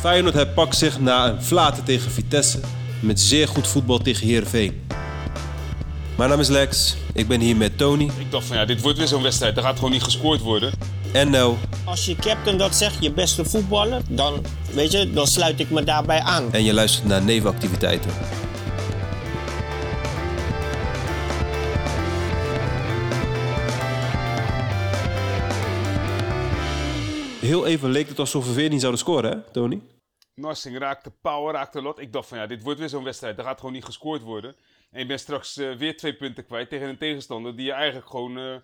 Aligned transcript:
Feyenoord 0.00 0.34
herpakt 0.34 0.76
zich 0.76 1.00
na 1.00 1.28
een 1.28 1.42
flaten 1.42 1.84
tegen 1.84 2.10
Vitesse 2.10 2.60
met 3.00 3.20
zeer 3.20 3.48
goed 3.48 3.66
voetbal 3.66 3.98
tegen 3.98 4.26
Heerenveen. 4.26 4.86
Mijn 6.16 6.30
naam 6.30 6.40
is 6.40 6.48
Lex, 6.48 6.96
ik 7.12 7.28
ben 7.28 7.40
hier 7.40 7.56
met 7.56 7.78
Tony 7.78 8.04
Ik 8.04 8.30
dacht 8.30 8.46
van 8.46 8.56
ja, 8.56 8.64
dit 8.64 8.80
wordt 8.80 8.98
weer 8.98 9.06
zo'n 9.06 9.22
wedstrijd. 9.22 9.56
Er 9.56 9.62
gaat 9.62 9.76
gewoon 9.76 9.90
niet 9.90 10.02
gescoord 10.02 10.40
worden. 10.40 10.72
en 11.12 11.30
Nel 11.30 11.58
Als 11.84 12.04
je 12.06 12.16
captain 12.16 12.58
dat 12.58 12.74
zegt, 12.74 12.96
je 13.00 13.12
beste 13.12 13.44
voetballer, 13.44 14.00
dan, 14.08 14.44
weet 14.72 14.92
je, 14.92 15.12
dan 15.12 15.26
sluit 15.26 15.60
ik 15.60 15.70
me 15.70 15.84
daarbij 15.84 16.20
aan. 16.20 16.52
en 16.52 16.64
je 16.64 16.74
luistert 16.74 17.06
naar 17.06 17.22
nevenactiviteiten. 17.22 18.10
Heel 27.48 27.66
even 27.66 27.90
leek 27.90 28.08
het 28.08 28.18
alsof 28.18 28.46
we 28.46 28.54
weer 28.54 28.68
niet 28.68 28.80
zouden 28.80 29.00
scoren, 29.00 29.30
hè, 29.30 29.50
Tony? 29.50 29.82
Narsing 30.34 30.78
raakte 30.78 31.10
Power, 31.10 31.52
raakte 31.54 31.82
Lot. 31.82 31.98
Ik 31.98 32.12
dacht 32.12 32.28
van 32.28 32.38
ja, 32.38 32.46
dit 32.46 32.62
wordt 32.62 32.78
weer 32.78 32.88
zo'n 32.88 33.04
wedstrijd. 33.04 33.38
Er 33.38 33.44
gaat 33.44 33.58
gewoon 33.58 33.72
niet 33.72 33.84
gescoord 33.84 34.22
worden. 34.22 34.56
En 34.90 35.00
je 35.00 35.06
bent 35.06 35.20
straks 35.20 35.56
eh, 35.56 35.76
weer 35.76 35.96
twee 35.96 36.16
punten 36.16 36.46
kwijt 36.46 36.68
tegen 36.68 36.88
een 36.88 36.98
tegenstander 36.98 37.56
die 37.56 37.66
je 37.66 37.72
eigenlijk 37.72 38.10
gewoon 38.10 38.38
eh, 38.38 38.56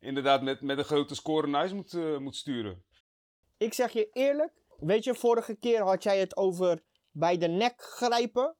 inderdaad 0.00 0.42
met, 0.42 0.60
met 0.60 0.78
een 0.78 0.84
grote 0.84 1.14
score 1.14 1.46
naar 1.46 1.60
huis 1.60 1.72
moet, 1.72 1.92
eh, 1.94 2.16
moet 2.18 2.36
sturen. 2.36 2.82
Ik 3.56 3.74
zeg 3.74 3.92
je 3.92 4.08
eerlijk, 4.12 4.52
weet 4.78 5.04
je, 5.04 5.14
vorige 5.14 5.54
keer 5.54 5.82
had 5.82 6.02
jij 6.02 6.18
het 6.18 6.36
over 6.36 6.82
bij 7.10 7.38
de 7.38 7.48
nek 7.48 7.74
grijpen. 7.82 8.56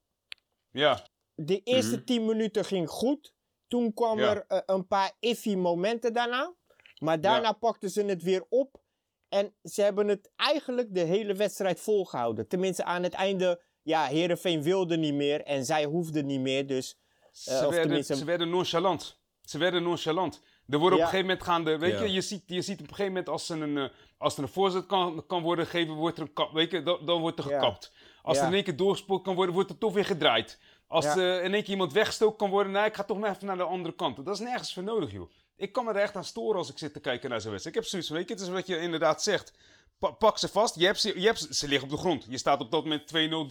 Ja, 0.71 1.07
De 1.35 1.61
eerste 1.65 2.05
10 2.05 2.27
minuten 2.27 2.65
ging 2.65 2.89
goed. 2.89 3.35
Toen 3.67 3.95
kwam 3.95 4.19
Ja. 4.19 4.35
er 4.35 4.63
een 4.67 4.87
paar 4.87 5.13
iffy 5.19 5.55
momenten 5.55 6.13
daarna. 6.13 6.55
Maar 6.99 7.21
daarna 7.21 7.53
pakten 7.53 7.91
ze 7.91 8.05
het 8.05 8.23
weer 8.23 8.45
op. 8.49 8.87
En 9.29 9.55
ze 9.63 9.83
hebben 9.83 10.09
het 10.09 10.31
eigenlijk 10.37 10.95
de 10.95 11.01
hele 11.01 11.35
wedstrijd 11.35 11.81
volgehouden. 11.81 12.49
Tenminste, 12.49 12.85
aan 12.85 13.03
het 13.03 13.13
einde, 13.15 13.63
ja, 13.83 14.05
Herenveen 14.07 14.63
wilde 14.63 14.97
niet 14.97 15.15
meer 15.15 15.43
en 15.45 15.65
zij 15.65 15.85
hoefden 15.85 16.27
niet 16.27 16.41
meer. 16.41 16.67
Dus 16.67 16.99
ze, 17.33 17.51
Eh, 17.51 17.57
of 17.57 17.63
werden, 17.63 17.83
tenminste- 17.83 18.17
ze 18.17 18.25
werden 18.25 18.51
nonchalant. 18.51 19.21
Ze 19.43 19.59
werden 19.59 19.83
nonchalant. 19.83 20.43
Er 20.69 20.79
worden 20.79 20.99
Ja. 20.99 21.05
op 21.05 21.13
een 21.13 21.19
gegeven 21.19 21.27
moment 21.27 21.43
gaande, 21.43 21.79
weet 21.79 21.99
Ja. 21.99 22.03
je, 22.05 22.13
je 22.13 22.21
ziet, 22.21 22.43
je 22.47 22.63
ziet 22.63 22.75
op 22.81 22.89
een 22.89 22.95
gegeven 22.95 23.07
moment 23.13 23.29
als 23.29 23.49
er 23.49 23.63
een, 23.63 23.79
eh, 23.79 23.89
als 24.19 24.37
er 24.37 24.43
een 24.43 24.49
voorzet 24.49 24.87
kan, 24.87 25.25
kan 25.27 25.43
worden 25.43 25.65
gegeven, 25.67 25.95
wordt 25.95 26.17
er 26.17 26.23
een 26.23 26.33
kap, 26.33 26.53
weet 26.53 26.71
je, 26.71 26.83
dan, 26.83 26.99
dan 27.05 27.21
wordt 27.21 27.39
er 27.39 27.49
Ja. 27.49 27.59
gekapt. 27.59 27.93
Als 28.23 28.37
Ja. 28.37 28.43
er 28.43 28.49
in 28.49 28.55
één 28.55 28.65
keer 28.65 28.77
doorgespoeld 28.77 29.23
kan 29.23 29.35
worden, 29.35 29.55
wordt 29.55 29.71
er 29.71 29.79
toch 29.79 29.93
weer 29.93 30.05
gedraaid. 30.05 30.59
Als 30.87 31.05
Ja. 31.05 31.17
er 31.17 31.43
in 31.43 31.53
één 31.55 31.63
keer 31.63 31.71
iemand 31.73 31.93
weggestoken 31.93 32.37
kan 32.37 32.51
worden, 32.51 32.73
nou, 32.73 32.87
ik 32.87 32.95
ga 32.95 33.05
toch 33.05 33.19
maar 33.19 33.31
even 33.31 33.47
naar 33.47 33.57
de 33.57 33.63
andere 33.63 33.95
kant. 33.95 34.25
Dat 34.25 34.35
is 34.35 34.41
nergens 34.41 34.73
voor 34.73 34.83
nodig, 34.83 35.13
joh. 35.13 35.31
Ik 35.59 35.73
kan 35.73 35.85
me 35.85 35.91
er 35.91 35.97
echt 36.01 36.17
aan 36.17 36.25
storen 36.25 36.59
als 36.59 36.71
ik 36.71 36.79
zit 36.79 36.93
te 36.93 37.01
kijken 37.01 37.31
naar 37.31 37.41
zo'n 37.41 37.51
wedstrijd. 37.51 37.77
Ik 37.77 37.83
heb 37.83 37.91
zoiets 37.91 38.09
van, 38.09 38.17
weet 38.19 38.29
je, 38.29 38.35
het 38.35 38.43
is 38.43 38.49
wat 38.49 38.67
je 38.67 38.79
inderdaad 38.81 39.23
zegt. 39.23 39.53
Pa- 39.99 40.11
pak 40.11 40.39
ze 40.39 40.49
vast. 40.49 40.75
Je 40.75 40.85
hebt 40.87 41.01
ze, 41.01 41.21
je 41.21 41.27
hebt 41.27 41.39
ze, 41.39 41.55
ze 41.55 41.69
liggen 41.69 41.89
op 41.89 41.95
de 41.95 42.01
grond. 42.01 42.27
Je 42.29 42.39
staat 42.39 42.61
op 42.61 42.71
dat 42.71 42.83
moment 42.85 43.03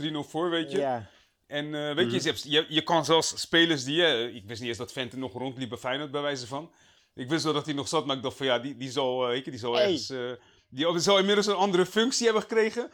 2-0, 0.01 0.25
3-0 0.25 0.29
voor, 0.29 0.49
weet 0.49 0.71
je. 0.71 0.77
ja. 0.77 1.09
En 1.47 1.65
eh, 1.75 1.95
weet 1.95 2.11
je, 2.11 2.17
je, 2.17 2.23
hebt- 2.27 2.43
je, 2.43 2.65
je 2.69 2.81
kan 2.83 3.05
zelfs 3.05 3.39
spelers 3.41 3.83
die... 3.83 4.03
eh, 4.05 4.35
ik 4.35 4.45
wist 4.45 4.59
niet 4.59 4.69
eens 4.69 4.77
dat 4.77 4.91
Vente 4.91 5.17
nog 5.17 5.33
rondliep 5.33 5.69
bij 5.69 5.77
Feyenoord, 5.77 6.11
bij 6.11 6.21
wijze 6.21 6.47
van. 6.47 6.71
Ik 7.13 7.29
wist 7.29 7.43
wel 7.43 7.53
dat 7.53 7.65
hij 7.65 7.73
nog 7.73 7.87
zat, 7.87 8.05
maar 8.05 8.15
ik 8.15 8.21
dacht 8.23 8.37
van 8.37 8.45
ja, 8.45 8.59
die, 8.59 8.77
die 8.77 8.91
zal, 8.91 9.23
eh, 9.23 9.29
weet 9.29 9.45
je, 9.45 9.51
die 9.51 9.59
zal 9.59 9.73
Hey. 9.73 9.83
ergens... 9.83 10.09
eh, 10.09 10.31
die, 10.69 10.91
die 10.91 10.99
zal 10.99 11.17
inmiddels 11.19 11.47
een 11.47 11.55
andere 11.55 11.85
functie 11.85 12.23
hebben 12.25 12.41
gekregen. 12.43 12.91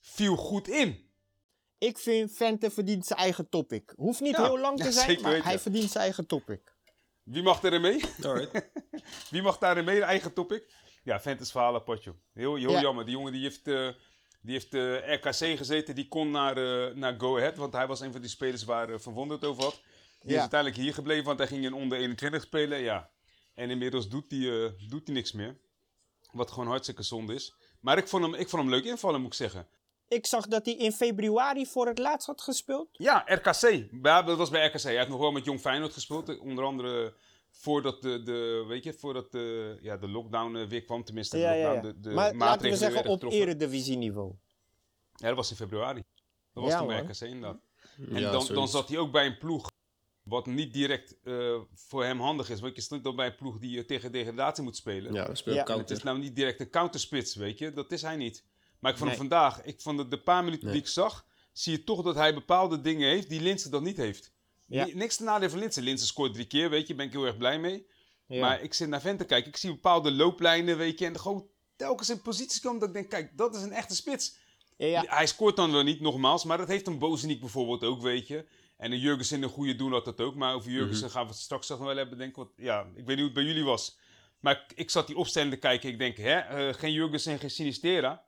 Viel 0.00 0.36
goed 0.36 0.68
in. 0.68 1.10
Ik 1.78 1.98
vind 1.98 2.32
Vente 2.32 2.70
verdient 2.70 3.06
zijn 3.06 3.18
eigen 3.18 3.48
topic. 3.48 3.92
Hoeft 3.96 4.20
niet 4.20 4.36
Ja, 4.36 4.44
heel 4.44 4.58
lang 4.58 4.78
te 4.78 4.84
ja, 4.84 4.90
zijn, 4.90 5.20
maar 5.22 5.30
weten. 5.30 5.46
hij 5.46 5.58
verdient 5.58 5.90
zijn 5.90 6.04
eigen 6.04 6.26
topic. 6.26 6.73
Wie 7.24 7.42
mag 7.42 7.62
er 7.62 7.80
mee? 7.80 8.00
Alright. 8.22 8.70
Wie 9.30 9.42
mag 9.42 9.58
daarin 9.58 9.84
mee? 9.84 9.96
Een 9.96 10.02
eigen 10.02 10.32
topic? 10.32 10.72
Ja, 11.02 11.20
apart, 11.74 12.04
joh. 12.04 12.14
Heel, 12.32 12.54
heel 12.54 12.70
Ja. 12.70 12.80
jammer. 12.80 13.04
Die 13.04 13.14
jongen 13.14 13.32
die 13.32 13.42
heeft, 13.42 13.68
eh, 13.68 13.88
die 14.42 14.52
heeft 14.52 14.74
eh, 14.74 15.14
RKC 15.14 15.56
gezeten. 15.58 15.94
Die 15.94 16.08
kon 16.08 16.30
naar, 16.30 16.56
eh, 16.56 16.94
naar 16.94 17.14
Go 17.20 17.36
Ahead. 17.36 17.56
Want 17.56 17.72
hij 17.72 17.86
was 17.86 18.00
een 18.00 18.12
van 18.12 18.20
die 18.20 18.30
spelers 18.30 18.64
waar 18.64 19.00
Van 19.00 19.12
Wonder 19.12 19.36
het 19.36 19.46
over 19.46 19.62
had. 19.62 19.80
Die 20.20 20.30
Ja. 20.30 20.34
is 20.34 20.40
uiteindelijk 20.40 20.80
hier 20.80 20.94
gebleven, 20.94 21.24
want 21.24 21.38
hij 21.38 21.46
ging 21.48 21.64
in 21.64 21.72
onder 21.72 21.98
21 21.98 22.42
spelen. 22.42 22.78
Ja. 22.80 23.10
En 23.54 23.70
inmiddels 23.70 24.08
doet 24.08 24.30
hij, 24.30 24.64
eh, 24.64 24.70
doet 24.88 25.06
hij 25.06 25.14
niks 25.14 25.32
meer. 25.32 25.58
Wat 26.32 26.50
gewoon 26.50 26.68
hartstikke 26.68 27.02
zonde 27.02 27.34
is. 27.34 27.54
Maar 27.80 27.98
ik 27.98 28.08
vond 28.08 28.24
hem, 28.24 28.34
ik 28.34 28.48
vond 28.48 28.62
hem 28.62 28.70
leuk 28.70 28.84
invallen, 28.84 29.20
moet 29.20 29.30
ik 29.30 29.36
zeggen. 29.38 29.68
Ik 30.08 30.26
zag 30.26 30.46
dat 30.46 30.64
hij 30.64 30.74
in 30.74 30.92
februari 30.92 31.66
voor 31.66 31.86
het 31.86 31.98
laatst 31.98 32.26
had 32.26 32.40
gespeeld. 32.42 32.88
Ja, 32.92 33.22
RKC. 33.26 33.86
Ja, 34.02 34.22
dat 34.22 34.38
was 34.38 34.50
bij 34.50 34.66
RKC. 34.66 34.80
Hij 34.82 34.96
heeft 34.96 35.08
nog 35.08 35.20
wel 35.20 35.32
met 35.32 35.44
Jong 35.44 35.60
Feyenoord 35.60 35.92
gespeeld. 35.92 36.28
eh, 36.28 36.40
Onder 36.42 36.64
andere 36.64 37.14
voordat 37.50 38.02
de, 38.02 38.22
de, 38.22 38.64
weet 38.68 38.84
je, 38.84 38.92
voordat 38.92 39.32
de, 39.32 39.78
ja, 39.80 39.96
de 39.96 40.08
lockdown 40.08 40.56
eh, 40.56 40.66
weer 40.68 40.84
kwam. 40.84 41.04
Tenminste, 41.04 41.36
de, 41.36 41.42
Ja, 41.42 41.52
ja, 41.52 41.80
de, 41.80 42.00
de 42.00 42.08
maar 42.10 42.14
laten 42.16 42.32
we 42.38 42.44
maatregelen 42.44 42.78
zeggen 42.78 43.04
op 43.06 43.12
getroffen. 43.12 43.40
eredivisieniveau. 43.40 44.32
Ja, 45.14 45.26
dat 45.26 45.36
was 45.36 45.50
in 45.50 45.56
februari. 45.56 46.02
Dat 46.52 46.62
was 46.62 46.72
Ja, 46.72 46.78
toen 46.78 46.86
bij. 46.86 47.00
RKC 47.00 47.20
inderdaad. 47.20 47.60
En 48.10 48.20
Ja, 48.20 48.30
dan, 48.30 48.46
dan 48.46 48.68
zat 48.68 48.88
hij 48.88 48.98
ook 48.98 49.12
bij 49.12 49.26
een 49.26 49.38
ploeg 49.38 49.70
wat 50.22 50.46
niet 50.46 50.72
direct 50.72 51.16
eh, 51.24 51.54
voor 51.74 52.04
hem 52.04 52.20
handig 52.20 52.50
is. 52.50 52.60
Want 52.60 52.76
je 52.76 52.82
stond 52.82 53.04
dan 53.04 53.16
bij 53.16 53.26
een 53.26 53.36
ploeg 53.36 53.58
die 53.58 53.78
eh, 53.78 53.84
tegen 53.84 54.12
degradatie 54.12 54.62
moet 54.64 54.76
spelen. 54.76 55.12
Ja, 55.12 55.24
dat 55.24 55.38
speelt 55.38 55.56
Ja. 55.56 55.62
En 55.62 55.66
het 55.68 55.76
counter. 55.76 55.96
is 55.96 56.02
nou 56.02 56.18
niet 56.18 56.36
direct 56.36 56.60
een 56.60 56.70
counterspits, 56.70 57.34
weet 57.34 57.58
je. 57.58 57.72
Dat 57.72 57.92
is 57.92 58.02
hij 58.02 58.16
niet. 58.16 58.44
Maar 58.84 58.92
ik 58.92 58.98
vond 58.98 59.10
Nee. 59.10 59.18
hem 59.18 59.28
vandaag, 59.28 59.62
ik 59.64 59.80
vond 59.80 59.98
de, 59.98 60.08
de 60.08 60.18
paar 60.20 60.44
minuten 60.44 60.64
Nee. 60.64 60.74
die 60.74 60.82
ik 60.82 60.88
zag, 60.88 61.26
zie 61.52 61.72
je 61.72 61.84
toch 61.84 62.02
dat 62.02 62.14
hij 62.14 62.34
bepaalde 62.34 62.80
dingen 62.80 63.08
heeft 63.08 63.28
die 63.28 63.40
Linsen 63.40 63.70
dan 63.70 63.82
niet 63.82 63.96
heeft. 63.96 64.32
Ja. 64.66 64.84
Ni- 64.84 64.94
Niks 64.94 65.16
te 65.16 65.22
nadeel 65.24 65.50
van 65.50 65.58
Linsen. 65.58 65.82
Linsen 65.82 66.06
scoort 66.06 66.34
drie 66.34 66.46
keer, 66.46 66.70
weet 66.70 66.86
je. 66.86 66.94
Ben 66.94 67.06
ik 67.06 67.12
heel 67.12 67.24
erg 67.26 67.36
blij 67.36 67.58
mee. 67.58 67.86
Ja. 68.26 68.40
Maar 68.40 68.62
ik 68.62 68.74
zit 68.74 68.88
naar 68.88 69.00
Vent 69.00 69.18
te 69.18 69.24
kijken. 69.24 69.50
Ik 69.50 69.56
zie 69.56 69.70
bepaalde 69.70 70.12
looplijnen, 70.12 70.76
weet 70.76 70.98
je. 70.98 71.06
En 71.06 71.20
gewoon 71.20 71.46
telkens 71.76 72.10
in 72.10 72.22
posities 72.22 72.60
komen 72.60 72.78
dat 72.80 72.88
ik 72.88 72.94
denk, 72.94 73.08
kijk, 73.10 73.36
dat 73.36 73.54
is 73.56 73.62
een 73.62 73.72
echte 73.72 73.94
spits. 73.94 74.36
Ja. 74.76 75.04
Hij 75.06 75.26
scoort 75.26 75.56
dan 75.56 75.72
wel 75.72 75.82
niet, 75.82 76.00
nogmaals. 76.00 76.44
Maar 76.44 76.58
dat 76.58 76.68
heeft 76.68 76.86
een 76.86 76.98
Bozeniek 76.98 77.40
bijvoorbeeld 77.40 77.84
ook, 77.84 78.02
weet 78.02 78.26
je. 78.28 78.46
En 78.76 78.92
een 78.92 78.98
Jurgensen 78.98 79.42
een 79.42 79.48
goede 79.48 79.76
doen 79.76 79.92
had 79.92 80.04
dat 80.04 80.20
ook. 80.20 80.34
Maar 80.34 80.54
over 80.54 80.70
Jurgensen 80.70 81.10
gaan 81.10 81.22
we 81.26 81.30
het 81.32 81.40
straks 81.40 81.68
nog 81.68 81.78
wel 81.78 81.96
hebben. 81.96 82.18
Denk, 82.18 82.30
ik, 82.30 82.36
wat, 82.36 82.50
ja, 82.56 82.80
ik 82.80 82.86
weet 82.94 83.06
niet 83.06 83.16
hoe 83.16 83.24
het 83.24 83.34
bij 83.34 83.42
jullie 83.44 83.64
was. 83.64 83.98
Maar 84.40 84.64
ik, 84.68 84.76
ik 84.78 84.90
zat 84.90 85.06
die 85.06 85.16
opstelling 85.16 85.52
te 85.52 85.58
kijken. 85.58 85.88
Ik 85.88 85.98
denk, 85.98 86.16
hè, 86.16 86.38
eh, 86.38 86.74
geen 86.74 86.92
Jurgensen 86.92 87.32
en 87.32 87.38
geen 87.38 87.50
Sinistera. 87.50 88.24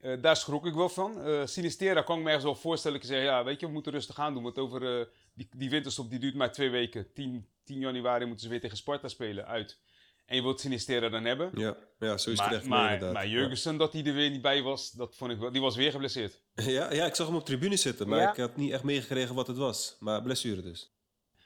Eh, 0.00 0.12
daar 0.22 0.36
schrok 0.36 0.66
ik 0.66 0.74
wel 0.74 0.88
van. 0.88 1.22
Eh 1.24 1.46
Sinistera 1.46 2.02
kan 2.02 2.16
ik 2.16 2.22
me 2.22 2.26
ergens 2.28 2.44
wel 2.44 2.54
voorstellen. 2.54 2.98
Ik 2.98 3.04
zeg, 3.04 3.22
ja, 3.22 3.44
weet 3.44 3.60
je, 3.60 3.66
we 3.66 3.72
moeten 3.72 3.92
rustig 3.92 4.18
aan 4.18 4.34
doen. 4.34 4.42
Want 4.42 4.58
over 4.58 4.98
eh, 5.00 5.06
die, 5.34 5.48
die 5.56 5.70
winterstop 5.70 6.10
die 6.10 6.18
duurt 6.18 6.34
maar 6.34 6.52
twee 6.52 6.70
weken. 6.70 7.12
10, 7.14 7.46
10 7.64 7.78
januari 7.78 8.24
moeten 8.24 8.44
ze 8.44 8.50
weer 8.50 8.60
tegen 8.60 8.76
Sparta 8.76 9.08
spelen, 9.08 9.46
uit. 9.46 9.78
En 10.26 10.36
je 10.36 10.42
wilt 10.42 10.60
Sinistera 10.60 11.08
dan 11.08 11.24
hebben. 11.24 11.50
Ja, 11.54 11.76
ja, 11.98 12.18
zo 12.18 12.30
is 12.30 12.38
het 12.38 12.46
Maar, 12.48 12.56
echt 12.56 12.66
maar, 12.66 12.92
inderdaad. 12.92 13.12
maar 13.12 13.26
Jurgensen, 13.28 13.76
dat 13.76 13.92
hij 13.92 14.04
er 14.04 14.14
weer 14.14 14.30
niet 14.30 14.42
bij 14.42 14.62
was, 14.62 14.90
dat 14.90 15.16
vond 15.16 15.32
ik 15.32 15.38
wel. 15.38 15.52
Die 15.52 15.60
was 15.60 15.76
weer 15.76 15.90
geblesseerd. 15.90 16.40
Ja, 16.54 16.92
ja, 16.92 17.04
ik 17.06 17.14
zag 17.14 17.26
hem 17.26 17.36
op 17.36 17.44
tribune 17.44 17.76
zitten, 17.76 18.08
maar 18.08 18.20
Ja. 18.20 18.30
ik 18.30 18.36
had 18.36 18.56
niet 18.56 18.72
echt 18.72 18.82
meegekregen 18.82 19.34
wat 19.34 19.46
het 19.46 19.56
was. 19.56 19.96
Maar 20.00 20.22
blessure 20.22 20.62
dus. 20.62 20.92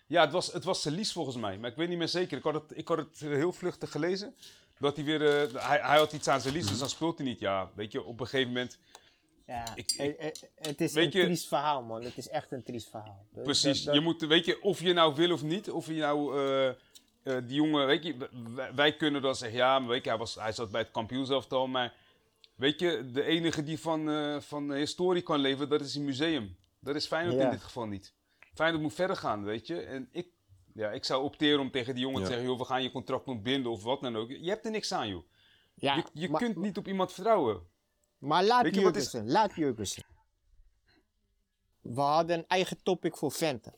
Ja, 0.06 0.20
het 0.22 0.32
was, 0.32 0.53
het 0.53 0.64
was 0.64 0.81
Celis 0.82 1.12
volgens 1.12 1.37
mij, 1.37 1.59
maar 1.59 1.70
ik 1.70 1.76
weet 1.76 1.88
niet 1.88 1.98
meer 1.98 2.09
zeker. 2.09 2.37
Ik 2.38 2.43
had 2.44 2.54
het, 2.54 2.78
ik 2.78 2.88
had 2.88 2.98
het 2.98 3.19
heel 3.20 3.53
vluchtig 3.53 3.91
gelezen. 3.91 4.34
Dat 4.79 4.97
hij 4.97 5.05
weer, 5.05 5.23
eh, 5.27 5.55
hij, 5.69 5.79
hij 5.83 5.99
had 5.99 6.12
iets 6.12 6.29
aan 6.29 6.41
Celis, 6.41 6.67
dus 6.67 6.79
dan 6.79 6.89
speelt 6.89 7.19
hij 7.19 7.27
niet. 7.27 7.41
Ja, 7.41 7.71
weet 7.75 7.93
je, 7.93 8.03
op 8.03 8.21
een 8.21 8.27
gegeven 8.27 8.53
moment, 8.53 8.79
Ja, 9.47 9.75
Ik- 9.75 9.95
het 10.55 10.81
is 10.81 10.95
een 10.95 11.03
je- 11.03 11.09
triest 11.11 11.49
verhaal, 11.49 11.83
man. 11.83 12.03
Het 12.03 12.17
is 12.17 12.29
echt 12.29 12.53
een 12.53 12.62
triest 12.62 12.89
verhaal. 12.91 13.27
Dus 13.33 13.43
precies. 13.45 13.77
dat- 13.77 13.85
dat- 13.85 13.95
Je 13.95 14.01
moet, 14.01 14.21
weet 14.21 14.45
je, 14.45 14.62
of 14.62 14.81
je 14.81 14.93
nou 14.93 15.15
wil 15.15 15.33
of 15.33 15.43
niet, 15.43 15.71
of 15.71 15.87
je 15.87 15.93
nou, 15.95 16.39
eh, 16.39 16.69
eh, 16.69 16.75
die 17.23 17.55
jongen, 17.57 17.87
weet 17.87 18.03
je, 18.05 18.17
wij, 18.55 18.75
wij 18.75 18.97
kunnen 18.97 19.23
dan 19.23 19.35
zeggen, 19.37 19.59
ja, 19.59 19.79
maar 19.79 19.89
weet 19.89 20.03
je, 20.05 20.09
hij, 20.09 20.19
was, 20.19 20.35
hij 20.35 20.53
zat 20.53 20.71
bij 20.71 20.81
het 20.81 20.91
kampioenselftal, 20.91 21.67
maar 21.67 21.95
weet 22.55 22.81
je, 22.81 23.11
de 23.12 23.23
enige 23.25 23.62
die 23.62 23.79
van, 23.81 24.09
van 24.43 24.73
historie 24.73 25.23
kan 25.23 25.39
leven, 25.41 25.69
dat 25.69 25.81
is 25.81 25.95
een 25.95 26.05
museum. 26.05 26.56
Dat 26.81 26.95
is 26.95 27.06
Feyenoord 27.06 27.37
Ja. 27.37 27.45
in 27.45 27.51
dit 27.51 27.62
geval 27.62 27.87
niet. 27.87 28.12
Feyenoord 28.55 28.83
moet 28.83 28.95
verder 28.95 29.17
gaan, 29.17 29.45
weet 29.45 29.67
je. 29.67 29.81
En 29.81 30.09
ik, 30.12 30.29
ja, 30.75 30.91
ik 30.91 31.05
zou 31.05 31.23
opteren 31.23 31.61
om 31.61 31.71
tegen 31.71 31.95
die 31.95 32.03
jongen 32.03 32.21
Ja. 32.21 32.27
te 32.27 32.33
zeggen, 32.33 32.49
joh, 32.51 32.59
we 32.59 32.65
gaan 32.65 32.83
je 32.83 32.91
contract 32.91 33.27
ontbinden 33.29 33.73
of 33.73 33.83
wat 33.83 34.01
dan 34.01 34.17
ook. 34.17 34.31
Je 34.31 34.49
hebt 34.49 34.65
er 34.65 34.71
niks 34.71 34.93
aan, 34.93 35.09
joh. 35.09 35.23
ja, 35.75 35.95
je 35.97 36.05
je 36.12 36.29
maar, 36.29 36.41
kunt 36.41 36.57
niet 36.57 36.77
op 36.77 36.89
iemand 36.89 37.12
vertrouwen. 37.12 37.62
maar 38.19 38.45
laat 38.45 38.65
is- 38.65 38.75
Jurgensen, 38.75 39.31
laat 39.31 39.55
Jurgensen. 39.55 40.05
We 41.81 42.00
hadden 42.00 42.38
een 42.38 42.44
eigen 42.49 42.82
topic 42.82 43.17
voor 43.17 43.32
Vente. 43.32 43.73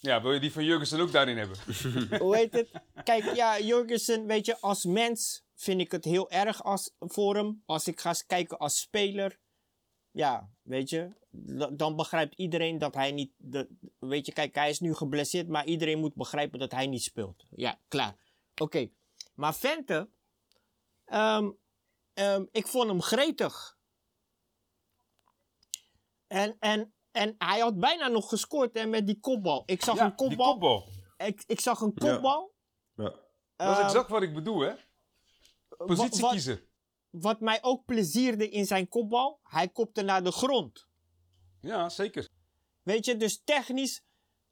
Ja, 0.00 0.22
wil 0.22 0.32
je 0.32 0.40
die 0.40 0.52
van 0.52 0.64
Jurgensen 0.64 1.00
ook 1.00 1.12
daarin 1.12 1.36
hebben? 1.38 1.58
Hoe 2.22 2.36
heet 2.36 2.52
het? 2.52 2.70
Kijk, 3.04 3.34
ja, 3.34 3.60
Jurgensen, 3.60 4.26
weet 4.26 4.46
je, 4.46 4.60
als 4.60 4.84
mens 4.84 5.44
vind 5.54 5.80
ik 5.80 5.92
het 5.92 6.04
heel 6.04 6.30
erg 6.30 6.62
als, 6.64 6.90
voor 6.98 7.34
hem. 7.36 7.62
Als 7.66 7.86
ik 7.88 8.00
ga 8.00 8.08
eens 8.08 8.26
kijken 8.26 8.58
als 8.58 8.78
speler, 8.80 9.38
ja, 10.16 10.50
weet 10.62 10.88
je, 10.90 11.10
da- 11.30 11.70
dan 11.70 11.96
begrijpt 11.96 12.34
iedereen 12.34 12.78
dat 12.78 12.94
hij 12.94 13.12
niet, 13.12 13.32
de, 13.36 13.68
weet 13.98 14.26
je, 14.26 14.32
kijk, 14.32 14.54
hij 14.54 14.70
is 14.70 14.80
nu 14.80 14.94
geblesseerd, 14.94 15.48
maar 15.48 15.64
iedereen 15.66 15.98
moet 15.98 16.14
begrijpen 16.14 16.58
dat 16.58 16.70
hij 16.72 16.86
niet 16.86 17.02
speelt. 17.02 17.44
Ja, 17.50 17.80
klaar. 17.88 18.16
Oké, 18.60 18.90
maar 19.34 19.54
Vente, 19.54 20.10
ehm, 21.04 21.50
ehm, 22.12 22.44
ik 22.50 22.66
vond 22.66 22.88
hem 22.88 23.00
gretig. 23.02 23.78
En, 26.26 26.56
en, 26.58 26.94
en 27.10 27.34
hij 27.38 27.58
had 27.60 27.78
bijna 27.80 28.08
nog 28.08 28.28
gescoord 28.28 28.74
hè, 28.74 28.86
met 28.86 29.06
die 29.06 29.20
kopbal. 29.20 29.62
Ik 29.66 29.82
zag 29.84 29.96
ja, 29.96 30.02
een 30.02 30.08
die 30.08 30.16
kopbal. 30.28 30.50
kopbal. 30.52 30.88
Ik, 31.16 31.42
ik 31.46 31.60
zag 31.60 31.80
een 31.80 31.92
Ja. 31.94 32.12
kopbal. 32.12 32.54
Ja. 32.94 33.02
Dat 33.56 33.70
is 33.70 33.76
Ehm, 33.76 33.84
exact 33.84 34.08
wat 34.10 34.22
ik 34.22 34.34
bedoel, 34.34 34.60
hè? 34.60 34.74
Positie 35.68 36.20
wa- 36.20 36.26
wa- 36.26 36.32
kiezen. 36.32 36.60
Wat 37.10 37.40
mij 37.40 37.58
ook 37.62 37.84
plezierde 37.84 38.48
in 38.48 38.66
zijn 38.66 38.88
kopbal, 38.88 39.40
hij 39.42 39.68
kopte 39.68 40.02
naar 40.02 40.24
de 40.24 40.32
grond. 40.32 40.86
Ja, 41.60 41.88
zeker. 41.88 42.28
Weet 42.82 43.04
je, 43.04 43.16
dus 43.16 43.42
technisch 43.44 44.02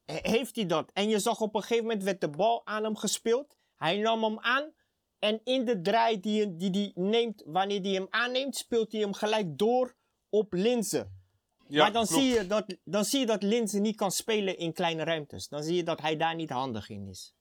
heeft 0.05 0.57
hij 0.57 0.67
dat. 0.67 0.91
En 0.93 1.09
je 1.09 1.19
zag 1.19 1.41
op 1.41 1.55
een 1.55 1.61
gegeven 1.61 1.85
moment 1.85 2.03
werd 2.03 2.21
de 2.21 2.31
bal 2.31 2.67
aan 2.67 2.85
hem 2.85 2.97
gespeeld. 2.97 3.57
Hij 3.77 3.99
nam 3.99 4.25
hem 4.25 4.39
aan. 4.41 4.73
En 5.19 5.41
in 5.45 5.65
de 5.65 5.81
draai 5.81 6.21
die 6.21 6.43
hij 6.43 6.57
die, 6.57 6.71
die 6.71 6.93
neemt, 6.95 7.43
wanneer 7.47 7.81
hij 7.81 7.91
hem 7.91 8.07
aanneemt, 8.11 8.57
speelt 8.57 8.93
hij 8.93 9.01
hem 9.01 9.13
gelijk 9.13 9.59
door 9.59 9.97
op 10.29 10.53
Linzen. 10.53 11.23
Ja, 11.69 11.83
maar 11.83 11.93
dan 11.93 12.07
klopt. 12.07 12.23
zie, 12.23 12.33
je 12.33 12.47
dat, 12.47 12.77
dan 12.85 13.05
zie 13.05 13.21
je 13.21 13.27
dat 13.27 13.43
Linzen 13.43 13.83
niet 13.83 13.97
kan 13.97 14.11
spelen 14.11 14.59
in 14.59 14.73
kleine 14.73 15.05
ruimtes. 15.05 15.49
Dan 15.49 15.63
zie 15.63 15.77
je 15.77 15.83
dat 15.83 16.01
hij 16.01 16.17
daar 16.17 16.35
niet 16.35 16.51
handig 16.51 16.89
in 16.89 17.09
is. 17.09 17.35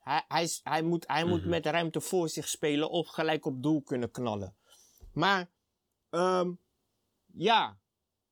Hij, 0.00 0.24
hij, 0.28 0.48
hij 0.62 0.82
moet, 0.82 1.06
hij 1.06 1.24
moet 1.24 1.40
Mhm. 1.40 1.48
met 1.48 1.66
ruimte 1.66 2.00
voor 2.00 2.28
zich 2.28 2.48
spelen 2.48 2.90
of 2.90 3.08
gelijk 3.08 3.46
op 3.46 3.62
doel 3.62 3.82
kunnen 3.82 4.10
knallen. 4.10 4.54
Maar, 5.12 5.50
ehm, 6.10 6.52
ja, 7.32 7.78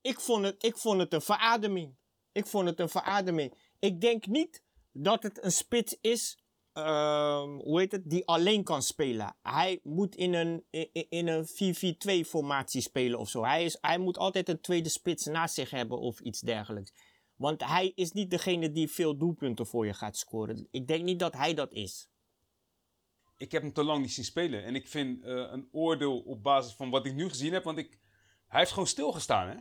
ik 0.00 0.20
vond, 0.20 0.44
het, 0.44 0.64
ik 0.64 0.76
vond 0.76 1.00
het 1.00 1.12
een 1.12 1.20
verademing. 1.22 1.96
Ik 2.32 2.46
vond 2.46 2.68
het 2.68 2.80
een 2.80 2.88
verademing. 2.88 3.54
Ik 3.78 4.00
denk 4.00 4.26
niet 4.26 4.62
dat 4.92 5.22
het 5.22 5.44
een 5.44 5.52
spits 5.52 5.98
is, 6.00 6.38
ehm, 6.72 7.48
hoe 7.48 7.78
heet 7.80 7.92
het, 7.92 8.10
die 8.10 8.26
alleen 8.26 8.64
kan 8.64 8.82
spelen. 8.82 9.36
Hij 9.42 9.80
moet 9.82 10.14
in 10.14 10.34
een, 10.34 10.64
in, 10.70 11.06
in 11.08 11.28
een 11.28 11.46
4-4-2 12.24 12.24
formatie 12.28 12.80
spelen 12.80 13.18
of 13.18 13.28
zo. 13.28 13.44
Hij, 13.44 13.64
is, 13.64 13.78
hij 13.80 13.98
moet 13.98 14.18
altijd 14.18 14.48
een 14.48 14.60
tweede 14.60 14.88
spits 14.88 15.24
naast 15.26 15.54
zich 15.54 15.70
hebben 15.70 15.98
of 15.98 16.20
iets 16.20 16.40
dergelijks. 16.40 16.92
Want 17.38 17.64
hij 17.64 17.92
is 17.94 18.12
niet 18.12 18.30
degene 18.30 18.72
die 18.72 18.88
veel 18.88 19.16
doelpunten 19.16 19.66
voor 19.66 19.86
je 19.86 19.94
gaat 19.94 20.16
scoren. 20.16 20.66
Ik 20.70 20.86
denk 20.86 21.04
niet 21.04 21.18
dat 21.18 21.32
hij 21.34 21.54
dat 21.54 21.72
is. 21.72 22.08
ik 23.36 23.52
heb 23.52 23.62
hem 23.62 23.72
te 23.72 23.84
lang 23.84 24.00
niet 24.00 24.12
zien 24.12 24.24
spelen. 24.24 24.64
En 24.64 24.74
ik 24.74 24.88
vind 24.88 25.24
eh, 25.24 25.34
een 25.34 25.68
oordeel 25.72 26.18
op 26.20 26.42
basis 26.42 26.72
van 26.74 26.90
wat 26.90 27.06
ik 27.06 27.14
nu 27.14 27.28
gezien 27.28 27.52
heb. 27.52 27.64
Want 27.64 27.78
ik, 27.78 27.98
hij 28.48 28.58
heeft 28.58 28.72
gewoon 28.72 28.86
stilgestaan, 28.88 29.48
hè? 29.48 29.54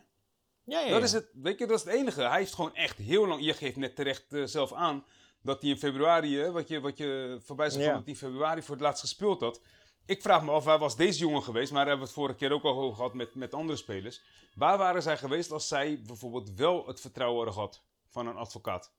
Ja, 0.63 0.79
ja, 0.79 0.89
Dat 0.89 1.03
is 1.03 1.11
het, 1.11 1.29
weet 1.33 1.59
je, 1.59 1.67
dat 1.67 1.77
is 1.79 1.83
het 1.85 1.93
enige. 1.93 2.21
Hij 2.21 2.39
heeft 2.39 2.53
gewoon 2.53 2.75
echt 2.75 2.97
heel 2.97 3.27
lang. 3.27 3.45
Je 3.45 3.53
geeft 3.53 3.75
net 3.75 3.95
terecht 3.95 4.33
eh, 4.33 4.43
zelf 4.43 4.73
aan 4.73 5.05
dat 5.41 5.61
hij 5.61 5.69
in 5.71 5.77
februari, 5.77 6.37
hè, 6.37 6.51
wat, 6.51 6.67
je, 6.67 6.79
wat 6.79 6.97
je 6.97 7.39
voorbij 7.43 7.69
zag, 7.69 7.81
Ja. 7.81 7.87
dat 7.93 7.99
hij 8.03 8.13
in 8.13 8.15
februari 8.15 8.61
voor 8.61 8.75
het 8.75 8.83
laatst 8.83 9.01
gespeeld 9.01 9.41
had. 9.41 9.61
Ik 10.07 10.21
vraag 10.21 10.43
me 10.43 10.51
af, 10.51 10.63
waar 10.63 10.79
was 10.79 10.95
deze 10.95 11.19
jongen 11.19 11.43
geweest? 11.43 11.71
Maar 11.71 11.85
daar 11.85 11.87
hebben 11.95 12.07
we 12.07 12.13
het 12.13 12.21
vorige 12.23 12.37
keer 12.39 12.51
ook 12.51 12.63
al 12.63 12.79
over 12.79 12.95
gehad 12.95 13.13
met, 13.13 13.35
met 13.35 13.53
andere 13.53 13.77
spelers. 13.77 14.21
Waar 14.55 14.77
waren 14.77 15.01
zij 15.01 15.17
geweest 15.17 15.51
als 15.51 15.67
zij 15.67 16.01
bijvoorbeeld 16.01 16.49
wel 16.55 16.87
het 16.87 17.01
vertrouwen 17.01 17.35
hadden 17.37 17.53
gehad 17.53 17.81
van 18.07 18.27
een 18.27 18.35
advocaat? 18.35 18.91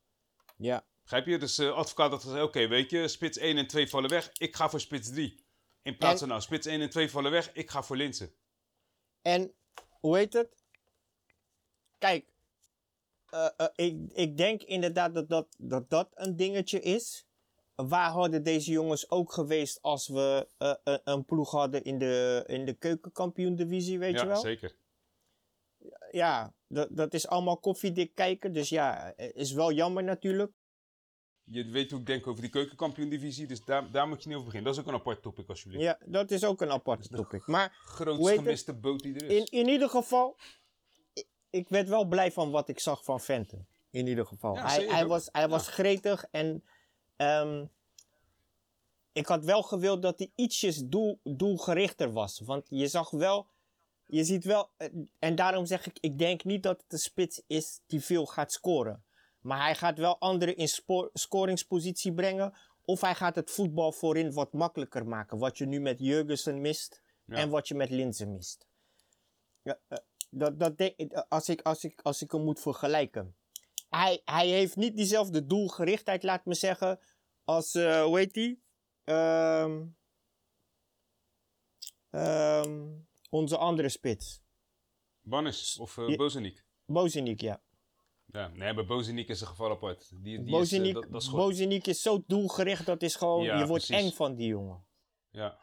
ja. 0.57 0.85
Begrijp 1.03 1.27
je? 1.27 1.39
Dus 1.39 1.55
de 1.55 1.71
advocaat 1.71 2.11
had 2.11 2.23
gezegd, 2.23 2.43
oké, 2.43 2.67
weet 2.69 2.91
je, 2.91 3.09
spits 3.09 3.39
1 3.39 3.57
en 3.59 3.67
2 3.67 3.89
vallen 3.89 4.11
weg. 4.11 4.31
Ik 4.33 4.57
ga 4.57 4.69
voor 4.71 4.81
spits 4.81 5.11
3. 5.11 5.45
In 5.83 5.97
plaats 5.97 6.13
En- 6.13 6.19
van 6.19 6.29
nou, 6.29 6.41
spits 6.41 6.67
1 6.67 6.81
en 6.81 6.91
2 6.91 7.11
vallen 7.11 7.31
weg. 7.31 7.53
Ik 7.53 7.71
ga 7.71 7.83
voor 7.83 7.97
Linsen. 7.97 8.33
En 9.23 9.53
hoe 10.01 10.17
heet 10.17 10.33
het? 10.33 10.49
Kijk, 11.99 12.27
eh, 13.31 13.49
eh, 13.57 13.67
ik, 13.75 14.13
ik 14.13 14.37
denk 14.37 14.63
inderdaad 14.63 15.15
dat 15.15 15.29
dat, 15.29 15.47
dat 15.59 15.91
dat 15.91 16.09
een 16.15 16.37
dingetje 16.37 16.81
is. 16.81 17.27
Waar 17.87 18.11
hadden 18.11 18.43
deze 18.43 18.71
jongens 18.71 19.11
ook 19.11 19.33
geweest 19.33 19.83
als 19.83 20.09
we 20.09 20.49
eh, 20.59 20.75
een, 20.85 21.01
een 21.05 21.25
ploeg 21.25 21.51
hadden 21.51 21.85
in 21.85 21.99
de, 21.99 22.45
in 22.47 22.65
de 22.65 22.75
keukenkampioen-divisie, 22.75 23.99
weet 23.99 24.15
ja, 24.15 24.21
je 24.21 24.27
wel? 24.27 24.41
zeker. 24.41 24.77
Ja, 26.11 26.55
dat, 26.67 26.89
dat 26.91 27.15
is 27.15 27.27
allemaal 27.29 27.59
koffiedik 27.59 28.15
kijken. 28.15 28.53
Dus 28.53 28.69
ja, 28.69 29.13
eh, 29.13 29.35
is 29.35 29.53
wel 29.53 29.73
jammer 29.73 30.05
natuurlijk. 30.05 30.53
Je 31.45 31.65
weet 31.71 31.91
hoe 31.91 32.01
ik 32.01 32.07
denk 32.07 32.27
over 32.27 32.41
die 32.41 32.51
keukenkampioen-divisie, 32.51 33.47
dus 33.47 33.65
daar, 33.65 33.91
daar 33.91 34.09
moet 34.09 34.23
je 34.23 34.29
niet 34.29 34.37
over 34.37 34.49
beginnen. 34.51 34.73
Dat 34.73 34.83
is 34.83 34.87
ook 34.89 34.95
een 34.95 35.01
apart 35.01 35.23
topic, 35.23 35.49
alsjeblieft. 35.49 35.83
Ja, 35.83 35.99
dat 36.05 36.31
is 36.31 36.45
ook 36.45 36.61
een 36.61 36.71
aparte 36.71 37.09
topic. 37.09 37.47
Maar 37.47 37.77
Grootst 37.85 38.19
Hoe 38.19 38.29
heet 38.29 38.37
het? 38.37 38.45
gemiste 38.47 38.75
boot 38.75 39.01
die 39.01 39.15
er 39.15 39.25
is. 39.31 39.37
in, 39.37 39.59
in 39.59 39.69
ieder 39.69 39.89
geval, 39.89 40.37
ik, 41.13 41.27
ik 41.51 41.69
werd 41.69 41.89
wel 41.89 42.05
blij 42.05 42.33
van 42.33 42.51
wat 42.51 42.69
ik 42.69 42.81
zag 42.81 43.05
van 43.05 43.21
Venten. 43.21 43.69
In 43.91 44.07
ieder 44.07 44.27
geval. 44.27 44.55
Ja, 44.55 44.67
hij, 44.67 44.87
hij, 44.87 45.07
was, 45.07 45.29
hij 45.33 45.43
Ja. 45.43 45.49
was 45.49 45.69
gretig 45.69 46.25
en 46.31 46.65
ehm, 47.19 47.65
ik 49.13 49.27
had 49.27 49.45
wel 49.45 49.63
gewild 49.63 50.03
dat 50.03 50.19
hij 50.19 50.33
ietsjes 50.35 50.83
doel, 50.85 51.21
doelgerichter 51.23 52.13
was. 52.13 52.41
Want 52.41 52.67
je 52.69 52.89
zag 52.89 53.11
wel, 53.11 53.47
je 54.07 54.25
ziet 54.25 54.45
wel, 54.45 54.71
eh, 54.77 54.89
en 55.19 55.35
daarom 55.35 55.67
zeg 55.67 55.87
ik, 55.87 55.99
ik 56.01 56.19
denk 56.19 56.45
niet 56.45 56.63
dat 56.63 56.83
het 56.83 56.93
een 56.93 56.99
spits 56.99 57.43
is 57.47 57.81
die 57.87 58.01
veel 58.01 58.27
gaat 58.27 58.53
scoren. 58.53 59.03
Maar 59.41 59.63
hij 59.63 59.75
gaat 59.75 59.99
wel 59.99 60.19
anderen 60.19 60.57
in 60.57 60.69
spo- 60.69 61.11
scoringspositie 61.13 62.13
brengen. 62.13 62.55
Of 62.85 63.01
hij 63.01 63.15
gaat 63.15 63.35
het 63.35 63.51
voetbal 63.51 63.93
voorin 63.93 64.33
wat 64.33 64.53
makkelijker 64.53 65.07
maken. 65.07 65.39
Wat 65.39 65.59
je 65.59 65.67
nu 65.67 65.81
met 65.81 65.99
Jurgensen 65.99 66.61
mist. 66.61 67.03
Ja. 67.25 67.37
En 67.37 67.49
wat 67.49 67.69
je 67.69 67.75
met 67.75 67.91
Linzen 67.91 68.33
mist. 68.33 68.67
Ja, 69.63 69.79
eh, 69.89 69.99
dat, 70.31 70.59
dat 70.59 70.79
denk, 70.79 70.97
eh, 70.99 71.23
als, 71.29 71.49
ik, 71.49 71.63
als, 71.63 71.85
ik, 71.85 72.01
als 72.03 72.23
ik 72.23 72.33
hem 72.33 72.45
moet 72.45 72.61
vergelijken. 72.61 73.37
Hij, 73.89 74.23
hij 74.25 74.49
heeft 74.49 74.77
niet 74.77 74.97
diezelfde 74.97 75.47
doelgerichtheid, 75.47 76.23
laat 76.23 76.45
me 76.45 76.55
zeggen. 76.55 77.01
Als, 77.45 77.75
eh, 77.75 78.03
hoe 78.03 78.19
heet 78.19 78.35
die? 78.35 78.63
Ehm, 79.05 79.87
ehm, 82.11 82.87
onze 83.31 83.57
andere 83.57 83.89
spits. 83.89 84.41
Bannis 85.21 85.79
of 85.79 85.97
uh, 85.97 86.17
Bozenik. 86.17 86.65
Bozenik, 86.87 87.41
ja. 87.41 87.63
Ja, 88.27 88.49
nee, 88.49 88.73
maar 88.73 88.87
Bozenik 88.87 89.29
is 89.29 89.41
een 89.41 89.47
geval 89.47 89.71
apart. 89.71 90.09
Die, 90.11 90.21
die 90.23 90.39
is, 90.39 90.45
eh, 90.45 90.51
Bozenik, 90.51 90.95
dat, 90.95 91.11
dat 91.11 91.23
is 91.53 91.87
is 91.87 92.03
zo 92.03 92.25
doelgericht, 92.27 92.87
dat 92.87 93.03
is 93.03 93.15
gewoon, 93.15 93.43
Ja, 93.43 93.59
je 93.59 93.67
wordt 93.67 93.87
precies. 93.87 94.05
eng 94.11 94.17
van 94.17 94.35
die 94.35 94.47
jongen. 94.47 94.87
Ja. 95.31 95.59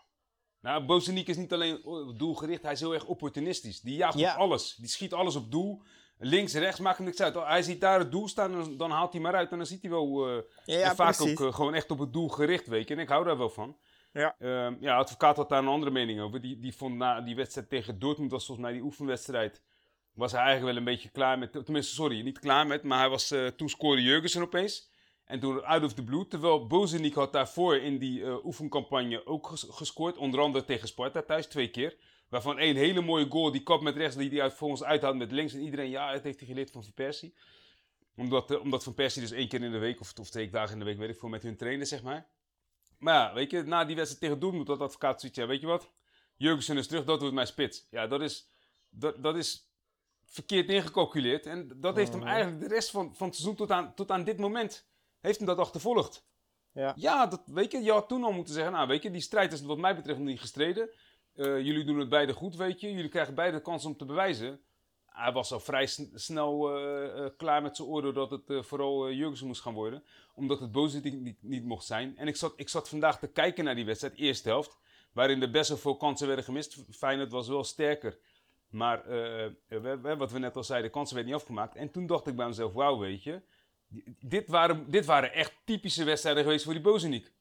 Nou, 0.60 0.86
Bozenik 0.86 1.28
is 1.28 1.38
niet 1.38 1.54
alleen 1.54 1.86
oh, 1.86 2.18
doelgericht, 2.18 2.64
hij 2.64 2.72
is 2.72 2.80
heel 2.80 2.94
erg 2.94 3.06
opportunistisch. 3.06 3.82
Die 3.82 3.96
jaagt 3.96 4.20
Ja. 4.20 4.34
op 4.34 4.40
alles. 4.40 4.76
Die 4.76 4.88
schiet 4.88 5.14
alles 5.14 5.36
op 5.36 5.52
doel. 5.52 5.82
Links, 6.18 6.54
rechts, 6.54 6.80
maakt 6.80 6.98
hem 6.98 7.06
niks 7.06 7.22
uit. 7.22 7.36
Hij 7.36 7.62
ziet 7.62 7.82
daar 7.82 8.00
het 8.00 8.12
doel 8.12 8.28
staan, 8.28 8.52
dan, 8.52 8.78
dan 8.78 8.92
haalt 8.92 9.12
hij 9.14 9.22
maar 9.22 9.36
uit. 9.36 9.52
En 9.52 9.58
dan 9.58 9.66
ziet 9.66 9.82
hij 9.82 9.92
wel 9.92 10.28
eh, 10.28 10.42
Ja, 10.66 10.96
vaak 10.96 11.16
precies. 11.16 11.40
ook 11.40 11.48
eh, 11.48 11.54
gewoon 11.56 11.74
echt 11.74 11.92
op 11.92 12.00
het 12.00 12.14
doel 12.14 12.28
gericht, 12.30 12.68
weet 12.68 12.88
je. 12.88 12.94
En 12.94 13.00
ik 13.00 13.10
hou 13.10 13.26
daar 13.26 13.38
wel 13.38 13.50
van. 13.50 13.78
Ja. 14.14 14.36
Ehm, 14.40 14.76
ja, 14.80 14.98
advocaat 14.98 15.36
had 15.36 15.50
daar 15.50 15.60
een 15.60 15.68
andere 15.68 15.92
mening 15.92 16.22
over. 16.22 16.42
Die, 16.42 16.60
die 16.60 16.76
vond 16.76 16.96
na 16.96 17.22
die 17.22 17.36
wedstrijd 17.36 17.70
tegen 17.70 18.00
Dortmund, 18.00 18.32
was 18.32 18.46
volgens 18.46 18.68
mij 18.68 18.76
die 18.76 18.86
oefenwedstrijd, 18.86 19.62
was 20.14 20.32
hij 20.32 20.42
eigenlijk 20.42 20.72
wel 20.72 20.80
een 20.86 20.92
beetje 20.94 21.10
klaar 21.10 21.40
met, 21.40 21.52
tenminste, 21.66 21.94
sorry, 21.94 22.22
niet 22.22 22.40
klaar 22.40 22.68
met, 22.68 22.84
maar 22.84 23.00
hij 23.00 23.10
was, 23.10 23.32
eh, 23.32 23.48
toen 23.48 23.70
scoorde 23.70 24.02
Jurgensen 24.02 24.42
opeens. 24.42 24.90
En 25.26 25.40
toen 25.40 25.64
out 25.66 25.84
of 25.84 25.94
the 25.94 26.04
blue, 26.04 26.28
terwijl 26.28 26.68
Bozenik 26.68 27.14
had 27.14 27.34
daarvoor 27.34 27.76
in 27.76 27.98
die 27.98 28.44
oefencampagne 28.46 29.26
ook 29.26 29.48
ges- 29.48 29.68
gescoord. 29.70 30.18
Onder 30.18 30.40
andere 30.40 30.66
tegen 30.66 30.88
Sparta 30.88 31.22
thuis, 31.22 31.48
twee 31.48 31.68
keer. 31.70 31.96
Waarvan 32.30 32.58
één 32.60 32.76
hele 32.76 33.02
mooie 33.02 33.30
goal, 33.30 33.52
die 33.52 33.64
kap 33.64 33.82
met 33.82 33.96
rechts, 33.96 34.16
die 34.16 34.30
hij 34.30 34.42
uit, 34.42 34.54
volgens 34.54 34.84
uithaalt 34.84 35.18
met 35.18 35.32
links. 35.32 35.54
En 35.54 35.62
iedereen, 35.62 35.90
ja, 35.90 36.12
het 36.12 36.24
heeft 36.24 36.40
hij 36.40 36.48
geleerd 36.48 36.72
van 36.72 36.84
Van 36.84 36.94
Persie. 36.94 37.36
Omdat, 38.16 38.52
eh, 38.52 38.60
omdat 38.60 38.84
Van 38.84 38.94
Persie 38.94 39.22
dus 39.22 39.32
één 39.32 39.48
keer 39.48 39.64
in 39.64 39.72
de 39.72 39.78
week, 39.78 40.00
of, 40.00 40.14
of 40.20 40.30
twee 40.30 40.50
dagen 40.50 40.74
in 40.74 40.80
de 40.80 40.86
week, 40.86 40.98
weet 40.98 41.10
ik 41.10 41.20
veel, 41.20 41.30
met 41.30 41.44
hun 41.44 41.58
trainen, 41.58 41.88
zeg 41.88 42.04
maar. 42.04 42.28
Maar 42.98 43.14
ja, 43.14 43.34
weet 43.34 43.52
je, 43.52 43.64
na 43.64 43.86
die 43.86 43.96
wedstrijd 43.96 44.22
tegen 44.22 44.40
Dortmund 44.40 44.68
had 44.68 44.80
advocaat 44.82 45.20
zoiets, 45.20 45.38
ja, 45.40 45.48
weet 45.48 45.62
je 45.62 45.68
wat? 45.68 45.92
Jurgensen 46.36 46.78
is 46.78 46.88
terug, 46.88 47.06
dat 47.06 47.20
wordt 47.20 47.36
mijn 47.36 47.48
spits. 47.48 47.88
Ja, 47.90 48.08
dat 48.08 48.22
is, 48.22 48.50
dat, 48.90 49.24
dat 49.24 49.36
is 49.36 49.70
verkeerd 50.26 50.70
ingecalculeerd. 50.70 51.46
En 51.46 51.72
dat 51.76 51.96
heeft 51.96 52.12
hem 52.12 52.20
Mhm. 52.20 52.30
eigenlijk 52.30 52.60
de 52.62 52.68
rest 52.68 52.92
van, 52.92 53.16
van 53.16 53.28
het 53.28 53.36
seizoen 53.36 53.58
tot 53.58 53.72
aan, 53.72 53.94
tot 53.94 54.12
aan 54.12 54.24
dit 54.24 54.38
moment, 54.38 54.88
heeft 55.20 55.38
hem 55.38 55.48
dat 55.48 55.58
achtervolgd. 55.58 56.26
Ja. 56.72 56.94
Ja, 56.96 57.28
dat, 57.28 57.42
weet 57.46 57.72
je, 57.72 57.84
je 57.84 57.92
had 57.92 58.08
toen 58.08 58.24
al 58.24 58.32
moeten 58.32 58.54
zeggen, 58.54 58.74
nou 58.74 58.88
weet 58.88 59.04
je, 59.04 59.12
die 59.12 59.22
strijd 59.22 59.54
is 59.54 59.62
wat 59.62 59.78
mij 59.78 59.96
betreft 59.96 60.18
nog 60.20 60.28
niet 60.28 60.40
gestreden. 60.40 60.90
Eh, 61.36 61.60
jullie 61.60 61.84
doen 61.84 62.00
het 62.00 62.10
beide 62.10 62.34
goed, 62.34 62.56
weet 62.56 62.82
je. 62.82 62.92
Jullie 62.94 63.10
krijgen 63.10 63.36
beide 63.36 63.58
de 63.58 63.64
kans 63.64 63.86
om 63.86 63.98
te 63.98 64.06
bewijzen. 64.06 64.60
Hij 65.06 65.32
was 65.32 65.52
al 65.52 65.60
vrij 65.60 65.86
sn- 65.86 66.12
snel 66.14 66.76
eh, 66.78 67.26
eh, 67.26 67.32
klaar 67.38 67.62
met 67.62 67.76
zijn 67.76 67.88
oordeel 67.88 68.14
dat 68.14 68.30
het 68.32 68.66
vooral 68.66 69.12
Jurgensen 69.12 69.48
moest 69.48 69.62
gaan 69.62 69.74
worden. 69.74 70.04
Omdat 70.34 70.60
het 70.60 70.72
boze 70.72 71.00
niet, 71.00 71.36
niet, 71.44 71.64
mocht 71.64 71.86
zijn. 71.86 72.18
En 72.18 72.28
ik 72.28 72.36
zat, 72.36 72.54
ik 72.56 72.70
zat 72.70 72.90
vandaag 72.90 73.20
te 73.20 73.28
kijken 73.28 73.64
naar 73.64 73.76
die 73.76 73.86
wedstrijd, 73.86 74.16
eerste 74.16 74.50
helft. 74.50 74.78
Waarin 75.14 75.42
er 75.42 75.52
best 75.52 75.70
wel 75.70 75.78
veel 75.78 75.98
kansen 75.98 76.28
werden 76.28 76.46
gemist. 76.46 76.84
Feyenoord 76.92 77.32
was 77.32 77.48
wel 77.48 77.64
sterker. 77.64 78.18
Maar 78.70 79.04
we- 79.68 80.16
wat 80.18 80.32
we 80.32 80.40
net 80.40 80.56
al 80.56 80.64
zeiden, 80.64 80.88
de 80.88 80.94
kansen 80.96 81.16
werden 81.16 81.34
niet 81.34 81.42
afgemaakt. 81.42 81.76
En 81.76 81.92
toen 81.92 82.06
dacht 82.06 82.28
ik 82.28 82.36
bij 82.36 82.48
mezelf, 82.48 82.74
wauw, 82.74 82.98
weet 83.00 83.24
je. 83.24 83.42
Dit 84.20 84.48
waren, 84.48 84.92
dit 84.92 85.06
waren 85.06 85.34
echt 85.34 85.54
typische 85.66 86.04
wedstrijden 86.04 86.44
geweest 86.44 86.64
voor 86.64 86.74
die 86.74 86.82
Bozeniek. 86.82 87.32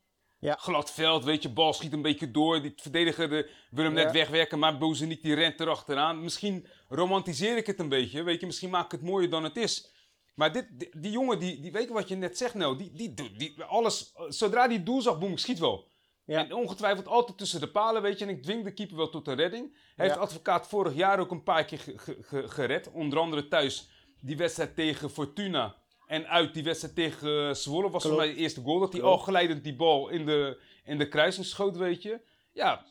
Ja. 0.44 0.56
Glad 0.60 0.90
veld, 0.90 1.24
weet 1.24 1.42
je, 1.42 1.48
bal 1.48 1.72
schiet 1.72 1.92
een 1.92 2.02
beetje 2.02 2.30
door. 2.30 2.62
Die 2.62 2.72
verdediger 2.76 3.28
de, 3.28 3.50
wil 3.70 3.84
hem 3.84 3.92
net 3.92 4.04
Ja. 4.04 4.12
wegwerken, 4.12 4.58
maar 4.58 4.78
Bozeniek 4.78 5.22
die 5.22 5.34
rent 5.34 5.60
erachteraan. 5.60 6.22
Misschien 6.22 6.66
romantiseer 6.88 7.56
ik 7.56 7.66
het 7.66 7.78
een 7.78 7.88
beetje, 7.88 8.22
weet 8.22 8.40
je. 8.40 8.46
Misschien 8.46 8.70
maak 8.70 8.84
ik 8.84 8.90
het 8.90 9.02
mooier 9.02 9.30
dan 9.30 9.44
het 9.44 9.56
is. 9.56 9.92
Maar 10.34 10.52
dit, 10.52 10.66
die, 10.70 10.88
die 10.98 11.10
jongen, 11.10 11.38
die, 11.38 11.60
die 11.60 11.72
weet 11.72 11.88
wat 11.88 12.08
je 12.08 12.14
net 12.16 12.38
zegt 12.38 12.54
nou, 12.54 12.76
die, 12.78 12.90
die, 12.92 13.14
die, 13.14 13.32
die- 13.36 13.62
alles, 13.62 14.12
zodra 14.28 14.68
die 14.68 14.82
doel 14.82 15.00
zag, 15.02 15.18
boem, 15.18 15.36
schiet 15.36 15.58
wel. 15.58 15.88
Ja. 16.24 16.38
En 16.38 16.54
ongetwijfeld 16.54 17.06
altijd 17.08 17.38
tussen 17.38 17.60
de 17.60 17.68
palen, 17.70 18.02
weet 18.02 18.18
je. 18.18 18.24
En 18.24 18.30
ik 18.30 18.42
dwing 18.42 18.64
de 18.64 18.72
keeper 18.72 18.96
wel 18.96 19.10
tot 19.10 19.28
een 19.28 19.34
redding. 19.36 19.76
Hij 19.96 20.06
heeft 20.06 20.18
advocaat 20.18 20.68
vorig 20.68 20.94
jaar 20.94 21.18
ook 21.18 21.30
een 21.30 21.42
paar 21.42 21.64
keer 21.64 21.78
ge- 21.78 21.98
ge- 21.98 22.18
ge- 22.22 22.48
gered. 22.48 22.90
Onder 22.92 23.18
andere 23.18 23.48
thuis 23.48 23.88
die 24.20 24.36
wedstrijd 24.36 24.74
tegen 24.74 25.10
Fortuna. 25.10 25.76
En 26.14 26.28
uit 26.28 26.54
die 26.54 26.64
wedstrijd 26.64 26.94
tegen 26.94 27.56
Zwolle 27.56 27.90
was 27.90 28.02
voor 28.02 28.16
mij 28.16 28.26
de 28.26 28.34
eerste 28.34 28.60
goal. 28.60 28.80
Dat 28.80 28.92
hij 28.92 29.02
al 29.02 29.18
geleidend 29.18 29.64
die 29.64 29.76
bal 29.76 30.08
in 30.08 30.26
de, 30.26 30.60
in 30.84 30.98
de 30.98 31.08
kruising 31.08 31.46
schoot, 31.46 31.76
weet 31.76 32.02
je. 32.02 32.20
Ja, 32.52 32.86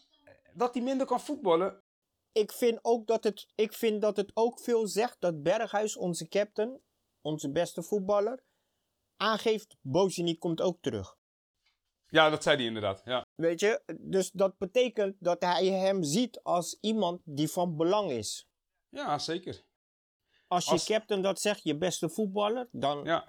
dat 0.54 0.74
hij 0.74 0.84
minder 0.84 1.08
kan 1.08 1.20
voetballen. 1.20 1.82
Ik 2.32 2.52
vind, 2.52 2.80
ook 2.82 3.08
dat 3.08 3.24
het, 3.24 3.48
ik 3.56 3.74
vind 3.74 4.02
dat 4.02 4.18
het 4.18 4.32
ook 4.34 4.60
veel 4.60 4.88
zegt 4.88 5.16
dat 5.20 5.44
Berghuis, 5.44 5.98
onze 5.98 6.28
captain, 6.28 6.82
onze 7.22 7.52
beste 7.52 7.84
voetballer, 7.84 8.44
aangeeft, 9.18 9.76
Bozeniek 9.82 10.40
komt 10.40 10.62
ook 10.62 10.78
terug. 10.82 11.18
Ja, 12.08 12.30
dat 12.30 12.44
zei 12.44 12.56
hij 12.56 12.66
inderdaad. 12.66 13.02
Ja. 13.06 13.26
Weet 13.36 13.60
je, 13.60 13.82
dus 14.00 14.32
dat 14.32 14.58
betekent 14.58 15.16
dat 15.20 15.42
hij 15.42 15.66
hem 15.66 16.04
ziet 16.04 16.40
als 16.42 16.78
iemand 16.82 17.22
die 17.26 17.50
van 17.50 17.78
belang 17.78 18.12
is. 18.12 18.48
ja, 18.90 19.20
zeker. 19.20 19.64
Als 20.54 20.66
je 20.66 20.72
Als- 20.72 20.86
captain 20.86 21.22
dat 21.22 21.40
zegt, 21.42 21.64
je 21.64 21.78
beste 21.78 22.10
voetballer, 22.10 22.68
dan, 22.72 23.04
Ja. 23.04 23.26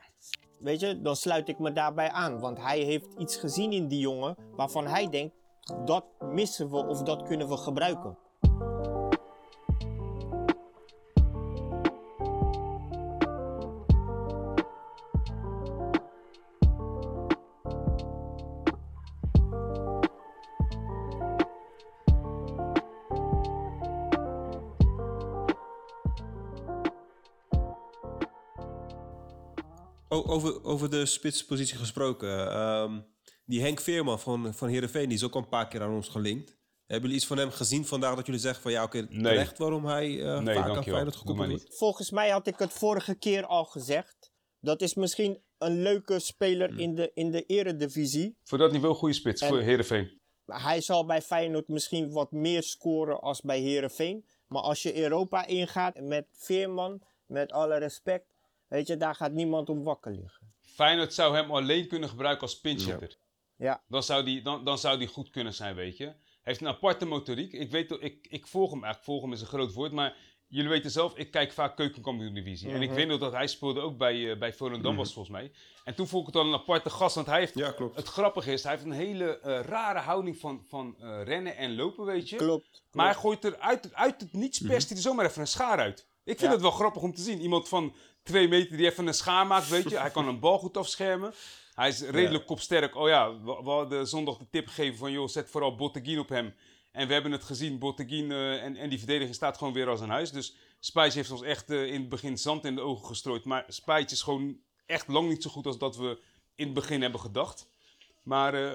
weet 0.59 0.81
je, 0.81 1.00
dan 1.02 1.16
sluit 1.16 1.49
ik 1.49 1.59
me 1.59 1.73
daarbij 1.73 2.11
aan. 2.11 2.40
Want 2.40 2.59
hij 2.59 2.78
heeft 2.78 3.07
iets 3.19 3.37
gezien 3.37 3.73
in 3.73 3.88
die 3.88 3.99
jongen 4.00 4.37
waarvan 4.57 4.87
hij 4.87 5.09
denkt, 5.09 5.35
dat 5.85 6.04
missen 6.21 6.71
we 6.71 6.76
of 6.87 7.02
dat 7.02 7.23
kunnen 7.23 7.49
we 7.49 7.57
gebruiken. 7.57 8.19
Over, 30.35 30.64
over 30.64 30.91
de 30.91 31.07
spitspositie 31.07 31.76
gesproken. 31.76 32.50
ehm, 32.50 33.00
die 33.45 33.61
Henk 33.61 33.81
Veerman 33.81 34.21
van, 34.21 34.55
van 34.55 34.69
Heerenveen, 34.69 35.09
die 35.09 35.17
is 35.19 35.25
ook 35.25 35.35
al 35.35 35.41
een 35.41 35.49
paar 35.49 35.69
keer 35.69 35.83
aan 35.83 35.95
ons 35.95 36.09
gelinkt. 36.09 36.57
Hebben 36.87 37.03
jullie 37.03 37.17
iets 37.17 37.26
van 37.26 37.38
hem 37.38 37.50
gezien 37.50 37.85
vandaag 37.87 38.14
dat 38.17 38.26
jullie 38.26 38.41
zeggen 38.41 38.62
van 38.62 38.73
ja, 38.73 38.83
oké, 38.83 39.07
terecht 39.07 39.59
waarom 39.59 39.87
hij 39.87 40.23
eh 40.23 40.41
Nee, 40.41 40.55
vaak 40.55 40.76
aan. 40.76 40.83
Feyenoord 40.85 41.17
gekoppeld 41.17 41.49
wordt? 41.49 41.76
Volgens 41.76 42.11
mij 42.11 42.31
had 42.31 42.47
ik 42.47 42.59
het 42.59 42.73
vorige 42.73 43.14
keer 43.14 43.47
al 43.47 43.64
gezegd. 43.64 44.33
Dat 44.61 44.83
is 44.83 44.95
misschien 44.95 45.43
een 45.59 45.83
leuke 45.83 46.19
speler 46.19 46.79
in, 46.79 46.95
de, 46.95 47.11
in 47.14 47.31
de 47.31 47.47
eredivisie. 47.47 48.37
Voor 48.43 48.59
dat 48.59 48.73
niveau 48.73 48.95
goede 48.95 49.14
spits, 49.14 49.41
En- 49.43 49.49
voor 49.49 49.61
Heerenveen. 49.61 50.21
Hij 50.47 50.81
zal 50.81 51.05
bij 51.07 51.23
Feyenoord 51.23 51.69
misschien 51.69 52.11
wat 52.12 52.33
meer 52.33 52.62
scoren 52.62 53.21
als 53.21 53.41
bij 53.41 53.61
Herenveen. 53.61 54.26
Maar 54.47 54.62
als 54.62 54.83
je 54.83 54.97
Europa 54.99 55.47
ingaat 55.47 56.00
met 56.00 56.26
Veerman, 56.33 57.03
met 57.26 57.53
alle 57.53 57.79
respect, 57.79 58.34
weet 58.75 58.87
je, 58.87 58.97
daar 58.97 59.14
gaat 59.14 59.33
niemand 59.33 59.69
om 59.69 59.83
wakker 59.83 60.12
liggen. 60.12 60.52
Feyenoord 60.61 61.14
zou 61.14 61.35
hem 61.37 61.50
alleen 61.50 61.88
kunnen 61.88 62.09
gebruiken 62.09 62.43
als 62.43 62.61
pinchitter. 62.61 63.16
Ja, 63.57 63.83
Dan, 63.88 64.02
zou 64.02 64.25
die, 64.25 64.43
dan, 64.43 64.64
dan 64.64 64.78
zou 64.78 64.99
die 64.99 65.07
goed 65.09 65.31
kunnen 65.31 65.54
zijn, 65.54 65.75
weet 65.75 65.97
je. 65.97 66.04
Hij 66.04 66.14
heeft 66.43 66.61
een 66.61 66.66
aparte 66.69 67.04
motoriek. 67.07 67.52
Ik, 67.52 67.71
weet, 67.71 67.88
dat- 67.88 68.02
ik, 68.02 68.26
ik 68.31 68.47
volg 68.47 68.71
hem 68.71 68.85
eigenlijk. 68.85 69.04
Volg 69.04 69.23
hem 69.23 69.33
is 69.33 69.40
een 69.40 69.47
groot 69.47 69.73
woord, 69.73 69.93
maar 69.93 70.16
jullie 70.47 70.71
weten 70.71 70.90
zelf, 70.90 71.16
ik 71.16 71.31
kijk 71.31 71.52
vaak 71.52 71.76
keukenkampioen-divisie. 71.76 72.71
En 72.71 72.83
ik 72.83 72.90
weet 72.90 73.07
nog 73.07 73.19
dat 73.21 73.33
hij 73.33 73.47
speelde 73.47 73.81
ook 73.81 73.97
bij, 73.99 74.31
eh 74.31 74.38
bij 74.38 74.52
Volendam, 74.52 74.97
was 74.97 75.12
volgens 75.12 75.35
mij. 75.37 75.52
En 75.85 75.95
toen 75.95 76.07
vond 76.07 76.28
ik 76.28 76.35
het 76.35 76.43
al 76.43 76.49
een 76.49 76.54
aparte 76.61 76.90
gast, 76.90 77.14
want 77.14 77.26
hij 77.26 77.38
heeft... 77.38 77.54
Ja, 77.54 77.71
klopt. 77.71 77.97
Het 77.97 78.07
grappige 78.09 78.52
is, 78.52 78.62
hij 78.62 78.73
heeft 78.73 78.85
een 78.85 78.93
hele 78.93 79.38
eh, 79.40 79.61
rare 79.61 79.99
houding 79.99 80.37
van, 80.38 80.64
van 80.69 80.97
eh, 81.00 81.21
rennen 81.25 81.57
en 81.57 81.75
lopen, 81.76 82.04
weet 82.04 82.28
je. 82.28 82.37
klopt. 82.37 82.83
Maar 82.93 83.07
hij 83.07 83.14
gooit 83.14 83.45
er 83.45 83.59
uit, 83.59 83.95
uit 83.95 84.21
het 84.21 84.33
niets 84.33 84.59
perst 84.61 84.88
hij 84.88 84.97
er 84.97 85.02
zomaar 85.02 85.25
even 85.26 85.40
een 85.40 85.47
schaar 85.47 85.78
uit. 85.78 85.99
Ik 86.25 86.38
vind 86.38 86.40
Ja. 86.40 86.50
het 86.50 86.61
wel 86.61 86.71
grappig 86.71 87.02
om 87.02 87.14
te 87.14 87.23
zien. 87.23 87.40
Iemand 87.40 87.69
van 87.69 87.95
twee 88.25 88.49
meter 88.49 88.76
die 88.76 88.87
even 88.87 89.07
een 89.07 89.14
schaar 89.14 89.47
maakt, 89.47 89.69
weet 89.69 89.90
je. 89.90 89.99
Hij 89.99 90.11
kan 90.11 90.28
een 90.28 90.40
bal 90.40 90.59
goed 90.59 90.76
afschermen. 90.76 91.35
Hij 91.75 91.88
is 91.88 92.00
redelijk 92.00 92.47
kopsterk. 92.47 92.97
Oh 92.97 93.09
ja, 93.09 93.40
we, 93.40 93.61
we 93.62 93.71
hadden 93.71 94.07
zondag 94.09 94.37
de 94.37 94.47
tip 94.50 94.66
gegeven 94.66 94.99
van... 94.99 95.12
joh, 95.12 95.28
zet 95.28 95.50
vooral 95.50 95.76
Botteguin 95.76 96.19
op 96.19 96.28
hem. 96.28 96.54
En 96.93 97.07
we 97.07 97.12
hebben 97.12 97.33
het 97.33 97.45
gezien. 97.45 97.78
Botteguin 97.78 98.33
eh, 98.33 98.62
en, 98.62 98.76
en 98.76 98.88
die 98.88 98.99
verdediging 98.99 99.35
staat 99.35 99.59
gewoon 99.59 99.73
weer 99.73 99.88
als 99.88 100.00
een 100.00 100.11
huis. 100.11 100.31
Dus 100.31 100.54
Spijtje 100.81 101.19
heeft 101.19 101.31
ons 101.31 101.43
echt 101.43 101.71
eh, 101.71 101.87
in 101.87 102.00
het 102.00 102.09
begin 102.09 102.38
zand 102.38 102.64
in 102.64 102.75
de 102.75 102.81
ogen 102.81 103.07
gestrooid. 103.07 103.45
Maar 103.45 103.64
Spijtje 103.69 104.16
is 104.16 104.23
gewoon 104.23 104.59
echt 104.87 105.09
lang 105.09 105.28
niet 105.28 105.43
zo 105.43 105.50
goed 105.50 105.66
als 105.66 105.78
dat 105.78 105.97
we 105.97 106.21
in 106.54 106.64
het 106.64 106.75
begin 106.75 107.02
hebben 107.02 107.21
gedacht. 107.21 107.69
Maar 108.23 108.54
eh, 108.54 108.73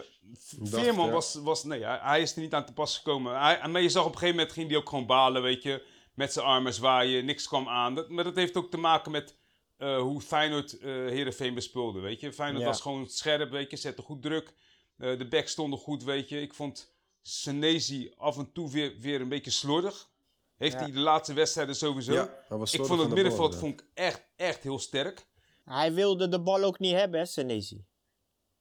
Veerman 0.62 1.06
ja. 1.06 1.12
was, 1.12 1.36
was... 1.36 1.64
Nee, 1.64 1.84
hij, 1.84 2.00
hij 2.02 2.22
is 2.22 2.36
er 2.36 2.42
niet 2.42 2.54
aan 2.54 2.66
te 2.66 2.74
pas 2.74 2.98
gekomen. 2.98 3.40
Hij, 3.40 3.68
maar 3.68 3.82
je 3.82 3.90
zag 3.90 4.06
op 4.06 4.12
een 4.12 4.18
gegeven 4.18 4.36
moment 4.36 4.54
ging 4.54 4.70
hij 4.70 4.78
ook 4.78 4.90
gewoon 4.90 5.06
balen, 5.06 5.42
weet 5.42 5.64
je. 5.64 5.86
Met 6.14 6.34
zijn 6.34 6.46
armen 6.46 6.74
zwaaien, 6.74 7.26
niks 7.26 7.48
kwam 7.48 7.68
aan. 7.68 7.96
Dat, 7.96 8.10
maar 8.10 8.24
dat 8.24 8.36
heeft 8.36 8.58
ook 8.58 8.72
te 8.72 8.78
maken 8.78 9.12
met 9.12 9.36
eh, 9.80 10.00
hoe 10.02 10.22
Feyenoord 10.22 10.78
eh 10.78 10.88
Heerenveen 10.92 11.54
bespeelde, 11.54 12.00
weet 12.00 12.20
je. 12.20 12.34
Feyenoord 12.34 12.62
Ja. 12.62 12.68
was 12.68 12.82
gewoon 12.82 13.10
scherp, 13.10 13.50
weet 13.50 13.70
je. 13.72 13.78
Zette 13.78 14.02
goed 14.02 14.22
druk. 14.22 14.54
Eh, 14.98 15.18
de 15.18 15.28
backs 15.28 15.52
stonden 15.52 15.80
goed, 15.80 16.04
weet 16.04 16.30
je. 16.30 16.42
Ik 16.42 16.54
vond 16.54 16.92
Senezi 17.22 18.12
af 18.18 18.38
en 18.38 18.52
toe 18.52 18.72
weer, 18.72 18.96
weer 19.00 19.22
een 19.22 19.30
beetje 19.30 19.52
slordig. 19.52 20.10
Heeft 20.58 20.74
Ja. 20.74 20.80
hij 20.80 20.92
de 20.92 21.00
laatste 21.00 21.34
wedstrijden 21.34 21.76
sowieso. 21.76 22.14
Ja, 22.14 22.34
hij 22.48 22.58
was 22.58 22.74
ik 22.74 22.86
vond 22.86 23.00
het 23.00 23.10
middenveld 23.14 23.56
vond 23.56 23.80
ik 23.82 23.88
echt, 23.94 24.24
echt 24.36 24.64
heel 24.64 24.80
sterk. 24.80 25.26
Hij 25.66 25.94
wilde 25.94 26.28
de 26.30 26.42
bal 26.42 26.64
ook 26.64 26.80
niet 26.80 26.94
hebben, 26.94 27.20
hè, 27.20 27.26
Senesi. 27.26 27.86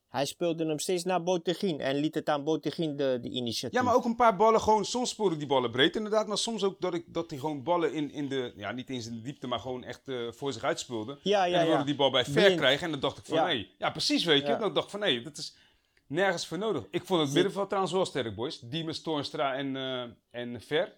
Hij 0.09 0.27
speelde 0.27 0.67
hem 0.67 0.79
steeds 0.79 1.05
naar 1.05 1.23
Bottegien 1.23 1.81
en 1.81 1.97
liet 1.97 2.15
het 2.15 2.29
aan 2.29 2.45
Bottegien 2.45 2.97
de, 2.97 3.19
de 3.23 3.29
initiatief. 3.29 3.79
Ja, 3.79 3.85
maar 3.85 3.95
ook 3.95 4.05
een 4.05 4.17
paar 4.17 4.37
ballen 4.37 4.61
gewoon. 4.61 4.85
Soms 4.85 5.11
sporen 5.11 5.39
die 5.39 5.47
ballen 5.47 5.71
breed 5.71 5.97
inderdaad. 5.97 6.27
Maar 6.27 6.39
soms 6.39 6.63
ook 6.63 6.81
dat, 6.81 6.95
ik, 6.95 7.05
dat 7.15 7.31
hij 7.31 7.39
gewoon 7.39 7.63
ballen 7.63 7.93
in, 7.93 8.11
in 8.11 8.29
de... 8.29 8.53
Ja, 8.57 8.73
niet 8.73 8.91
eens 8.91 9.07
in 9.07 9.15
de 9.15 9.23
diepte, 9.23 9.47
maar 9.47 9.59
gewoon 9.59 9.85
echt 9.85 10.09
eh, 10.09 10.33
voor 10.33 10.53
zich 10.53 10.65
uitspeelde. 10.65 11.19
Ja, 11.23 11.45
en 11.45 11.51
ja, 11.51 11.57
dan 11.57 11.65
wilde 11.65 11.81
ja. 11.81 11.87
die 11.87 11.97
bal 11.97 12.11
bij 12.11 12.25
ver 12.25 12.43
Blind. 12.43 12.57
krijgen. 12.59 12.85
En 12.85 12.91
dan 12.91 13.01
dacht 13.01 13.19
ik 13.19 13.25
van 13.25 13.37
Ja. 13.37 13.47
nee. 13.47 13.75
Ja, 13.79 13.91
precies 13.91 14.25
weet 14.25 14.43
je. 14.43 14.49
Ja. 14.49 14.59
Dan 14.59 14.75
dacht 14.75 14.85
ik 14.85 14.91
van 14.91 15.01
nee, 15.01 15.23
dat 15.23 15.37
is 15.37 15.57
nergens 16.07 16.47
voor 16.47 16.59
nodig. 16.59 16.87
Ik 16.91 17.05
vond 17.05 17.21
het 17.21 17.33
middenveld 17.33 17.67
trouwens 17.67 17.95
wel 17.95 18.05
sterk, 18.07 18.35
boys. 18.35 18.61
Diemers, 18.61 19.03
Toornstra 19.03 19.55
en, 19.55 19.77
eh, 19.77 20.03
en 20.31 20.61
Ver. 20.61 20.97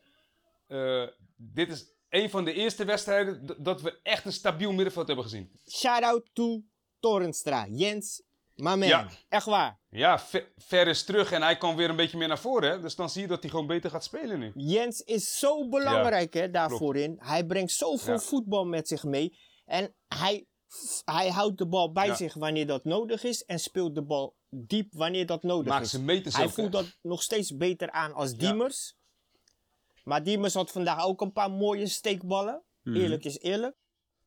Eh, 0.67 1.07
dit 1.37 1.71
is 1.71 1.87
een 2.09 2.31
van 2.31 2.45
de 2.45 2.53
eerste 2.53 2.85
wedstrijden 2.85 3.57
dat 3.59 3.81
we 3.83 3.99
echt 4.03 4.25
een 4.25 4.33
stabiel 4.33 4.73
middenveld 4.73 5.07
hebben 5.07 5.25
gezien. 5.25 5.51
Shout-out 5.69 6.31
to 6.33 6.63
Torenstra. 7.01 7.67
Jens, 7.71 8.23
my 8.61 8.75
man. 8.75 8.89
Ja. 8.89 9.09
Echt 9.29 9.47
waar. 9.47 9.79
Ja, 9.91 10.19
Ver, 10.19 10.53
Ver 10.57 10.87
is 10.89 11.05
terug 11.05 11.33
en 11.33 11.43
hij 11.43 11.57
kan 11.57 11.77
weer 11.77 11.91
een 11.91 11.97
beetje 11.97 12.17
meer 12.19 12.29
naar 12.29 12.39
voren. 12.39 12.71
Hè? 12.71 12.81
Dus 12.81 12.97
dan 12.97 13.11
zie 13.11 13.23
je 13.23 13.29
dat 13.29 13.41
hij 13.41 13.51
gewoon 13.51 13.67
beter 13.67 13.91
gaat 13.91 14.05
spelen 14.05 14.39
nu. 14.39 14.53
Jens 14.55 15.01
is 15.01 15.39
zo 15.39 15.69
belangrijk 15.69 16.35
hè, 16.35 16.51
daarvoor 16.51 16.97
in. 16.97 17.17
Hij 17.19 17.45
brengt 17.47 17.73
zoveel 17.73 18.15
Ja. 18.15 18.21
voetbal 18.21 18.65
met 18.65 18.89
zich 18.89 19.05
mee. 19.05 19.39
En 19.65 19.95
hij, 20.09 20.47
hij 21.05 21.29
houdt 21.31 21.59
de 21.59 21.67
bal 21.67 21.93
bij 21.93 22.07
Ja. 22.07 22.15
zich 22.15 22.35
wanneer 22.35 22.67
dat 22.67 22.85
nodig 22.85 23.25
is. 23.25 23.45
En 23.45 23.59
speelt 23.61 23.95
de 23.95 24.03
bal 24.03 24.37
diep 24.51 24.93
wanneer 24.95 25.27
dat 25.27 25.43
nodig 25.43 25.73
Maakt 25.73 25.85
is. 25.85 25.91
zijn 25.91 26.05
meters 26.05 26.35
Hij 26.35 26.45
ook, 26.45 26.49
hè? 26.51 26.55
voelt 26.55 26.73
dat 26.73 26.99
nog 27.03 27.23
steeds 27.23 27.57
beter 27.57 27.91
aan 27.91 28.13
als 28.13 28.35
Diemers. 28.37 28.95
Maar 30.05 30.23
Diemers 30.23 30.55
had 30.55 30.71
vandaag 30.71 31.05
ook 31.05 31.21
een 31.21 31.33
paar 31.33 31.51
mooie 31.51 31.87
steekballen. 31.87 32.63
Mhm. 32.83 32.97
Eerlijk 32.97 33.25
is 33.25 33.39
eerlijk. 33.39 33.77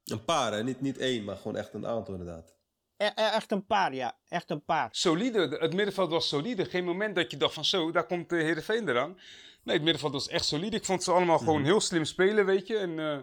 Een 0.04 0.24
paar, 0.26 0.54
hè? 0.54 0.64
Niet, 0.64 0.82
niet 0.82 0.98
één, 0.98 1.24
maar 1.24 1.36
gewoon 1.38 1.56
echt 1.58 1.74
een 1.74 1.88
aantal 1.88 2.14
inderdaad. 2.14 2.56
E- 3.04 3.12
e- 3.22 3.30
echt 3.30 3.52
een 3.52 3.66
paar, 3.66 3.94
ja. 3.96 4.18
Echt 4.30 4.50
een 4.50 4.64
paar. 4.64 4.88
solide. 4.92 5.48
De- 5.48 5.58
Het 5.58 5.74
middenveld 5.74 6.10
was 6.12 6.28
solide. 6.28 6.66
Geen 6.66 6.86
moment 6.86 7.16
dat 7.16 7.32
je 7.32 7.38
dacht 7.38 7.54
van 7.54 7.66
zo, 7.66 7.92
daar 7.92 8.06
komt 8.06 8.30
de 8.30 8.36
Heerenveen 8.36 8.90
eraan. 8.90 9.20
Nee, 9.64 9.76
het 9.76 9.84
middenveld 9.84 10.14
was 10.14 10.28
echt 10.28 10.46
solide. 10.46 10.76
Ik 10.76 10.86
vond 10.86 11.04
ze 11.04 11.12
allemaal 11.12 11.38
gewoon 11.38 11.64
heel 11.64 11.82
slim 11.82 12.06
spelen, 12.06 12.46
weet 12.46 12.68
je. 12.68 12.78
En 12.78 13.00
eh, 13.00 13.18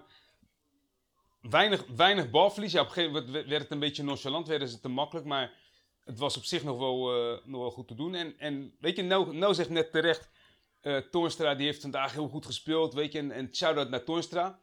weinig, 1.50 1.84
weinig 1.96 2.30
balverlies. 2.30 2.72
Ja, 2.72 2.80
op 2.80 2.86
een 2.86 2.92
gegeven 2.92 3.14
moment 3.24 3.46
werd 3.48 3.62
het 3.62 3.70
een 3.70 3.78
beetje 3.78 4.02
nonchalant, 4.02 4.48
werden 4.48 4.68
ze 4.68 4.80
te 4.80 4.88
makkelijk. 4.88 5.26
Maar 5.26 5.52
het 6.04 6.18
was 6.18 6.36
op 6.36 6.44
zich 6.44 6.62
nog 6.64 6.78
wel, 6.78 7.12
eh, 7.14 7.38
nog 7.44 7.60
wel 7.60 7.70
goed 7.70 7.88
te 7.88 7.94
doen. 7.94 8.14
En, 8.14 8.34
en 8.38 8.74
weet 8.80 8.96
je, 8.96 9.02
nou, 9.02 9.36
nou 9.36 9.54
zegt 9.54 9.68
net 9.68 9.92
terecht, 9.92 10.28
eh 10.80 10.96
Toornstra 10.96 11.54
die 11.54 11.66
heeft 11.66 11.80
vandaag 11.80 12.12
heel 12.12 12.28
goed 12.28 12.46
gespeeld, 12.46 12.94
weet 12.94 13.12
je. 13.12 13.18
En, 13.18 13.30
en 13.32 13.48
shout-out 13.56 13.90
naar 13.90 14.04
Toornstra. 14.04 14.58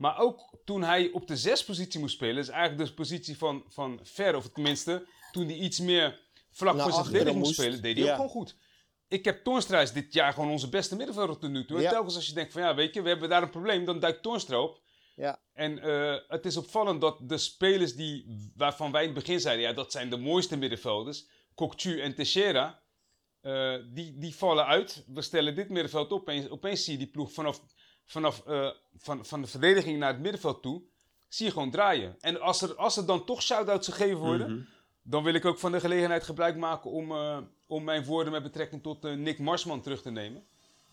Maar 0.00 0.18
ook 0.18 0.50
toen 0.64 0.82
hij 0.82 1.10
op 1.10 1.26
de 1.26 1.36
zespositie 1.36 2.00
moest 2.00 2.14
spelen, 2.14 2.36
is 2.36 2.48
eigenlijk 2.48 2.88
de 2.88 2.94
positie 2.94 3.36
van, 3.38 3.64
van 3.68 4.00
Ver, 4.02 4.36
of 4.36 4.48
tenminste, 4.48 5.06
toen 5.32 5.46
hij 5.46 5.56
iets 5.56 5.80
meer 5.80 6.20
vlak 6.50 6.80
voor 6.80 6.92
zijn 6.92 7.04
verdediging 7.04 7.38
moest 7.38 7.52
spelen, 7.52 7.82
deed 7.82 7.96
hij 7.96 8.04
Ja. 8.04 8.10
ook 8.10 8.16
gewoon 8.16 8.30
goed. 8.30 8.56
Ik 9.08 9.24
heb 9.24 9.44
Toornstra 9.44 9.80
is 9.80 9.92
dit 9.92 10.12
jaar 10.12 10.32
gewoon 10.32 10.50
onze 10.50 10.68
beste 10.68 10.96
middenvelder 10.96 11.38
tot 11.38 11.50
nu 11.50 11.64
toe. 11.64 11.82
En 11.84 11.90
telkens 11.90 12.14
als 12.14 12.26
je 12.26 12.32
denkt 12.32 12.52
van 12.52 12.62
ja, 12.62 12.74
weet 12.74 12.94
je, 12.94 13.02
we 13.02 13.08
hebben 13.08 13.28
daar 13.28 13.42
een 13.42 13.50
probleem, 13.50 13.84
dan 13.84 13.98
duikt 14.00 14.22
Toornstra 14.22 14.62
op. 14.62 14.80
Ja. 15.16 15.40
En 15.52 15.78
eh, 15.78 16.16
het 16.28 16.44
is 16.46 16.56
opvallend 16.56 17.00
dat 17.00 17.18
de 17.28 17.38
spelers 17.38 17.94
die, 17.94 18.26
waarvan 18.56 18.92
wij 18.92 19.00
in 19.04 19.08
het 19.08 19.18
begin 19.18 19.40
zeiden, 19.40 19.64
ja, 19.64 19.72
dat 19.72 19.92
zijn 19.92 20.10
de 20.10 20.16
mooiste 20.16 20.56
middenvelders, 20.56 21.28
Kokchu 21.54 22.00
en 22.00 22.14
Teixeira, 22.14 22.82
eh, 23.40 23.74
die, 23.92 24.18
die 24.18 24.34
vallen 24.34 24.66
uit. 24.66 25.04
We 25.06 25.22
stellen 25.22 25.54
dit 25.54 25.68
middenveld 25.68 26.12
op 26.12 26.28
en 26.28 26.50
opeens 26.50 26.84
zie 26.84 26.92
je 26.92 26.98
die 26.98 27.10
ploeg 27.10 27.32
vanaf, 27.32 27.60
vanaf 28.10 28.42
eh, 28.46 28.70
van, 28.96 29.26
van 29.26 29.40
de 29.40 29.46
verdediging 29.46 29.98
naar 29.98 30.12
het 30.12 30.20
middenveld 30.20 30.62
toe, 30.62 30.82
zie 31.28 31.46
je 31.46 31.52
gewoon 31.52 31.70
draaien. 31.70 32.16
En 32.20 32.40
als 32.40 32.62
er, 32.62 32.74
als 32.74 32.96
er 32.96 33.06
dan 33.06 33.24
toch 33.24 33.42
shout-outs 33.42 33.88
gegeven 33.88 34.18
worden, 34.18 34.68
dan 35.02 35.22
wil 35.22 35.34
ik 35.34 35.44
ook 35.44 35.58
van 35.58 35.72
de 35.72 35.80
gelegenheid 35.80 36.22
gebruik 36.22 36.56
maken 36.56 36.90
om, 36.90 37.12
eh, 37.12 37.38
om 37.66 37.84
mijn 37.84 38.04
woorden 38.04 38.32
met 38.32 38.42
betrekking 38.42 38.82
tot 38.82 39.04
eh, 39.04 39.14
Nick 39.14 39.38
Marsman 39.38 39.80
terug 39.80 40.02
te 40.02 40.10
nemen. 40.10 40.44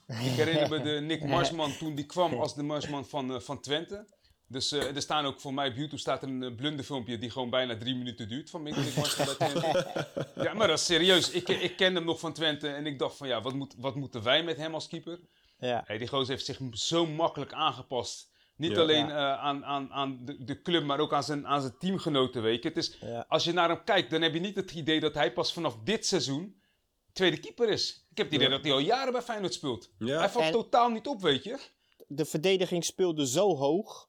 Ik 0.07 0.15
herinner 0.15 0.69
me 0.69 0.81
de 0.81 1.01
Nick 1.11 1.23
Marsman 1.25 1.77
toen 1.77 1.95
die 1.95 2.05
kwam 2.05 2.33
als 2.33 2.55
de 2.55 2.63
Marsman 2.63 3.05
van, 3.05 3.41
van 3.41 3.59
Twente. 3.61 4.05
Dus 4.47 4.71
er 4.71 5.01
staan 5.01 5.25
ook 5.25 5.39
voor 5.39 5.53
mij 5.53 5.67
op 5.69 5.75
YouTube 5.75 5.97
staat 5.97 6.23
een 6.23 6.41
uh, 6.41 6.55
blunderfilmpje 6.55 7.17
die 7.17 7.29
gewoon 7.29 7.49
bijna 7.49 7.77
drie 7.77 7.95
minuten 7.95 8.27
duurt 8.29 8.49
van 8.49 8.63
bij 8.63 8.73
Twente. 8.73 9.87
ja, 10.45 10.53
maar 10.53 10.67
dat 10.67 10.79
is 10.79 10.85
serieus. 10.85 11.31
Ik, 11.31 11.49
ik 11.49 11.77
ken 11.77 11.95
hem 11.95 12.05
nog 12.05 12.19
van 12.19 12.33
Twente 12.33 12.67
en 12.67 12.85
ik 12.85 12.99
dacht 12.99 13.17
van 13.17 13.27
ja, 13.27 13.41
wat, 13.41 13.53
moet, 13.53 13.75
wat 13.77 13.95
moeten 13.95 14.23
wij 14.23 14.43
met 14.43 14.57
hem 14.57 14.73
als 14.73 14.87
keeper? 14.87 15.19
Ja. 15.59 15.83
Hey, 15.85 15.97
die 15.97 16.07
gozer 16.07 16.29
heeft 16.33 16.45
zich 16.45 16.59
zo 16.71 17.05
makkelijk 17.05 17.53
aangepast. 17.53 18.29
Niet 18.55 18.71
Ja. 18.71 18.81
alleen 18.81 19.07
Ja. 19.07 19.33
eh, 19.33 19.43
aan, 19.43 19.65
aan, 19.65 19.91
aan 19.91 20.19
de, 20.25 20.43
de 20.43 20.61
club, 20.61 20.83
maar 20.83 20.99
ook 20.99 21.13
aan 21.13 21.23
zijn, 21.23 21.47
aan 21.47 21.61
zijn 21.61 21.77
teamgenoten. 21.79 22.41
Weet 22.41 22.63
je. 22.63 22.69
Het 22.69 22.77
is, 22.77 22.97
Ja. 23.01 23.25
Als 23.27 23.43
je 23.43 23.51
naar 23.53 23.69
hem 23.69 23.83
kijkt, 23.83 24.09
dan 24.11 24.21
heb 24.21 24.33
je 24.33 24.39
niet 24.39 24.55
het 24.55 24.71
idee 24.71 24.99
dat 24.99 25.13
hij 25.13 25.33
pas 25.33 25.53
vanaf 25.53 25.77
dit 25.83 26.05
seizoen 26.05 26.61
tweede 27.13 27.39
keeper 27.39 27.69
is. 27.69 28.05
Ik 28.11 28.17
heb 28.17 28.25
het 28.25 28.35
idee 28.35 28.47
Ja. 28.49 28.55
dat 28.55 28.63
hij 28.63 28.73
al 28.73 28.79
jaren 28.79 29.11
bij 29.11 29.21
Feyenoord 29.21 29.53
speelt. 29.53 29.89
Ja. 29.99 30.17
Hij 30.19 30.29
valt 30.29 30.45
En- 30.45 30.51
totaal 30.51 30.89
niet 30.89 31.07
op, 31.07 31.21
weet 31.21 31.43
je. 31.43 31.59
De 32.07 32.25
verdediging 32.25 32.85
speelde 32.85 33.27
zo 33.27 33.55
hoog 33.55 34.07